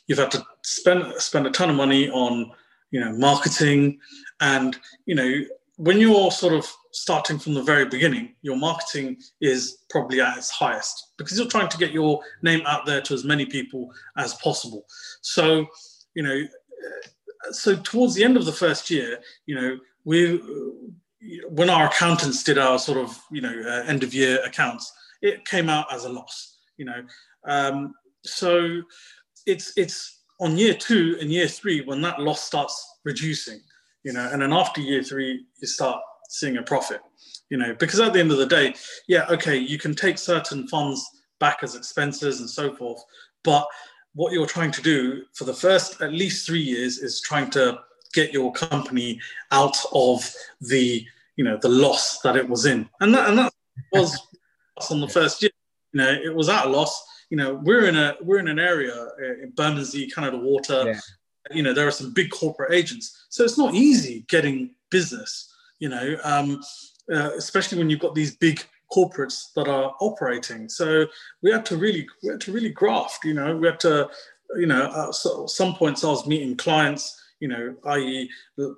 You've 0.09 0.19
had 0.19 0.31
to 0.31 0.45
spend 0.63 1.13
spend 1.21 1.47
a 1.47 1.51
ton 1.51 1.69
of 1.69 1.77
money 1.77 2.09
on 2.09 2.51
you 2.91 2.99
know 2.99 3.13
marketing, 3.13 3.99
and 4.41 4.77
you 5.05 5.15
know 5.15 5.45
when 5.77 5.97
you're 5.97 6.29
sort 6.29 6.53
of 6.53 6.69
starting 6.91 7.39
from 7.39 7.53
the 7.53 7.63
very 7.63 7.85
beginning, 7.85 8.35
your 8.41 8.57
marketing 8.57 9.17
is 9.39 9.85
probably 9.89 10.19
at 10.19 10.37
its 10.37 10.49
highest 10.49 11.13
because 11.17 11.37
you're 11.37 11.47
trying 11.47 11.69
to 11.69 11.77
get 11.77 11.93
your 11.93 12.19
name 12.41 12.61
out 12.65 12.85
there 12.85 12.99
to 12.99 13.13
as 13.13 13.23
many 13.23 13.45
people 13.45 13.89
as 14.17 14.33
possible. 14.35 14.83
So, 15.21 15.67
you 16.15 16.23
know, 16.23 16.43
so 17.51 17.77
towards 17.77 18.13
the 18.13 18.25
end 18.25 18.35
of 18.35 18.45
the 18.45 18.51
first 18.51 18.89
year, 18.89 19.19
you 19.45 19.55
know, 19.55 19.77
we 20.03 20.41
when 21.47 21.69
our 21.69 21.87
accountants 21.87 22.43
did 22.43 22.57
our 22.57 22.77
sort 22.77 22.97
of 22.97 23.17
you 23.31 23.41
know 23.41 23.61
uh, 23.65 23.83
end 23.87 24.03
of 24.03 24.13
year 24.13 24.39
accounts, 24.45 24.91
it 25.21 25.45
came 25.45 25.69
out 25.69 25.91
as 25.93 26.05
a 26.05 26.09
loss. 26.09 26.57
You 26.75 26.85
know, 26.85 27.03
um, 27.45 27.93
so 28.25 28.81
it's 29.49 29.73
it's 29.75 30.21
on 30.39 30.57
year 30.57 30.73
two 30.73 31.17
and 31.19 31.31
year 31.31 31.47
three 31.47 31.81
when 31.81 32.01
that 32.01 32.19
loss 32.19 32.41
starts 32.43 32.97
reducing. 33.03 33.59
You 34.03 34.13
know, 34.13 34.29
and 34.31 34.41
then 34.41 34.53
after 34.53 34.79
year 34.79 35.03
three, 35.03 35.45
you 35.61 35.67
start 35.67 36.01
seeing 36.29 36.57
a 36.57 36.63
profit. 36.63 37.01
You 37.49 37.57
know, 37.57 37.75
because 37.77 37.99
at 37.99 38.13
the 38.13 38.19
end 38.19 38.31
of 38.31 38.37
the 38.37 38.45
day, 38.45 38.75
yeah, 39.07 39.25
okay, 39.29 39.57
you 39.57 39.77
can 39.77 39.95
take 39.95 40.17
certain 40.17 40.67
funds 40.67 41.05
back 41.39 41.59
as 41.63 41.75
expenses 41.75 42.39
and 42.39 42.49
so 42.49 42.73
forth, 42.75 43.01
but 43.43 43.65
what 44.13 44.33
you're 44.33 44.45
trying 44.45 44.71
to 44.71 44.81
do 44.81 45.23
for 45.33 45.45
the 45.45 45.53
first 45.53 46.01
at 46.01 46.13
least 46.13 46.45
three 46.45 46.61
years 46.61 46.97
is 46.97 47.21
trying 47.21 47.49
to 47.49 47.79
get 48.13 48.33
your 48.33 48.51
company 48.53 49.19
out 49.51 49.77
of 49.93 50.31
the 50.61 51.05
you 51.35 51.43
know 51.43 51.57
the 51.61 51.69
loss 51.69 52.19
that 52.21 52.35
it 52.35 52.47
was 52.47 52.65
in 52.65 52.89
and 53.01 53.13
that 53.13 53.29
and 53.29 53.37
that 53.37 53.53
was 53.93 54.19
on 54.91 54.99
the 54.99 55.07
first 55.07 55.41
year 55.41 55.51
you 55.93 55.99
know 55.99 56.09
it 56.09 56.33
was 56.33 56.49
at 56.49 56.65
a 56.65 56.69
loss 56.69 57.05
you 57.29 57.37
know 57.37 57.53
we're 57.63 57.85
in 57.85 57.95
a 57.95 58.15
we're 58.21 58.39
in 58.39 58.47
an 58.47 58.59
area 58.59 58.93
uh, 58.95 59.43
in 59.43 59.51
Bermondsey 59.55 60.07
Canada 60.07 60.37
Water 60.37 60.83
yeah. 60.85 60.99
you 61.51 61.63
know 61.63 61.73
there 61.73 61.87
are 61.87 61.91
some 61.91 62.13
big 62.13 62.29
corporate 62.31 62.73
agents 62.73 63.25
so 63.29 63.43
it's 63.43 63.57
not 63.57 63.73
easy 63.73 64.25
getting 64.29 64.71
business 64.89 65.53
you 65.79 65.89
know 65.89 66.15
um, 66.23 66.61
uh, 67.11 67.31
especially 67.37 67.77
when 67.77 67.89
you've 67.89 67.99
got 67.99 68.15
these 68.15 68.35
big 68.35 68.61
corporates 68.91 69.53
that 69.55 69.67
are 69.67 69.93
operating. 69.99 70.69
So 70.69 71.05
we 71.41 71.51
had 71.51 71.65
to 71.67 71.77
really 71.77 72.07
we 72.23 72.29
had 72.29 72.41
to 72.41 72.51
really 72.51 72.69
graft. 72.69 73.23
You 73.23 73.35
know, 73.35 73.55
we 73.55 73.67
had 73.67 73.79
to 73.81 74.09
you 74.55 74.65
know 74.65 75.07
at 75.07 75.15
some 75.49 75.75
points 75.75 76.03
I 76.03 76.07
was 76.07 76.27
meeting 76.27 76.57
clients. 76.57 77.15
You 77.39 77.47
know, 77.47 77.75
i.e., 77.85 78.29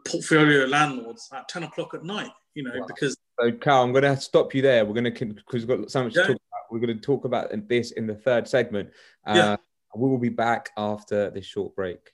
portfolio 0.06 0.66
landlords 0.66 1.30
at 1.34 1.48
ten 1.48 1.64
o'clock 1.64 1.94
at 1.94 2.04
night. 2.04 2.32
You 2.54 2.64
know, 2.64 2.74
wow. 2.76 2.86
because 2.88 3.18
so 3.40 3.52
Kal, 3.54 3.84
I'm 3.84 3.92
going 3.92 4.04
to 4.04 4.18
stop 4.18 4.54
you 4.54 4.62
there. 4.62 4.86
We're 4.86 4.94
going 4.94 5.12
to 5.12 5.26
because 5.26 5.66
we've 5.66 5.80
got 5.80 5.90
so 5.90 6.04
much 6.04 6.16
yeah. 6.16 6.24
to 6.24 6.28
talk 6.34 6.42
about. 6.51 6.51
We're 6.72 6.80
going 6.80 6.96
to 6.96 7.02
talk 7.02 7.26
about 7.26 7.52
this 7.68 7.92
in 7.92 8.08
the 8.08 8.16
third 8.16 8.48
segment. 8.48 8.90
Uh, 9.26 9.34
yeah. 9.36 9.56
We 9.96 10.10
will 10.10 10.18
be 10.18 10.30
back 10.30 10.70
after 10.78 11.30
this 11.30 11.46
short 11.46 11.76
break. 11.76 12.14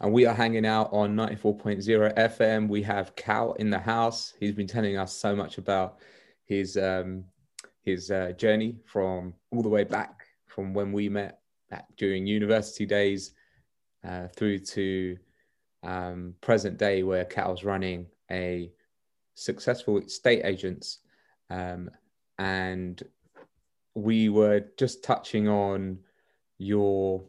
And 0.00 0.12
we 0.12 0.26
are 0.26 0.34
hanging 0.34 0.66
out 0.66 0.92
on 0.92 1.14
94.0 1.14 2.16
FM. 2.16 2.68
We 2.68 2.82
have 2.82 3.14
Kal 3.16 3.52
in 3.54 3.70
the 3.70 3.78
house. 3.78 4.34
He's 4.40 4.54
been 4.54 4.66
telling 4.66 4.96
us 4.96 5.14
so 5.14 5.36
much 5.36 5.58
about 5.58 5.98
his 6.44 6.76
um, 6.76 7.24
his 7.82 8.10
uh, 8.10 8.32
journey 8.36 8.76
from 8.86 9.34
all 9.52 9.62
the 9.62 9.68
way 9.68 9.84
back 9.84 10.26
from 10.46 10.74
when 10.74 10.92
we 10.92 11.08
met 11.08 11.40
back 11.70 11.86
during 11.96 12.26
university 12.26 12.84
days 12.84 13.32
uh, 14.06 14.26
through 14.28 14.58
to 14.58 15.16
um, 15.82 16.34
present 16.40 16.76
day 16.76 17.02
where 17.02 17.24
Kal's 17.24 17.64
running 17.64 18.06
a 18.30 18.70
successful 19.34 19.98
estate 19.98 20.42
agents 20.44 20.98
um, 21.48 21.90
and 22.38 23.02
we 23.94 24.28
were 24.28 24.64
just 24.76 25.02
touching 25.02 25.48
on 25.48 25.98
your 26.58 27.24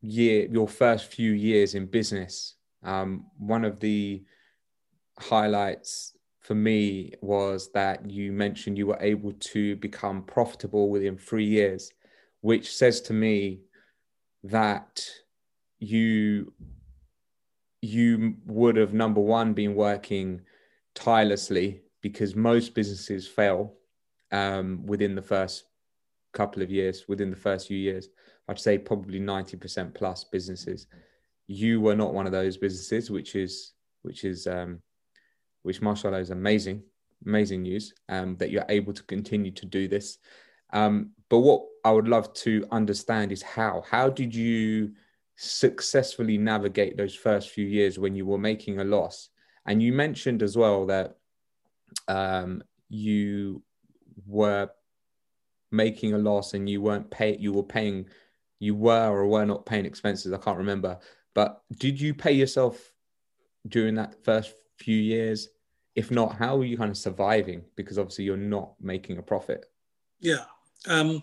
year 0.00 0.46
your 0.50 0.68
first 0.68 1.06
few 1.06 1.32
years 1.32 1.74
in 1.74 1.86
business. 1.86 2.56
Um, 2.82 3.26
one 3.38 3.64
of 3.64 3.80
the 3.80 4.22
highlights 5.18 6.16
for 6.40 6.54
me 6.54 7.12
was 7.22 7.70
that 7.72 8.10
you 8.10 8.30
mentioned 8.30 8.76
you 8.76 8.86
were 8.86 9.00
able 9.00 9.32
to 9.32 9.76
become 9.76 10.22
profitable 10.22 10.90
within 10.90 11.16
three 11.16 11.46
years, 11.46 11.90
which 12.42 12.74
says 12.74 13.00
to 13.02 13.14
me 13.14 13.60
that 14.42 15.06
you 15.78 16.52
you 17.80 18.34
would 18.46 18.76
have 18.76 18.94
number 18.94 19.20
one 19.20 19.52
been 19.52 19.74
working 19.74 20.40
tirelessly 20.94 21.82
because 22.00 22.34
most 22.34 22.74
businesses 22.74 23.26
fail 23.26 23.74
um, 24.34 24.84
within 24.84 25.14
the 25.14 25.22
first 25.22 25.64
couple 26.32 26.60
of 26.60 26.70
years, 26.70 27.04
within 27.06 27.30
the 27.30 27.36
first 27.36 27.68
few 27.68 27.78
years. 27.78 28.08
I'd 28.48 28.58
say 28.58 28.76
probably 28.76 29.20
90% 29.20 29.94
plus 29.94 30.24
businesses. 30.24 30.88
You 31.46 31.80
were 31.80 31.94
not 31.94 32.12
one 32.12 32.26
of 32.26 32.32
those 32.32 32.56
businesses, 32.56 33.10
which 33.10 33.36
is 33.36 33.72
which 34.02 34.24
is 34.24 34.46
um, 34.46 34.82
which 35.62 35.80
mashallah 35.80 36.18
is 36.18 36.30
amazing, 36.30 36.82
amazing 37.24 37.62
news 37.62 37.94
um, 38.08 38.36
that 38.36 38.50
you're 38.50 38.66
able 38.68 38.92
to 38.92 39.02
continue 39.04 39.52
to 39.52 39.66
do 39.66 39.86
this. 39.88 40.18
Um, 40.72 41.10
but 41.30 41.38
what 41.38 41.62
I 41.84 41.92
would 41.92 42.08
love 42.08 42.34
to 42.44 42.66
understand 42.72 43.30
is 43.30 43.40
how. 43.40 43.84
How 43.88 44.10
did 44.10 44.34
you 44.34 44.92
successfully 45.36 46.38
navigate 46.38 46.96
those 46.96 47.14
first 47.14 47.50
few 47.50 47.66
years 47.66 47.98
when 47.98 48.14
you 48.14 48.26
were 48.26 48.38
making 48.38 48.80
a 48.80 48.84
loss? 48.84 49.30
And 49.66 49.80
you 49.80 49.92
mentioned 49.92 50.42
as 50.42 50.56
well 50.56 50.86
that 50.86 51.16
um, 52.08 52.62
you 52.88 53.62
were 54.26 54.68
making 55.70 56.12
a 56.14 56.18
loss 56.18 56.54
and 56.54 56.68
you 56.68 56.80
weren't 56.80 57.10
pay 57.10 57.36
you 57.36 57.52
were 57.52 57.62
paying 57.62 58.06
you 58.60 58.74
were 58.74 59.10
or 59.10 59.26
were 59.26 59.44
not 59.44 59.66
paying 59.66 59.84
expenses 59.84 60.32
i 60.32 60.38
can't 60.38 60.58
remember 60.58 60.98
but 61.34 61.62
did 61.78 62.00
you 62.00 62.14
pay 62.14 62.32
yourself 62.32 62.92
during 63.68 63.94
that 63.94 64.24
first 64.24 64.54
few 64.78 64.96
years 64.96 65.48
if 65.94 66.10
not, 66.10 66.36
how 66.36 66.58
are 66.58 66.64
you 66.64 66.76
kind 66.76 66.90
of 66.90 66.96
surviving? 66.96 67.62
Because 67.76 67.98
obviously 67.98 68.24
you're 68.24 68.36
not 68.36 68.72
making 68.80 69.18
a 69.18 69.22
profit. 69.22 69.66
Yeah. 70.20 70.44
Um, 70.88 71.22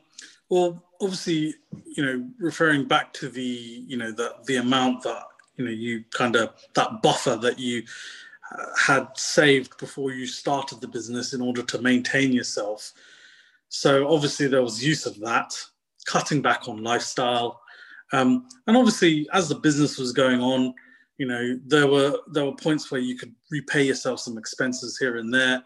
well, 0.50 0.84
obviously, 1.02 1.56
you 1.86 2.06
know, 2.06 2.30
referring 2.40 2.88
back 2.88 3.14
to 3.14 3.30
the, 3.30 3.42
you 3.42 3.98
know, 3.98 4.12
the 4.12 4.36
the 4.46 4.58
amount 4.58 5.04
that 5.04 5.24
you 5.58 5.66
know 5.66 5.72
you 5.72 6.04
kind 6.12 6.36
of 6.36 6.54
that 6.74 7.02
buffer 7.02 7.36
that 7.36 7.60
you 7.60 7.84
had 8.78 9.08
saved 9.16 9.78
before 9.78 10.12
you 10.12 10.26
started 10.26 10.82
the 10.82 10.88
business 10.88 11.34
in 11.34 11.42
order 11.42 11.64
to 11.64 11.82
maintain 11.82 12.32
yourself. 12.32 12.94
So 13.70 14.08
obviously 14.08 14.48
there 14.48 14.62
was 14.62 14.84
use 14.84 15.06
of 15.06 15.20
that, 15.20 15.54
cutting 16.06 16.42
back 16.42 16.68
on 16.68 16.84
lifestyle, 16.84 17.62
um, 18.14 18.48
and 18.68 18.76
obviously 18.76 19.28
as 19.32 19.48
the 19.48 19.56
business 19.56 19.98
was 19.98 20.12
going 20.12 20.42
on, 20.42 20.74
you 21.22 21.28
know 21.28 21.60
there 21.68 21.86
were 21.86 22.18
there 22.32 22.46
were 22.46 22.56
points 22.56 22.90
where 22.90 23.00
you 23.00 23.16
could 23.16 23.32
repay 23.52 23.84
yourself 23.84 24.20
some 24.20 24.40
expenses 24.40 24.98
here 24.98 25.18
and 25.18 25.32
there 25.32 25.62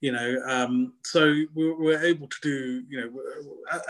you 0.00 0.12
know 0.12 0.40
um, 0.46 0.92
so 1.04 1.34
we 1.52 1.72
were 1.72 2.00
able 2.04 2.28
to 2.28 2.36
do 2.42 2.84
you 2.88 3.00
know 3.00 3.10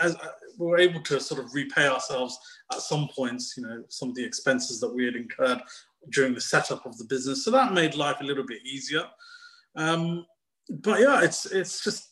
as, 0.01 0.17
we 0.57 0.65
were 0.65 0.79
able 0.79 0.99
to 1.01 1.19
sort 1.19 1.39
of 1.39 1.53
repay 1.53 1.87
ourselves 1.87 2.39
at 2.73 2.79
some 2.79 3.07
points 3.15 3.53
you 3.55 3.61
know 3.61 3.83
some 3.87 4.09
of 4.09 4.15
the 4.15 4.25
expenses 4.25 4.79
that 4.79 4.91
we 4.91 5.05
had 5.05 5.15
incurred 5.15 5.61
during 6.09 6.33
the 6.33 6.41
setup 6.41 6.85
of 6.85 6.97
the 6.97 7.05
business. 7.05 7.45
So 7.45 7.51
that 7.51 7.73
made 7.73 7.95
life 7.95 8.17
a 8.21 8.25
little 8.25 8.45
bit 8.45 8.65
easier. 8.65 9.05
Um, 9.75 10.25
but 10.69 10.99
yeah 10.99 11.21
it's 11.21 11.45
it's 11.47 11.83
just 11.83 12.09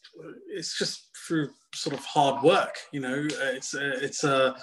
it's 0.49 0.77
just 0.77 1.09
through 1.27 1.49
sort 1.73 1.95
of 1.95 2.03
hard 2.03 2.43
work 2.43 2.75
you 2.91 2.99
know 2.99 3.27
it's 3.53 3.73
it's 3.73 4.23
a 4.23 4.55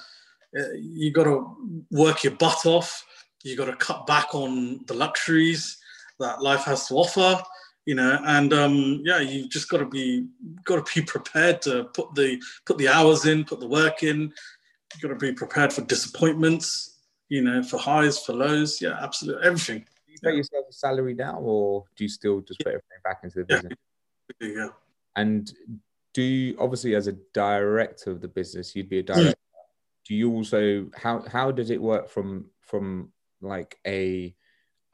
uh, 0.57 0.73
you 0.79 1.13
got 1.13 1.25
to 1.25 1.55
work 1.91 2.25
your 2.25 2.33
butt 2.35 2.65
off. 2.65 3.05
You 3.45 3.57
got 3.57 3.67
to 3.67 3.77
cut 3.77 4.07
back 4.07 4.35
on 4.35 4.81
the 4.87 4.95
luxuries 4.95 5.77
that 6.19 6.41
life 6.41 6.65
has 6.65 6.89
to 6.89 6.95
offer 6.95 7.43
you 7.85 7.95
know 7.95 8.19
and 8.25 8.55
um, 8.55 9.03
yeah 9.05 9.21
you 9.21 9.49
just 9.49 9.69
got 9.69 9.79
to 9.79 9.87
be 9.87 10.27
got 10.65 10.85
to 10.85 11.01
be 11.01 11.05
prepared 11.07 11.61
to 11.63 11.85
put 11.95 12.15
the 12.15 12.41
put 12.65 12.79
the 12.79 12.89
hours 12.89 13.27
in 13.27 13.45
put 13.45 13.61
the 13.61 13.69
work 13.69 14.03
in. 14.03 14.33
You 14.95 15.03
got 15.03 15.09
to 15.09 15.17
be 15.17 15.33
prepared 15.33 15.73
for 15.73 15.83
disappointments 15.83 16.96
you 17.29 17.43
know 17.43 17.63
for 17.63 17.79
highs 17.79 18.19
for 18.19 18.33
lows 18.33 18.81
yeah 18.81 18.97
absolutely 19.01 19.45
everything 19.47 19.79
do 19.79 20.13
you 20.13 20.19
pay 20.23 20.31
yeah. 20.31 20.37
yourself 20.37 20.67
a 20.69 20.73
salary 20.73 21.15
now 21.15 21.39
or 21.39 21.85
do 21.97 22.05
you 22.05 22.09
still 22.09 22.41
just 22.41 22.61
put 22.61 22.69
everything 22.69 23.01
back 23.05 23.21
into 23.23 23.39
the 23.39 23.45
business 23.45 23.73
yeah, 24.41 24.49
yeah. 24.49 24.69
and 25.17 25.53
do 26.15 26.23
you 26.23 26.57
obviously 26.59 26.95
as 26.95 27.07
a 27.07 27.13
director 27.35 28.11
of 28.11 28.21
the 28.21 28.29
business 28.29 28.75
you'd 28.75 28.89
be 28.89 29.01
a 29.01 29.03
director 29.03 29.35
do 30.07 30.15
you 30.15 30.33
also 30.33 30.89
how 30.97 31.23
how 31.29 31.51
does 31.51 31.71
it 31.71 31.81
work 31.81 32.09
from 32.09 32.47
from 32.61 33.11
like 33.41 33.79
a 33.87 34.35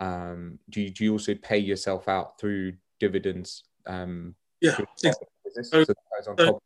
um, 0.02 0.58
do 0.68 0.80
you, 0.82 0.90
do 0.90 1.04
you 1.04 1.12
also 1.12 1.34
pay 1.36 1.58
yourself 1.58 2.08
out 2.08 2.38
through 2.38 2.74
dividends? 2.98 3.62
Um, 3.86 4.34
yeah. 4.60 4.76
So, 4.96 5.12
so, 5.62 6.58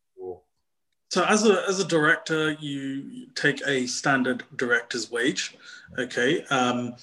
so, 1.09 1.25
as 1.25 1.47
a 1.47 1.65
as 1.69 1.81
a 1.81 1.87
director, 1.87 2.53
you 2.53 3.27
take 3.35 3.63
a 3.67 3.87
standard 3.87 4.45
director's 4.57 5.11
wage, 5.11 5.57
okay, 5.99 6.45
um, 6.51 6.97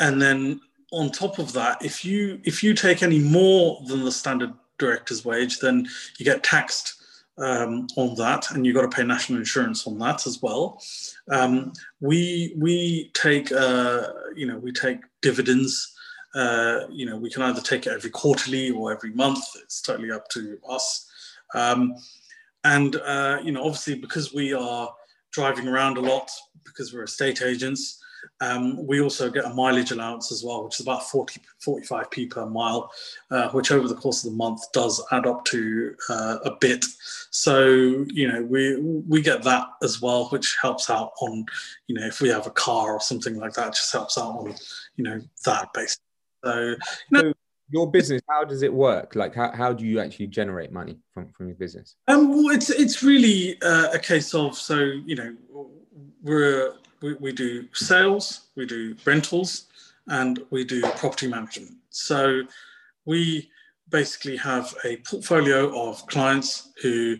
and 0.00 0.20
then 0.20 0.60
on 0.92 1.10
top 1.10 1.38
of 1.38 1.52
that, 1.52 1.84
if 1.84 2.04
you 2.04 2.40
if 2.44 2.62
you 2.62 2.74
take 2.74 3.02
any 3.02 3.18
more 3.18 3.82
than 3.86 4.04
the 4.04 4.12
standard 4.12 4.52
director's 4.78 5.24
wage, 5.24 5.60
then 5.60 5.88
you 6.18 6.24
get 6.24 6.42
taxed 6.42 7.02
um, 7.38 7.86
on 7.96 8.14
that, 8.16 8.50
and 8.50 8.64
you've 8.64 8.76
got 8.76 8.82
to 8.82 8.96
pay 8.96 9.04
national 9.04 9.38
insurance 9.38 9.86
on 9.86 9.98
that 9.98 10.26
as 10.26 10.40
well. 10.42 10.80
Um, 11.30 11.72
we 12.00 12.54
we 12.56 13.10
take 13.14 13.50
uh, 13.52 14.08
you 14.34 14.46
know 14.46 14.58
we 14.58 14.72
take 14.72 15.00
dividends 15.20 15.92
uh, 16.34 16.86
you 16.90 17.06
know, 17.06 17.16
we 17.16 17.30
can 17.30 17.42
either 17.42 17.60
take 17.60 17.86
it 17.86 17.92
every 17.92 18.10
quarterly 18.10 18.70
or 18.70 18.92
every 18.92 19.12
month. 19.12 19.44
It's 19.62 19.82
totally 19.82 20.10
up 20.10 20.28
to 20.30 20.58
us. 20.68 21.10
Um, 21.54 21.94
and 22.64 22.96
uh, 22.96 23.38
you 23.42 23.52
know, 23.52 23.62
obviously, 23.62 23.94
because 23.94 24.32
we 24.32 24.52
are 24.52 24.92
driving 25.32 25.68
around 25.68 25.96
a 25.96 26.00
lot, 26.00 26.30
because 26.64 26.92
we're 26.92 27.04
estate 27.04 27.42
agents, 27.42 28.02
um, 28.40 28.86
we 28.86 29.00
also 29.00 29.30
get 29.30 29.44
a 29.44 29.54
mileage 29.54 29.92
allowance 29.92 30.32
as 30.32 30.42
well, 30.44 30.64
which 30.64 30.74
is 30.74 30.86
about 30.86 31.08
40, 31.08 31.40
45p 31.64 32.30
per 32.30 32.46
mile, 32.46 32.90
uh, 33.30 33.48
which 33.50 33.70
over 33.70 33.88
the 33.88 33.94
course 33.94 34.24
of 34.24 34.30
the 34.30 34.36
month 34.36 34.60
does 34.72 35.02
add 35.12 35.26
up 35.26 35.44
to 35.46 35.94
uh, 36.08 36.38
a 36.44 36.56
bit. 36.60 36.84
So, 37.30 37.66
you 38.08 38.30
know, 38.30 38.42
we 38.42 38.80
we 38.80 39.22
get 39.22 39.42
that 39.44 39.68
as 39.82 40.02
well, 40.02 40.28
which 40.28 40.56
helps 40.60 40.90
out 40.90 41.12
on, 41.20 41.46
you 41.86 41.94
know, 41.94 42.06
if 42.06 42.20
we 42.20 42.28
have 42.28 42.46
a 42.46 42.50
car 42.50 42.92
or 42.92 43.00
something 43.00 43.36
like 43.36 43.54
that, 43.54 43.74
just 43.74 43.92
helps 43.92 44.18
out 44.18 44.34
on, 44.36 44.54
you 44.96 45.04
know, 45.04 45.20
that 45.44 45.72
base. 45.72 45.98
So, 46.44 46.74
you 47.10 47.22
know, 47.22 47.32
your 47.72 47.90
business 47.90 48.20
how 48.28 48.44
does 48.44 48.62
it 48.62 48.72
work? 48.72 49.14
Like 49.14 49.34
how, 49.34 49.50
how 49.52 49.72
do 49.72 49.84
you 49.84 49.98
actually 50.00 50.28
generate 50.28 50.72
money 50.72 50.98
from, 51.12 51.32
from 51.32 51.46
your 51.48 51.56
business? 51.56 51.96
Um 52.08 52.28
well, 52.28 52.54
it's 52.54 52.70
it's 52.70 53.02
really 53.02 53.60
uh, 53.62 53.88
a 53.92 53.98
case 53.98 54.34
of 54.34 54.56
so 54.56 54.76
you 54.76 55.16
know 55.16 55.34
we're 56.22 56.74
we, 57.00 57.14
we 57.14 57.32
do 57.32 57.66
sales 57.72 58.48
we 58.56 58.66
do 58.66 58.94
rentals 59.04 59.66
and 60.08 60.40
we 60.50 60.64
do 60.64 60.82
property 60.82 61.28
management. 61.28 61.76
So 61.90 62.42
we 63.04 63.50
basically 63.88 64.36
have 64.36 64.74
a 64.84 64.96
portfolio 64.98 65.88
of 65.88 66.06
clients 66.06 66.70
who 66.82 67.16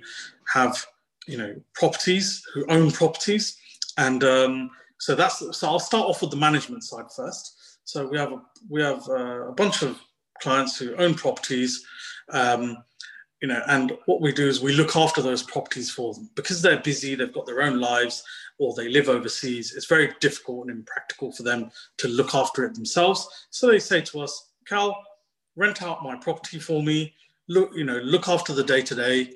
have 0.52 0.84
you 1.26 1.38
know 1.38 1.54
properties 1.74 2.42
who 2.52 2.64
own 2.68 2.90
properties 2.90 3.56
and 3.98 4.24
um, 4.24 4.70
so 4.98 5.14
that's 5.14 5.42
so 5.56 5.68
i'll 5.68 5.78
start 5.78 6.08
off 6.08 6.22
with 6.22 6.30
the 6.30 6.36
management 6.36 6.82
side 6.84 7.06
first. 7.14 7.58
So 7.84 8.06
we 8.06 8.16
have 8.18 8.32
a, 8.32 8.42
we 8.68 8.80
have 8.82 9.06
uh, 9.08 9.48
a 9.48 9.52
bunch 9.52 9.82
of 9.82 9.98
clients 10.42 10.76
who 10.76 10.94
own 10.96 11.14
properties. 11.14 11.84
Um, 12.30 12.82
you 13.40 13.48
know, 13.48 13.62
and 13.66 13.92
what 14.06 14.20
we 14.20 14.32
do 14.32 14.46
is 14.46 14.60
we 14.60 14.72
look 14.72 14.94
after 14.94 15.20
those 15.20 15.42
properties 15.42 15.90
for 15.90 16.14
them 16.14 16.30
because 16.36 16.62
they're 16.62 16.80
busy, 16.80 17.14
they've 17.14 17.32
got 17.32 17.46
their 17.46 17.62
own 17.62 17.80
lives, 17.80 18.22
or 18.58 18.72
they 18.74 18.88
live 18.88 19.08
overseas. 19.08 19.74
It's 19.74 19.86
very 19.86 20.12
difficult 20.20 20.68
and 20.68 20.78
impractical 20.78 21.32
for 21.32 21.42
them 21.42 21.70
to 21.98 22.08
look 22.08 22.34
after 22.34 22.64
it 22.64 22.74
themselves. 22.74 23.26
So 23.50 23.66
they 23.66 23.80
say 23.80 24.00
to 24.02 24.20
us, 24.20 24.50
Kal, 24.66 24.96
rent 25.56 25.82
out 25.82 26.04
my 26.04 26.16
property 26.16 26.60
for 26.60 26.82
me. 26.82 27.14
Look, 27.48 27.70
you 27.74 27.84
know, 27.84 27.98
look 27.98 28.28
after 28.28 28.52
the 28.52 28.62
day 28.62 28.82
to 28.82 28.94
day. 28.94 29.32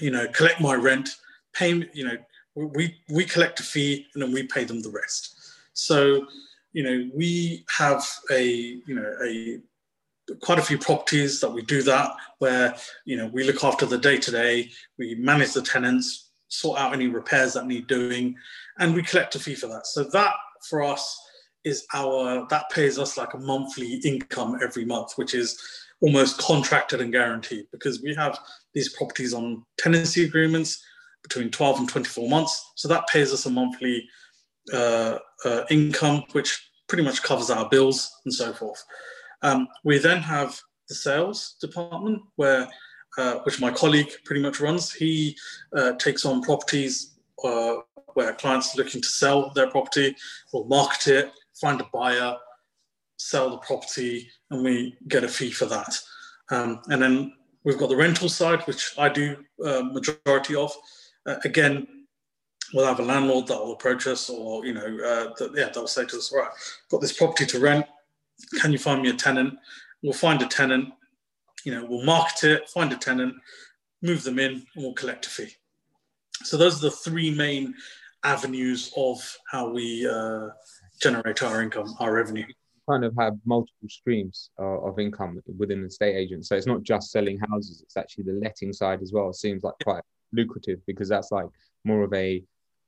You 0.00 0.10
know, 0.10 0.26
collect 0.28 0.60
my 0.60 0.74
rent. 0.74 1.10
Pay. 1.52 1.88
You 1.92 2.04
know, 2.06 2.16
we 2.54 2.96
we 3.08 3.24
collect 3.24 3.60
a 3.60 3.62
fee 3.62 4.06
and 4.14 4.22
then 4.22 4.32
we 4.32 4.42
pay 4.44 4.64
them 4.64 4.80
the 4.82 4.90
rest. 4.90 5.36
So 5.74 6.26
you 6.72 6.82
know, 6.82 7.10
we 7.14 7.64
have 7.70 8.06
a, 8.30 8.44
you 8.44 8.94
know, 8.94 9.14
a 9.24 9.60
quite 10.40 10.58
a 10.58 10.62
few 10.62 10.78
properties 10.78 11.40
that 11.40 11.50
we 11.50 11.62
do 11.62 11.82
that 11.82 12.12
where, 12.38 12.74
you 13.04 13.16
know, 13.16 13.26
we 13.26 13.44
look 13.44 13.64
after 13.64 13.84
the 13.86 13.98
day 13.98 14.18
to 14.18 14.30
day, 14.30 14.70
we 14.98 15.14
manage 15.16 15.52
the 15.52 15.62
tenants, 15.62 16.30
sort 16.48 16.78
out 16.78 16.92
any 16.92 17.08
repairs 17.08 17.54
that 17.54 17.66
need 17.66 17.86
doing, 17.86 18.34
and 18.78 18.94
we 18.94 19.02
collect 19.02 19.34
a 19.34 19.38
fee 19.38 19.54
for 19.54 19.66
that. 19.66 19.86
So 19.86 20.04
that 20.04 20.34
for 20.68 20.82
us 20.82 21.20
is 21.64 21.86
our, 21.94 22.46
that 22.50 22.70
pays 22.70 22.98
us 22.98 23.16
like 23.16 23.34
a 23.34 23.38
monthly 23.38 23.94
income 24.04 24.58
every 24.62 24.84
month, 24.84 25.12
which 25.16 25.34
is 25.34 25.60
almost 26.00 26.38
contracted 26.38 27.00
and 27.00 27.12
guaranteed 27.12 27.66
because 27.70 28.02
we 28.02 28.14
have 28.14 28.38
these 28.74 28.94
properties 28.94 29.32
on 29.32 29.64
tenancy 29.78 30.24
agreements 30.24 30.82
between 31.22 31.50
12 31.50 31.80
and 31.80 31.88
24 31.88 32.28
months. 32.28 32.72
So 32.74 32.88
that 32.88 33.06
pays 33.08 33.32
us 33.32 33.46
a 33.46 33.50
monthly 33.50 34.08
uh, 34.72 35.18
uh, 35.44 35.62
income, 35.70 36.24
which 36.32 36.70
pretty 36.88 37.02
much 37.02 37.22
covers 37.22 37.50
our 37.50 37.68
bills 37.68 38.10
and 38.24 38.34
so 38.34 38.52
forth. 38.52 38.84
Um, 39.42 39.66
we 39.84 39.98
then 39.98 40.20
have 40.22 40.60
the 40.88 40.94
sales 40.94 41.56
department, 41.60 42.22
where 42.36 42.68
uh, 43.18 43.36
which 43.44 43.60
my 43.60 43.70
colleague 43.70 44.10
pretty 44.24 44.40
much 44.40 44.60
runs. 44.60 44.92
He 44.92 45.36
uh, 45.76 45.92
takes 45.92 46.24
on 46.24 46.42
properties 46.42 47.14
uh, 47.44 47.76
where 48.14 48.32
clients 48.34 48.74
are 48.74 48.82
looking 48.82 49.02
to 49.02 49.08
sell 49.08 49.50
their 49.50 49.70
property, 49.70 50.14
we'll 50.52 50.64
market 50.64 51.08
it, 51.08 51.32
find 51.60 51.80
a 51.80 51.88
buyer, 51.92 52.36
sell 53.18 53.50
the 53.50 53.58
property, 53.58 54.28
and 54.50 54.62
we 54.62 54.96
get 55.08 55.24
a 55.24 55.28
fee 55.28 55.50
for 55.50 55.66
that. 55.66 55.98
Um, 56.50 56.80
and 56.88 57.02
then 57.02 57.32
we've 57.64 57.78
got 57.78 57.88
the 57.88 57.96
rental 57.96 58.28
side, 58.28 58.62
which 58.62 58.94
I 58.98 59.08
do 59.08 59.36
uh, 59.64 59.82
majority 59.82 60.54
of. 60.54 60.72
Again, 61.44 61.86
we'll 62.72 62.86
have 62.86 63.00
a 63.00 63.04
landlord 63.04 63.46
that 63.48 63.58
will 63.58 63.72
approach 63.72 64.06
us 64.06 64.30
or, 64.30 64.64
you 64.64 64.74
know, 64.74 64.80
uh, 64.80 65.34
that, 65.38 65.52
yeah, 65.54 65.68
they'll 65.72 65.86
say 65.86 66.04
to 66.06 66.16
us, 66.16 66.32
right, 66.34 66.50
got 66.90 67.00
this 67.00 67.12
property 67.12 67.46
to 67.46 67.60
rent. 67.60 67.86
Can 68.60 68.72
you 68.72 68.78
find 68.78 69.02
me 69.02 69.10
a 69.10 69.14
tenant? 69.14 69.54
We'll 70.02 70.12
find 70.12 70.42
a 70.42 70.46
tenant, 70.46 70.88
you 71.64 71.72
know, 71.72 71.84
we'll 71.84 72.04
market 72.04 72.44
it, 72.44 72.68
find 72.68 72.92
a 72.92 72.96
tenant, 72.96 73.34
move 74.02 74.24
them 74.24 74.38
in, 74.38 74.52
and 74.52 74.84
we'll 74.84 74.94
collect 74.94 75.26
a 75.26 75.30
fee. 75.30 75.54
So 76.44 76.56
those 76.56 76.78
are 76.78 76.88
the 76.88 76.96
three 76.96 77.32
main 77.32 77.74
avenues 78.24 78.92
of 78.96 79.18
how 79.50 79.68
we 79.68 80.08
uh, 80.08 80.48
generate 81.00 81.42
our 81.42 81.62
income, 81.62 81.94
our 82.00 82.12
revenue. 82.12 82.46
Kind 82.88 83.04
of 83.04 83.14
have 83.18 83.34
multiple 83.44 83.88
streams 83.88 84.50
of, 84.58 84.84
of 84.84 84.98
income 84.98 85.40
within 85.56 85.82
the 85.82 85.86
estate 85.86 86.16
agent. 86.16 86.46
So 86.46 86.56
it's 86.56 86.66
not 86.66 86.82
just 86.82 87.12
selling 87.12 87.38
houses; 87.38 87.80
it's 87.80 87.96
actually 87.96 88.24
the 88.24 88.40
letting 88.42 88.72
side 88.72 89.02
as 89.02 89.12
well. 89.12 89.30
It 89.30 89.36
seems 89.36 89.62
like 89.62 89.74
quite 89.84 90.02
lucrative 90.32 90.80
because 90.86 91.08
that's 91.08 91.30
like 91.30 91.46
more 91.84 92.02
of 92.02 92.12
a 92.12 92.42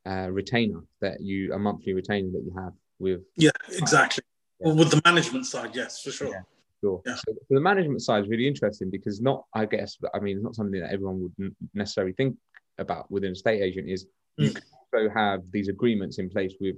uh, 0.06 0.28
retainer 0.30 0.80
that 1.00 1.20
you 1.20 1.52
a 1.52 1.58
monthly 1.58 1.92
retainer 1.92 2.30
that 2.30 2.42
you 2.44 2.52
have 2.56 2.72
with 2.98 3.22
yeah 3.36 3.50
exactly 3.70 4.22
yeah. 4.60 4.68
well 4.68 4.76
with 4.76 4.90
the 4.90 5.00
management 5.04 5.46
side 5.46 5.70
yes 5.74 6.02
for 6.02 6.10
sure 6.10 6.28
yeah, 6.28 6.42
sure 6.82 7.02
yeah. 7.06 7.14
So, 7.14 7.34
the 7.50 7.60
management 7.60 8.02
side 8.02 8.24
is 8.24 8.28
really 8.28 8.46
interesting 8.46 8.90
because 8.90 9.20
not 9.20 9.44
i 9.54 9.64
guess 9.64 9.96
i 10.14 10.20
mean 10.20 10.36
it's 10.36 10.44
not 10.44 10.54
something 10.54 10.80
that 10.80 10.92
everyone 10.92 11.22
would 11.38 11.54
necessarily 11.72 12.12
think 12.12 12.36
about 12.78 13.10
within 13.10 13.32
a 13.32 13.36
state 13.36 13.62
agent 13.62 13.88
is 13.88 14.06
mm. 14.38 14.44
you 14.44 14.50
can 14.50 14.62
also 14.92 15.14
have 15.14 15.40
these 15.50 15.68
agreements 15.68 16.18
in 16.18 16.28
place 16.28 16.54
with 16.60 16.76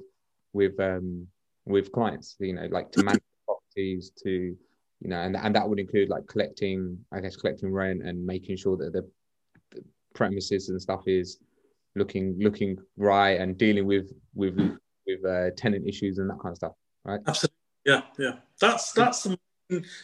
with 0.52 0.78
um 0.80 1.26
with 1.66 1.90
clients 1.92 2.36
you 2.38 2.54
know 2.54 2.68
like 2.70 2.90
to 2.92 3.02
manage 3.02 3.22
properties 3.44 4.12
to 4.22 4.56
you 5.00 5.08
know 5.08 5.20
and, 5.20 5.36
and 5.36 5.54
that 5.54 5.68
would 5.68 5.78
include 5.78 6.08
like 6.08 6.26
collecting 6.26 6.98
i 7.12 7.20
guess 7.20 7.36
collecting 7.36 7.72
rent 7.72 8.02
and 8.02 8.24
making 8.24 8.56
sure 8.56 8.76
that 8.76 8.92
the, 8.92 9.02
the 9.72 9.82
premises 10.14 10.68
and 10.68 10.80
stuff 10.80 11.02
is 11.06 11.38
looking 11.96 12.36
looking 12.38 12.78
right 12.96 13.40
and 13.40 13.58
dealing 13.58 13.86
with 13.86 14.12
with 14.34 14.56
with 15.06 15.24
uh, 15.24 15.50
tenant 15.56 15.86
issues 15.86 16.18
and 16.18 16.30
that 16.30 16.38
kind 16.40 16.52
of 16.52 16.56
stuff 16.56 16.72
right? 17.04 17.20
Absolutely. 17.26 17.56
Yeah 17.84 18.02
yeah. 18.18 18.32
That's 18.60 18.92
that's 18.92 19.22
the 19.24 19.38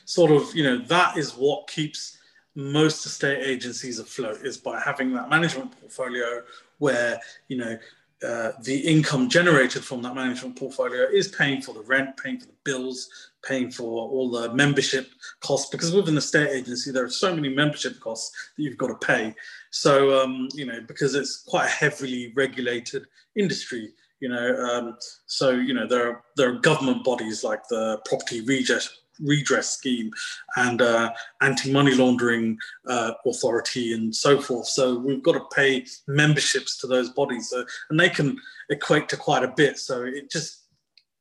sort 0.04 0.30
of 0.30 0.54
you 0.54 0.64
know 0.64 0.78
that 0.86 1.16
is 1.16 1.32
what 1.32 1.68
keeps 1.68 2.18
most 2.54 3.06
estate 3.06 3.42
agencies 3.42 3.98
afloat 3.98 4.38
is 4.42 4.56
by 4.56 4.78
having 4.80 5.12
that 5.14 5.30
management 5.30 5.78
portfolio 5.80 6.42
where 6.78 7.20
you 7.48 7.56
know 7.56 7.78
uh, 8.26 8.52
the 8.62 8.78
income 8.78 9.28
generated 9.28 9.84
from 9.84 10.02
that 10.02 10.14
management 10.14 10.56
portfolio 10.56 11.06
is 11.12 11.28
paying 11.28 11.60
for 11.60 11.74
the 11.74 11.80
rent, 11.80 12.16
paying 12.16 12.38
for 12.38 12.46
the 12.46 12.54
bills, 12.64 13.31
paying 13.46 13.70
for 13.70 14.08
all 14.08 14.30
the 14.30 14.52
membership 14.54 15.10
costs. 15.40 15.70
Because 15.70 15.92
with 15.92 16.08
an 16.08 16.16
estate 16.16 16.50
agency, 16.50 16.90
there 16.90 17.04
are 17.04 17.10
so 17.10 17.34
many 17.34 17.48
membership 17.48 18.00
costs 18.00 18.50
that 18.56 18.62
you've 18.62 18.78
got 18.78 18.88
to 18.88 19.06
pay. 19.06 19.34
So, 19.70 20.22
um, 20.22 20.48
you 20.54 20.66
know, 20.66 20.80
because 20.86 21.14
it's 21.14 21.42
quite 21.42 21.66
a 21.66 21.70
heavily 21.70 22.32
regulated 22.34 23.06
industry, 23.36 23.92
you 24.20 24.28
know, 24.28 24.54
um, 24.56 24.96
so 25.26 25.50
you 25.50 25.74
know 25.74 25.86
there 25.86 26.08
are 26.08 26.22
there 26.36 26.48
are 26.50 26.58
government 26.60 27.02
bodies 27.02 27.42
like 27.42 27.66
the 27.68 28.00
Property 28.06 28.40
Redress 28.40 28.88
redress 29.20 29.70
scheme 29.70 30.10
and 30.56 30.80
uh, 30.80 31.12
anti-money 31.42 31.94
laundering 31.94 32.58
uh, 32.86 33.12
authority 33.26 33.92
and 33.92 34.14
so 34.14 34.40
forth. 34.40 34.66
So 34.66 34.98
we've 34.98 35.22
got 35.22 35.32
to 35.32 35.44
pay 35.54 35.86
memberships 36.08 36.76
to 36.78 36.86
those 36.86 37.10
bodies, 37.10 37.50
so, 37.50 37.64
and 37.90 37.98
they 37.98 38.08
can 38.08 38.38
equate 38.70 39.08
to 39.10 39.16
quite 39.16 39.44
a 39.44 39.52
bit. 39.56 39.78
So 39.78 40.02
it 40.02 40.30
just 40.30 40.61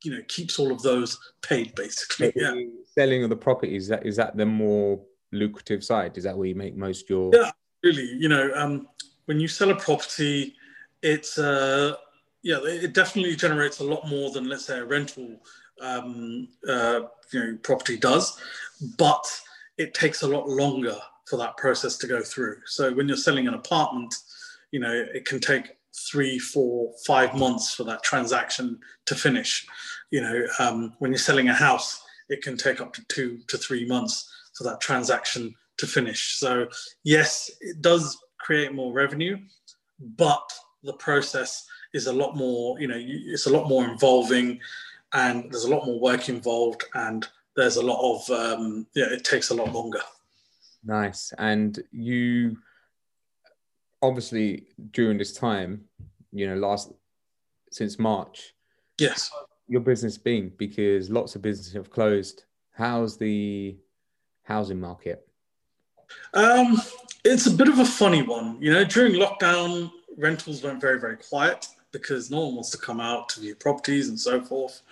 you 0.04 0.12
know 0.12 0.22
keeps 0.28 0.58
all 0.58 0.72
of 0.72 0.82
those 0.82 1.18
paid 1.42 1.74
basically. 1.74 2.32
Yeah. 2.36 2.54
Selling 2.86 3.24
of 3.24 3.30
the 3.30 3.36
property 3.36 3.76
is 3.76 3.88
that 3.88 4.06
is 4.06 4.16
that 4.16 4.36
the 4.36 4.46
more 4.46 5.00
lucrative 5.32 5.82
side? 5.82 6.16
Is 6.18 6.24
that 6.24 6.36
where 6.36 6.48
you 6.48 6.54
make 6.54 6.76
most 6.76 7.08
your? 7.08 7.30
Yeah, 7.34 7.50
really. 7.82 8.06
You 8.06 8.28
know, 8.28 8.50
um, 8.54 8.88
when 9.26 9.40
you 9.40 9.48
sell 9.48 9.70
a 9.70 9.76
property, 9.76 10.54
it's 11.02 11.38
uh, 11.38 11.94
yeah, 12.42 12.58
it 12.64 12.92
definitely 12.92 13.36
generates 13.36 13.80
a 13.80 13.84
lot 13.84 14.08
more 14.08 14.30
than 14.30 14.48
let's 14.48 14.66
say 14.66 14.78
a 14.78 14.84
rental 14.84 15.40
um, 15.80 16.48
uh, 16.68 17.00
you 17.32 17.40
know, 17.40 17.58
property 17.62 17.96
does, 17.96 18.40
but 18.96 19.24
it 19.78 19.94
takes 19.94 20.22
a 20.22 20.28
lot 20.28 20.48
longer 20.48 20.96
for 21.26 21.36
that 21.38 21.56
process 21.56 21.96
to 21.98 22.06
go 22.06 22.22
through. 22.22 22.56
So 22.66 22.92
when 22.92 23.08
you're 23.08 23.16
selling 23.16 23.48
an 23.48 23.54
apartment, 23.54 24.14
you 24.70 24.80
know, 24.80 24.92
it 24.92 25.24
can 25.24 25.40
take 25.40 25.76
three, 26.10 26.38
four, 26.38 26.92
five 27.06 27.34
months 27.34 27.74
for 27.74 27.84
that 27.84 28.02
transaction 28.02 28.78
to 29.06 29.14
finish. 29.14 29.66
You 30.12 30.20
know, 30.20 30.46
um, 30.60 30.94
when 31.00 31.10
you're 31.10 31.18
selling 31.18 31.48
a 31.48 31.54
house, 31.54 32.00
it 32.28 32.42
can 32.42 32.56
take 32.56 32.80
up 32.80 32.92
to 32.94 33.04
two 33.08 33.40
to 33.48 33.58
three 33.58 33.84
months 33.84 34.30
for 34.56 34.62
that 34.64 34.80
transaction 34.80 35.54
to 35.78 35.86
finish. 35.86 36.38
So 36.38 36.68
yes, 37.02 37.50
it 37.60 37.82
does 37.82 38.16
create 38.38 38.72
more 38.72 38.92
revenue, 38.92 39.38
but 40.16 40.48
the 40.84 40.92
process 40.94 41.66
is 41.92 42.06
a 42.06 42.12
lot 42.12 42.36
more, 42.36 42.78
you 42.80 42.88
know, 42.88 42.98
it's 42.98 43.46
a 43.46 43.52
lot 43.52 43.68
more 43.68 43.84
involving 43.84 44.60
and 45.12 45.50
there's 45.50 45.64
a 45.64 45.70
lot 45.70 45.86
more 45.86 46.00
work 46.00 46.28
involved, 46.28 46.84
and 46.94 47.28
there's 47.56 47.76
a 47.76 47.82
lot 47.82 48.00
of 48.00 48.30
um, 48.30 48.86
yeah, 48.94 49.06
it 49.10 49.24
takes 49.24 49.50
a 49.50 49.54
lot 49.54 49.72
longer. 49.72 50.00
Nice. 50.84 51.32
And 51.38 51.78
you 51.92 52.56
obviously 54.00 54.66
during 54.90 55.18
this 55.18 55.32
time, 55.32 55.84
you 56.32 56.46
know, 56.48 56.56
last 56.56 56.92
since 57.70 57.98
March. 57.98 58.54
Yes. 58.98 59.30
Your 59.68 59.80
business 59.80 60.18
been 60.18 60.52
because 60.56 61.10
lots 61.10 61.34
of 61.34 61.42
businesses 61.42 61.72
have 61.72 61.90
closed. 61.90 62.44
How's 62.72 63.16
the 63.16 63.76
housing 64.42 64.80
market? 64.80 65.26
Um, 66.34 66.80
it's 67.24 67.46
a 67.46 67.50
bit 67.50 67.68
of 67.68 67.78
a 67.78 67.84
funny 67.84 68.22
one. 68.22 68.58
You 68.60 68.72
know, 68.72 68.84
during 68.84 69.14
lockdown, 69.14 69.90
rentals 70.16 70.62
went 70.62 70.80
very, 70.80 71.00
very 71.00 71.16
quiet 71.16 71.68
because 71.92 72.30
no 72.30 72.40
one 72.40 72.54
wants 72.54 72.70
to 72.70 72.78
come 72.78 73.00
out 73.00 73.28
to 73.30 73.40
view 73.40 73.54
properties 73.54 74.08
and 74.08 74.18
so 74.18 74.40
forth. 74.40 74.82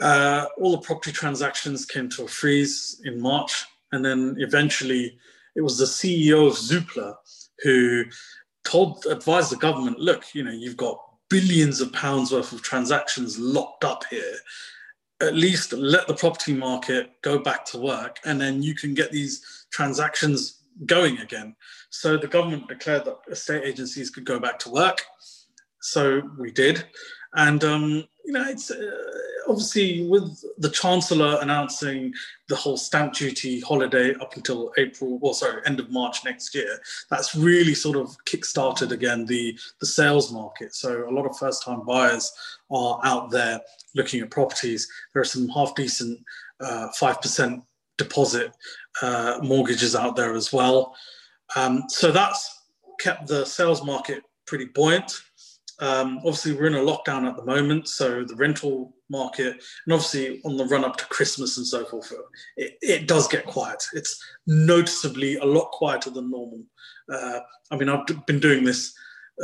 Uh, 0.00 0.46
all 0.58 0.72
the 0.72 0.78
property 0.78 1.12
transactions 1.12 1.86
came 1.86 2.08
to 2.10 2.24
a 2.24 2.28
freeze 2.28 3.00
in 3.04 3.20
March. 3.20 3.64
And 3.92 4.04
then 4.04 4.36
eventually 4.38 5.18
it 5.54 5.62
was 5.62 5.78
the 5.78 5.84
CEO 5.84 6.46
of 6.46 6.54
Zoopla 6.54 7.14
who 7.62 8.04
told, 8.64 9.06
advised 9.06 9.50
the 9.50 9.56
government, 9.56 9.98
look, 9.98 10.34
you 10.34 10.44
know, 10.44 10.50
you've 10.50 10.76
got 10.76 11.00
billions 11.28 11.80
of 11.80 11.92
pounds 11.92 12.32
worth 12.32 12.52
of 12.52 12.62
transactions 12.62 13.38
locked 13.38 13.84
up 13.84 14.04
here. 14.10 14.34
At 15.20 15.34
least 15.34 15.72
let 15.72 16.06
the 16.06 16.14
property 16.14 16.52
market 16.52 17.10
go 17.22 17.38
back 17.38 17.64
to 17.66 17.78
work 17.78 18.18
and 18.24 18.40
then 18.40 18.62
you 18.62 18.74
can 18.74 18.94
get 18.94 19.10
these 19.10 19.66
transactions 19.70 20.62
going 20.84 21.18
again. 21.18 21.56
So 21.90 22.16
the 22.16 22.26
government 22.26 22.68
declared 22.68 23.06
that 23.06 23.18
estate 23.30 23.64
agencies 23.64 24.10
could 24.10 24.24
go 24.24 24.38
back 24.38 24.58
to 24.60 24.70
work. 24.70 25.02
So 25.80 26.22
we 26.38 26.50
did. 26.50 26.84
And, 27.36 27.62
um, 27.64 28.04
you 28.24 28.32
know, 28.32 28.44
it's 28.48 28.70
uh, 28.70 28.90
obviously 29.48 30.06
with 30.08 30.42
the 30.58 30.70
Chancellor 30.70 31.38
announcing 31.40 32.12
the 32.48 32.56
whole 32.56 32.76
stamp 32.76 33.12
duty 33.14 33.60
holiday 33.60 34.14
up 34.14 34.36
until 34.36 34.72
April, 34.78 35.18
well, 35.18 35.34
sorry, 35.34 35.60
end 35.66 35.78
of 35.78 35.90
March 35.90 36.24
next 36.24 36.54
year, 36.54 36.78
that's 37.10 37.34
really 37.34 37.74
sort 37.74 37.96
of 37.96 38.16
kick-started 38.24 38.92
again 38.92 39.26
the, 39.26 39.56
the 39.80 39.86
sales 39.86 40.32
market. 40.32 40.74
So 40.74 41.08
a 41.08 41.12
lot 41.12 41.26
of 41.26 41.36
first-time 41.36 41.84
buyers 41.86 42.32
are 42.70 43.00
out 43.04 43.30
there 43.30 43.60
looking 43.94 44.20
at 44.20 44.30
properties. 44.30 44.88
There 45.12 45.22
are 45.22 45.26
some 45.26 45.48
half-decent 45.48 46.18
uh, 46.60 46.88
5% 46.98 47.62
deposit 47.98 48.52
uh, 49.02 49.38
mortgages 49.42 49.94
out 49.94 50.16
there 50.16 50.34
as 50.34 50.52
well. 50.52 50.96
Um, 51.54 51.84
so 51.88 52.10
that's 52.10 52.62
kept 52.98 53.26
the 53.26 53.44
sales 53.44 53.84
market 53.84 54.22
pretty 54.46 54.66
buoyant. 54.66 55.20
Um, 55.78 56.18
obviously, 56.18 56.52
we're 56.52 56.66
in 56.66 56.74
a 56.74 56.78
lockdown 56.78 57.28
at 57.28 57.36
the 57.36 57.44
moment, 57.44 57.88
so 57.88 58.24
the 58.24 58.34
rental 58.34 58.94
market, 59.10 59.52
and 59.84 59.92
obviously 59.92 60.40
on 60.44 60.56
the 60.56 60.64
run 60.66 60.84
up 60.84 60.96
to 60.96 61.06
Christmas 61.06 61.58
and 61.58 61.66
so 61.66 61.84
forth, 61.84 62.12
it, 62.56 62.78
it 62.80 63.08
does 63.08 63.28
get 63.28 63.46
quiet. 63.46 63.84
It's 63.92 64.22
noticeably 64.46 65.36
a 65.36 65.44
lot 65.44 65.70
quieter 65.72 66.10
than 66.10 66.30
normal. 66.30 66.62
Uh, 67.12 67.40
I 67.70 67.76
mean, 67.76 67.88
I've 67.88 68.06
been 68.26 68.40
doing 68.40 68.64
this 68.64 68.94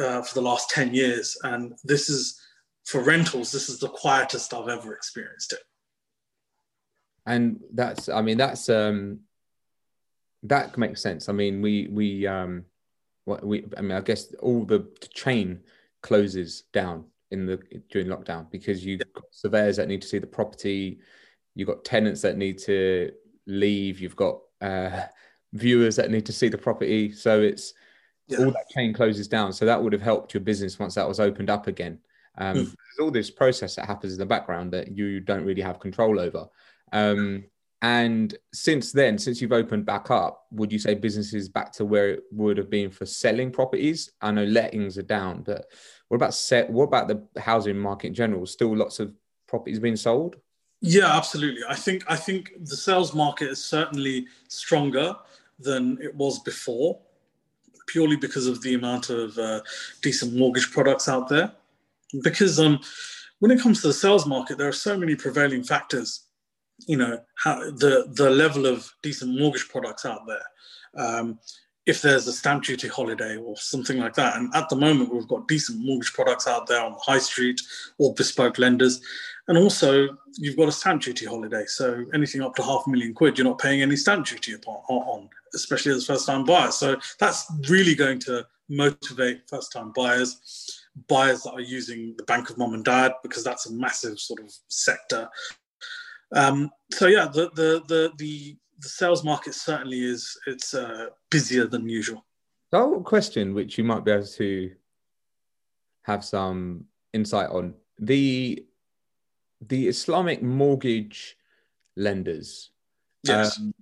uh, 0.01 0.23
for 0.23 0.35
the 0.35 0.43
last 0.43 0.71
10 0.71 0.95
years, 0.95 1.37
and 1.43 1.75
this 1.85 2.09
is 2.09 2.41
for 2.85 3.03
rentals, 3.03 3.53
this 3.53 3.69
is 3.69 3.79
the 3.79 3.89
quietest 3.89 4.55
I've 4.55 4.69
ever 4.69 4.95
experienced 4.95 5.53
it. 5.53 5.61
And 7.27 7.61
that's, 7.73 8.09
I 8.09 8.23
mean, 8.23 8.39
that's, 8.39 8.69
um, 8.69 9.21
that 10.45 10.77
makes 10.77 11.01
sense. 11.01 11.29
I 11.29 11.33
mean, 11.33 11.63
we, 11.63 11.89
we, 11.89 12.27
um, 12.27 12.65
what 13.25 13.45
we, 13.45 13.65
I 13.77 13.83
mean, 13.83 13.93
I 13.93 14.01
guess 14.01 14.35
all 14.41 14.65
the 14.65 14.89
chain 15.15 15.61
closes 16.03 16.65
down 16.73 17.05
in 17.31 17.47
the 17.47 17.59
during 17.91 18.09
lockdown 18.09 18.51
because 18.51 18.85
you've 18.85 19.01
got 19.15 19.25
surveyors 19.31 19.77
that 19.77 19.89
need 19.89 20.03
to 20.03 20.09
see 20.09 20.19
the 20.19 20.27
property, 20.27 21.01
you've 21.55 21.69
got 21.69 21.85
tenants 21.85 22.21
that 22.23 22.37
need 22.37 22.59
to 22.59 23.11
leave, 23.47 24.01
you've 24.01 24.17
got 24.17 24.39
uh, 24.61 25.03
viewers 25.53 25.97
that 25.97 26.11
need 26.11 26.27
to 26.27 26.33
see 26.33 26.49
the 26.49 26.59
property. 26.59 27.13
So 27.13 27.41
it's 27.41 27.75
yeah. 28.29 28.39
all 28.39 28.51
that 28.51 28.69
chain 28.71 28.93
closes 28.93 29.29
down. 29.29 29.53
So 29.53 29.65
that 29.65 29.83
would 29.83 29.93
have 29.93 30.03
helped 30.03 30.35
your 30.35 30.43
business 30.43 30.79
once 30.79 30.95
that 30.95 31.09
was 31.09 31.21
opened 31.21 31.51
up 31.51 31.67
again. 31.67 31.99
Um, 32.39 32.57
mm. 32.57 32.65
There's 32.65 33.01
all 33.01 33.11
this 33.11 33.31
process 33.31 33.77
that 33.77 33.87
happens 33.87 34.13
in 34.13 34.19
the 34.19 34.27
background 34.27 34.73
that 34.73 34.97
you 34.97 35.21
don't 35.21 35.45
really 35.45 35.63
have 35.63 35.81
control 35.81 36.19
over. 36.19 36.47
Um, 36.93 37.45
and 37.83 38.33
since 38.53 38.93
then, 38.93 39.19
since 39.19 39.43
you've 39.43 39.53
opened 39.53 39.85
back 39.85 40.09
up, 40.09 40.47
would 40.53 40.73
you 40.73 40.79
say 40.79 40.95
business 40.95 41.35
is 41.35 41.49
back 41.49 41.73
to 41.73 41.85
where 41.85 42.11
it 42.11 42.23
would 42.31 42.57
have 42.57 42.71
been 42.71 42.91
for 42.91 43.05
selling 43.05 43.51
properties? 43.51 44.13
I 44.21 44.31
know 44.31 44.45
lettings 44.45 44.97
are 44.99 45.03
down, 45.03 45.43
but 45.43 45.67
what 46.07 46.17
about 46.17 46.33
set? 46.33 46.71
What 46.71 46.85
about 46.85 47.09
the 47.09 47.41
housing 47.41 47.77
market 47.77 48.09
in 48.09 48.15
general? 48.15 48.47
Still 48.47 48.77
lots 48.77 49.01
of 49.01 49.13
properties 49.49 49.81
being 49.81 49.97
sold. 49.97 50.37
Yeah, 50.81 51.17
absolutely. 51.17 51.63
I 51.69 51.75
think 51.75 52.05
I 52.09 52.15
think 52.15 52.53
the 52.61 52.77
sales 52.77 53.15
market 53.15 53.51
is 53.51 53.65
certainly 53.65 54.27
stronger 54.47 55.17
than 55.59 55.99
it 56.01 56.15
was 56.15 56.39
before, 56.39 57.01
purely 57.89 58.17
because 58.17 58.47
of 58.47 58.63
the 58.63 58.75
amount 58.75 59.11
of 59.11 59.37
uh, 59.37 59.61
decent 60.03 60.35
mortgage 60.35 60.71
products 60.71 61.09
out 61.09 61.29
there. 61.29 61.51
Because 62.23 62.61
um, 62.61 62.79
when 63.41 63.51
it 63.51 63.61
comes 63.61 63.81
to 63.81 63.89
the 63.89 63.93
sales 63.93 64.25
market, 64.25 64.57
there 64.57 64.69
are 64.69 64.73
so 64.73 64.97
many 64.97 65.17
prevailing 65.17 65.65
factors 65.65 66.27
you 66.87 66.97
know 66.97 67.21
how 67.43 67.59
the 67.59 68.13
the 68.15 68.31
level 68.31 68.67
of 68.67 68.91
decent 69.03 69.39
mortgage 69.39 69.69
products 69.69 70.05
out 70.05 70.21
there. 70.27 71.05
Um, 71.07 71.39
if 71.85 72.01
there's 72.01 72.29
a 72.29 72.33
stamp 72.33 72.63
duty 72.63 72.87
holiday 72.87 73.37
or 73.37 73.57
something 73.57 73.99
like 73.99 74.15
that 74.15 74.37
and 74.37 74.55
at 74.55 74.69
the 74.69 74.77
moment 74.77 75.13
we've 75.13 75.27
got 75.27 75.49
decent 75.49 75.85
mortgage 75.85 76.13
products 76.13 76.47
out 76.47 76.69
there 76.69 76.81
on 76.81 76.93
the 76.93 76.99
high 76.99 77.19
street 77.19 77.61
or 77.99 78.15
bespoke 78.15 78.57
lenders 78.57 79.01
and 79.49 79.59
also 79.59 80.09
you've 80.39 80.57
got 80.57 80.69
a 80.69 80.73
stamp 80.73 81.03
duty 81.03 81.27
holiday 81.27 81.65
so 81.67 82.05
anything 82.15 82.41
up 82.41 82.55
to 82.55 82.63
half 82.63 82.85
a 82.87 82.91
million 82.91 83.13
quid 83.13 83.37
you're 83.37 83.45
not 83.45 83.59
paying 83.59 83.83
any 83.83 83.97
stamp 83.97 84.25
duty 84.25 84.53
upon, 84.53 84.77
on 84.89 85.29
especially 85.55 85.93
as 85.93 86.07
first 86.07 86.27
time 86.27 86.45
buyers. 86.45 86.75
So 86.77 86.97
that's 87.19 87.51
really 87.69 87.95
going 87.95 88.19
to 88.21 88.47
motivate 88.69 89.49
first 89.49 89.73
time 89.73 89.93
buyers 89.95 90.79
buyers 91.09 91.43
that 91.43 91.53
are 91.53 91.61
using 91.61 92.15
the 92.19 92.25
bank 92.25 92.51
of 92.51 92.59
mom 92.59 92.75
and 92.75 92.85
dad 92.85 93.13
because 93.23 93.43
that's 93.43 93.67
a 93.67 93.73
massive 93.73 94.19
sort 94.19 94.41
of 94.41 94.53
sector 94.69 95.29
um, 96.35 96.71
so 96.93 97.07
yeah, 97.07 97.27
the, 97.27 97.51
the 97.55 97.83
the 97.89 98.13
the 98.19 98.57
the 98.79 98.89
sales 98.89 99.25
market 99.25 99.55
certainly 99.55 100.03
is 100.03 100.37
it's 100.47 100.75
uh, 100.75 101.07
busier 101.31 101.67
than 101.67 101.89
usual. 101.89 102.25
So, 102.71 102.95
a 102.95 103.03
question 103.03 103.55
which 103.55 103.79
you 103.79 103.85
might 103.85 104.05
be 104.05 104.11
able 104.11 104.27
to 104.27 104.71
have 106.03 106.25
some 106.25 106.85
insight 107.13 107.51
on 107.51 107.75
the 107.99 108.65
the 109.61 109.89
Islamic 109.89 110.43
mortgage 110.43 111.37
lenders. 111.97 112.71
Yes. 113.25 113.59
Um, 113.59 113.75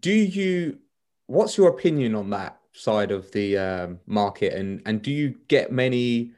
do 0.00 0.12
you? 0.12 0.78
What's 1.26 1.58
your 1.58 1.68
opinion 1.68 2.14
on 2.14 2.30
that 2.30 2.58
side 2.72 3.10
of 3.10 3.30
the 3.32 3.58
um, 3.58 4.00
market, 4.06 4.54
and 4.54 4.82
and 4.86 5.02
do 5.02 5.10
you 5.10 5.34
get 5.48 5.72
many 5.72 6.32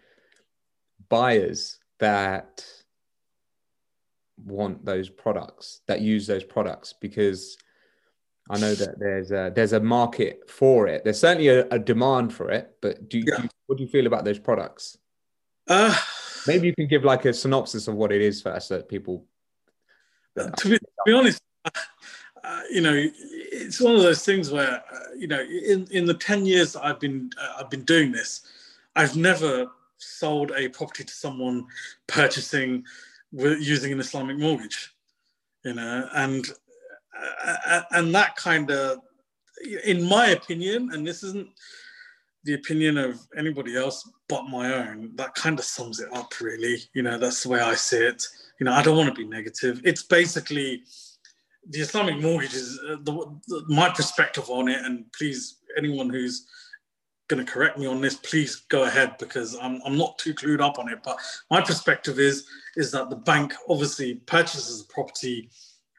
buyers 1.09 1.79
that 1.99 2.65
want 4.45 4.85
those 4.85 5.09
products 5.09 5.81
that 5.87 6.01
use 6.01 6.27
those 6.27 6.45
products 6.45 6.95
because 7.01 7.57
I 8.51 8.59
know 8.59 8.75
that 8.75 8.99
there's 8.99 9.31
a 9.31 9.53
there's 9.55 9.75
a 9.75 9.81
market 9.81 10.49
for 10.49 10.87
it. 10.87 11.05
There's 11.05 11.21
certainly 11.21 11.49
a, 11.49 11.67
a 11.69 11.79
demand 11.79 12.33
for 12.33 12.51
it, 12.51 12.77
but 12.81 13.09
do 13.09 13.19
you, 13.19 13.25
yeah. 13.27 13.37
do 13.37 13.43
you, 13.43 13.49
what 13.67 13.79
do 13.79 13.85
you 13.85 13.91
feel 13.91 14.07
about 14.07 14.25
those 14.25 14.39
products? 14.39 14.99
Uh, 15.67 15.95
Maybe 16.47 16.67
you 16.67 16.75
can 16.75 16.87
give 16.87 17.05
like 17.05 17.27
a 17.27 17.35
synopsis 17.35 17.89
of 17.89 17.95
what 17.95 18.11
it 18.11 18.23
is 18.23 18.41
first, 18.41 18.71
that 18.71 18.89
people. 18.89 19.27
Uh, 20.39 20.49
to, 20.51 20.71
be, 20.71 20.79
to 20.79 20.87
be 21.05 21.13
honest, 21.13 21.43
uh, 21.65 22.61
you 22.71 22.81
know, 22.81 22.95
it's 22.95 23.81
one 23.81 23.95
of 23.95 24.03
those 24.03 24.25
things 24.25 24.51
where 24.51 24.83
uh, 24.93 25.15
you 25.17 25.27
know, 25.27 25.41
in 25.41 25.87
in 25.91 26.07
the 26.07 26.15
ten 26.15 26.47
years 26.47 26.73
that 26.73 26.85
I've 26.85 27.01
been 27.01 27.31
uh, 27.41 27.61
I've 27.61 27.71
been 27.71 27.85
doing 27.85 28.13
this, 28.13 28.43
I've 28.97 29.17
never 29.17 29.67
sold 29.99 30.53
a 30.57 30.69
property 30.69 31.05
to 31.05 31.13
someone 31.13 31.67
purchasing 32.07 32.85
using 33.33 33.93
an 33.93 34.01
Islamic 34.01 34.39
mortgage, 34.39 34.95
you 35.65 35.75
know, 35.75 36.09
and 36.15 36.47
uh, 37.47 37.57
uh, 37.67 37.83
and 37.93 38.15
that 38.15 38.37
kind 38.37 38.71
of, 38.71 38.99
in 39.85 40.03
my 40.09 40.29
opinion, 40.29 40.91
and 40.93 41.07
this 41.07 41.23
isn't 41.23 41.49
the 42.45 42.55
opinion 42.55 42.97
of 42.97 43.21
anybody 43.37 43.77
else 43.77 44.09
but 44.29 44.45
my 44.45 44.73
own, 44.75 45.11
that 45.17 45.35
kind 45.35 45.59
of 45.59 45.65
sums 45.65 46.01
it 46.01 46.09
up, 46.13 46.41
really. 46.41 46.77
You 46.93 47.03
know, 47.03 47.19
that's 47.19 47.43
the 47.43 47.49
way 47.49 47.61
I 47.61 47.75
see 47.75 47.99
it. 47.99 48.25
You 48.61 48.65
know, 48.65 48.73
I 48.73 48.83
don't 48.83 48.97
want 48.97 49.09
to 49.09 49.15
be 49.15 49.29
negative. 49.29 49.81
It's 49.85 50.03
basically 50.03 50.83
the 51.71 51.81
Islamic 51.81 52.21
mortgage 52.21 52.55
is 52.55 52.79
uh, 52.89 52.97
the, 53.03 53.41
the, 53.49 53.65
my 53.69 53.89
perspective 53.91 54.49
on 54.49 54.69
it, 54.69 54.85
and 54.85 55.05
please, 55.13 55.57
anyone 55.77 56.11
who's 56.11 56.47
going 57.29 57.45
to 57.45 57.51
correct 57.51 57.79
me 57.79 57.87
on 57.87 58.01
this, 58.01 58.17
please 58.17 58.57
go 58.69 58.85
ahead 58.85 59.17
because 59.19 59.57
I'm, 59.61 59.81
I'm 59.85 59.97
not 59.97 60.19
too 60.19 60.35
clued 60.35 60.61
up 60.61 60.79
on 60.79 60.89
it. 60.89 61.01
But 61.05 61.19
my 61.51 61.61
perspective 61.61 62.19
is 62.19 62.47
is 62.77 62.91
that 62.93 63.11
the 63.11 63.17
bank 63.17 63.55
obviously 63.69 64.15
purchases 64.27 64.87
the 64.87 64.93
property, 64.93 65.51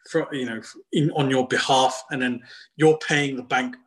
for, 0.10 0.28
you 0.34 0.46
know, 0.46 0.62
in 0.92 1.12
on 1.12 1.30
your 1.30 1.48
behalf, 1.48 2.04
and 2.12 2.22
then 2.22 2.42
you're 2.76 2.98
paying 2.98 3.36
the 3.36 3.44
bank, 3.44 3.78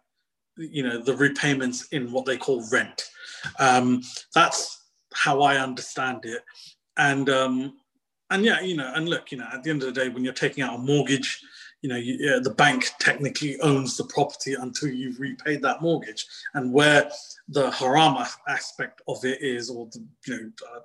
you 0.56 0.82
know, 0.82 0.98
the 0.98 1.16
repayments 1.16 1.88
in 1.88 2.12
what 2.12 2.24
they 2.24 2.36
call 2.36 2.64
rent. 2.70 3.10
Um, 3.58 4.02
that's 4.34 4.84
how 5.12 5.42
I 5.42 5.56
understand 5.56 6.24
it, 6.24 6.42
and 6.96 7.28
um, 7.28 7.74
and 8.30 8.44
yeah, 8.44 8.60
you 8.60 8.76
know, 8.76 8.92
and 8.94 9.08
look, 9.08 9.32
you 9.32 9.38
know, 9.38 9.48
at 9.52 9.62
the 9.62 9.70
end 9.70 9.82
of 9.82 9.92
the 9.92 10.00
day, 10.00 10.08
when 10.08 10.22
you're 10.22 10.32
taking 10.32 10.62
out 10.62 10.76
a 10.76 10.78
mortgage, 10.78 11.42
you 11.82 11.88
know, 11.88 11.96
you, 11.96 12.16
yeah, 12.20 12.38
the 12.40 12.54
bank 12.54 12.90
technically 13.00 13.60
owns 13.60 13.96
the 13.96 14.04
property 14.04 14.54
until 14.54 14.88
you've 14.88 15.18
repaid 15.18 15.60
that 15.62 15.82
mortgage. 15.82 16.26
And 16.54 16.72
where 16.72 17.10
the 17.48 17.72
haram 17.72 18.16
aspect 18.48 19.02
of 19.08 19.24
it 19.24 19.42
is, 19.42 19.68
or 19.68 19.86
the, 19.86 20.04
you 20.26 20.36
know, 20.36 20.50
uh, 20.74 20.80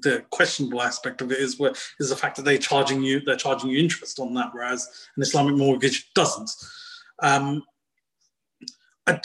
the 0.00 0.24
questionable 0.30 0.80
aspect 0.80 1.20
of 1.20 1.32
it 1.32 1.38
is 1.38 1.58
where 1.58 1.72
is 1.98 2.08
the 2.08 2.16
fact 2.16 2.36
that 2.36 2.44
they're 2.44 2.56
charging 2.56 3.02
you, 3.02 3.20
they're 3.20 3.36
charging 3.36 3.70
you 3.70 3.78
interest 3.78 4.20
on 4.20 4.32
that, 4.34 4.50
whereas 4.52 5.08
an 5.16 5.22
Islamic 5.22 5.56
mortgage 5.56 6.10
doesn't. 6.14 6.50
Um, 7.20 7.64
I, 9.08 9.20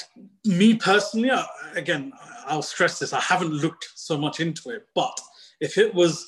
me 0.46 0.76
personally, 0.76 1.30
again, 1.76 2.12
I'll 2.48 2.64
stress 2.64 2.98
this: 2.98 3.14
I 3.14 3.22
haven't 3.22 3.54
looked 3.54 3.88
so 3.96 4.18
much 4.18 4.40
into 4.40 4.72
it, 4.72 4.88
but 4.96 5.18
if 5.60 5.78
it 5.78 5.94
was 5.94 6.28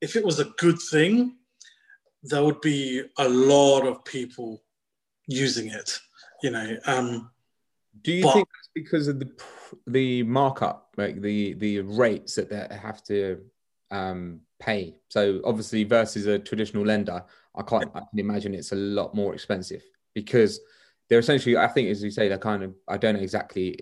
if 0.00 0.16
it 0.16 0.24
was 0.24 0.40
a 0.40 0.52
good 0.58 0.78
thing, 0.90 1.36
there 2.22 2.44
would 2.44 2.60
be 2.60 3.02
a 3.18 3.28
lot 3.28 3.86
of 3.86 4.04
people 4.04 4.62
using 5.26 5.68
it. 5.68 5.98
You 6.42 6.50
know. 6.50 6.76
Um, 6.86 7.30
Do 8.02 8.12
you 8.12 8.22
but, 8.22 8.34
think 8.34 8.48
that's 8.48 8.70
because 8.74 9.08
of 9.08 9.18
the 9.18 9.30
the 9.86 10.22
markup, 10.24 10.94
like 10.96 11.20
the 11.20 11.54
the 11.54 11.80
rates 11.80 12.34
that 12.36 12.48
they 12.50 12.76
have 12.76 13.02
to 13.04 13.40
um, 13.90 14.40
pay? 14.60 14.96
So 15.08 15.40
obviously, 15.44 15.84
versus 15.84 16.26
a 16.26 16.38
traditional 16.38 16.84
lender, 16.84 17.24
I 17.54 17.62
can't. 17.62 17.90
I 17.94 18.00
can 18.00 18.18
imagine 18.18 18.54
it's 18.54 18.72
a 18.72 18.76
lot 18.76 19.14
more 19.14 19.34
expensive 19.34 19.82
because 20.14 20.60
they're 21.08 21.18
essentially. 21.18 21.56
I 21.56 21.68
think, 21.68 21.90
as 21.90 22.02
you 22.02 22.10
say, 22.10 22.28
they're 22.28 22.38
kind 22.38 22.62
of. 22.62 22.74
I 22.88 22.96
don't 22.96 23.14
know 23.14 23.20
exactly. 23.20 23.78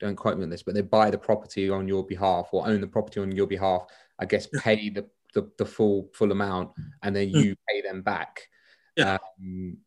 Don't 0.00 0.16
quote 0.16 0.36
me 0.36 0.44
on 0.44 0.50
this, 0.50 0.62
but 0.62 0.74
they 0.74 0.82
buy 0.82 1.10
the 1.10 1.18
property 1.18 1.70
on 1.70 1.86
your 1.86 2.04
behalf 2.04 2.48
or 2.52 2.66
own 2.66 2.80
the 2.80 2.86
property 2.86 3.20
on 3.20 3.30
your 3.32 3.46
behalf. 3.46 3.86
I 4.18 4.24
guess 4.24 4.46
pay 4.46 4.90
the 4.90 5.06
the, 5.34 5.50
the 5.58 5.66
full 5.66 6.10
full 6.12 6.32
amount 6.32 6.70
and 7.02 7.14
then 7.14 7.30
hmm. 7.30 7.36
you 7.36 7.56
pay 7.68 7.80
them 7.80 8.02
back 8.02 8.48
yeah. 8.96 9.18
um, 9.40 9.78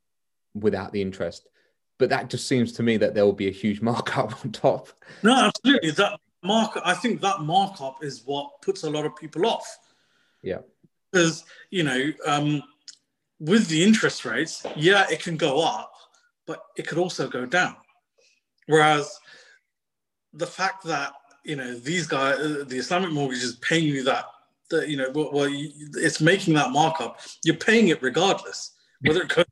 without 0.53 0.91
the 0.91 1.01
interest. 1.01 1.47
But 1.97 2.09
that 2.09 2.29
just 2.29 2.47
seems 2.47 2.73
to 2.73 2.83
me 2.83 2.97
that 2.97 3.13
there 3.13 3.25
will 3.25 3.33
be 3.33 3.47
a 3.47 3.51
huge 3.51 3.81
markup 3.89 4.43
on 4.43 4.51
top. 4.51 4.89
No 5.23 5.33
absolutely. 5.33 5.91
That 5.91 6.19
mark 6.43 6.79
i 6.85 6.93
think 6.93 7.21
that 7.21 7.41
markup 7.41 8.03
is 8.03 8.21
what 8.23 8.61
puts 8.61 8.83
a 8.83 8.89
lot 8.89 9.05
of 9.05 9.15
people 9.15 9.45
off. 9.45 9.79
Yeah. 10.41 10.59
Because 11.11 11.43
you 11.71 11.83
know 11.83 12.11
um, 12.25 12.61
with 13.39 13.67
the 13.67 13.83
interest 13.83 14.25
rates 14.25 14.65
yeah 14.75 15.05
it 15.09 15.21
can 15.21 15.37
go 15.37 15.61
up 15.61 15.91
but 16.45 16.61
it 16.77 16.87
could 16.87 16.97
also 16.97 17.27
go 17.27 17.45
down. 17.45 17.75
Whereas 18.67 19.19
the 20.33 20.47
fact 20.47 20.83
that 20.85 21.13
you 21.43 21.55
know 21.55 21.75
these 21.75 22.07
guys 22.07 22.37
the 22.65 22.77
islamic 22.77 23.11
mortgage 23.11 23.43
is 23.43 23.55
paying 23.57 23.85
you 23.85 24.03
that 24.03 24.25
you 24.71 24.97
know, 24.97 25.09
well, 25.13 25.29
well 25.31 25.49
you, 25.49 25.71
it's 25.95 26.21
making 26.21 26.53
that 26.55 26.71
markup. 26.71 27.19
You're 27.43 27.55
paying 27.55 27.89
it 27.89 28.01
regardless, 28.01 28.71
whether 29.01 29.21
it 29.21 29.29
goes. 29.29 29.45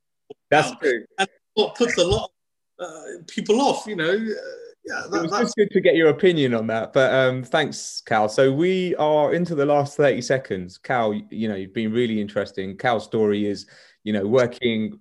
That's 0.50 0.72
down. 0.72 0.80
true. 0.80 1.06
And 1.18 1.30
what 1.54 1.76
puts 1.76 1.98
a 1.98 2.04
lot 2.04 2.32
of 2.80 2.86
uh, 2.86 3.24
people 3.28 3.62
off, 3.62 3.86
you 3.88 3.96
know. 3.96 4.12
Uh, 4.12 4.64
yeah, 4.86 5.04
that, 5.10 5.18
it 5.18 5.32
was 5.32 5.40
just 5.40 5.56
good 5.56 5.72
to 5.72 5.82
get 5.82 5.96
your 5.96 6.10
opinion 6.10 6.54
on 6.54 6.68
that. 6.68 6.92
But 6.92 7.14
um, 7.14 7.44
thanks, 7.44 8.02
Kal. 8.06 8.28
So 8.28 8.52
we 8.52 8.96
are 8.96 9.34
into 9.34 9.56
the 9.56 9.66
last 9.66 9.96
30 9.96 10.22
seconds. 10.22 10.78
Kal, 10.78 11.14
you 11.30 11.48
know, 11.48 11.56
you've 11.56 11.74
been 11.74 11.94
really 11.94 12.20
interesting. 12.20 12.76
Kal's 12.76 13.06
story 13.06 13.46
is, 13.46 13.66
you 14.04 14.12
know, 14.12 14.28
working 14.28 15.00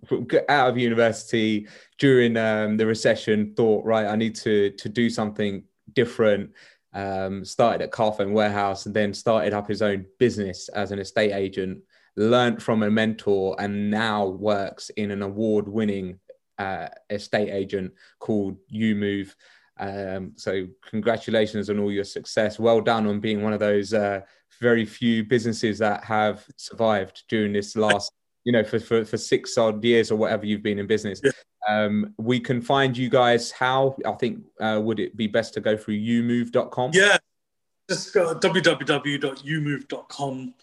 out 0.49 0.69
of 0.69 0.79
university 0.79 1.67
during 1.99 2.37
um, 2.37 2.77
the 2.77 2.87
recession, 2.87 3.55
thought, 3.57 3.85
right, 3.85 4.07
I 4.07 4.15
need 4.15 4.37
to 4.37 4.71
to 4.71 4.89
do 4.89 5.11
something 5.11 5.65
different 5.95 6.51
um, 6.93 7.45
started 7.45 7.82
at 7.82 7.90
Carphone 7.90 8.32
Warehouse 8.32 8.86
and 8.86 8.95
then 8.95 9.14
started 9.14 9.53
up 9.53 9.68
his 9.68 9.82
own 9.82 10.07
business 10.18 10.68
as 10.68 10.93
an 10.93 10.99
estate 10.99 11.32
agent, 11.32 11.78
learned 12.16 12.62
from 12.62 12.82
a 12.82 12.90
mentor, 12.90 13.57
and 13.59 13.90
now 13.90 14.26
works 14.26 14.90
in 14.90 15.11
an 15.11 15.22
award 15.22 15.68
winning 15.68 16.18
uh, 16.59 16.88
estate 17.11 17.51
agent 17.51 17.93
called 18.18 18.57
UMove. 18.72 19.34
Um, 19.78 20.32
so, 20.36 20.66
congratulations 20.88 21.70
on 21.70 21.78
all 21.78 21.90
your 21.90 22.05
success. 22.05 22.59
Well 22.59 22.80
done 22.80 23.07
on 23.07 23.20
being 23.20 23.43
one 23.43 23.53
of 23.53 23.61
those 23.61 23.95
uh, 23.95 24.20
very 24.61 24.84
few 24.84 25.24
businesses 25.24 25.78
that 25.78 26.05
have 26.05 26.45
survived 26.57 27.24
during 27.28 27.53
this 27.53 27.74
last, 27.74 28.12
you 28.45 28.53
know, 28.53 28.64
for, 28.64 28.80
for, 28.80 29.05
for 29.05 29.16
six 29.16 29.57
odd 29.59 29.82
years 29.84 30.11
or 30.11 30.16
whatever 30.16 30.47
you've 30.47 30.62
been 30.62 30.78
in 30.78 30.86
business. 30.86 31.20
Yeah. 31.22 31.30
Um, 31.68 32.14
we 32.18 32.40
can 32.40 32.61
find 32.61 32.97
you 32.97 33.09
guys 33.09 33.53
how? 33.53 33.97
I 34.05 34.12
think, 34.12 34.40
uh, 34.61 34.80
would 34.82 34.99
it 34.99 35.16
be 35.16 35.28
best 35.28 35.55
to 35.55 35.61
go 35.61 35.76
through 35.76 35.99
umove.com? 35.99 36.90
Yeah, 36.93 37.18
just 37.88 38.12
go 38.12 38.34
to 38.34 38.49
www.umove.com. 38.49 40.55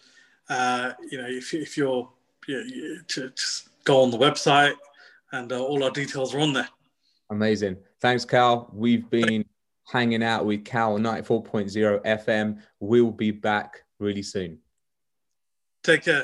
Uh, 0.48 0.92
you 1.10 1.18
know, 1.18 1.26
if, 1.28 1.54
if 1.54 1.76
you're, 1.76 2.08
yeah, 2.48 2.62
you, 2.66 3.00
just 3.06 3.68
go 3.84 4.02
on 4.02 4.10
the 4.10 4.18
website 4.18 4.74
and 5.32 5.52
uh, 5.52 5.62
all 5.62 5.84
our 5.84 5.90
details 5.90 6.34
are 6.34 6.40
on 6.40 6.52
there. 6.52 6.68
Amazing. 7.30 7.76
Thanks, 8.00 8.24
Kal. 8.24 8.70
We've 8.72 9.08
been 9.08 9.44
hanging 9.86 10.22
out 10.22 10.44
with 10.44 10.64
Kal 10.64 10.98
94.0 10.98 12.04
FM. 12.04 12.60
We'll 12.80 13.10
be 13.10 13.30
back 13.30 13.84
really 13.98 14.22
soon. 14.22 14.58
Take 15.82 16.04
care. 16.04 16.18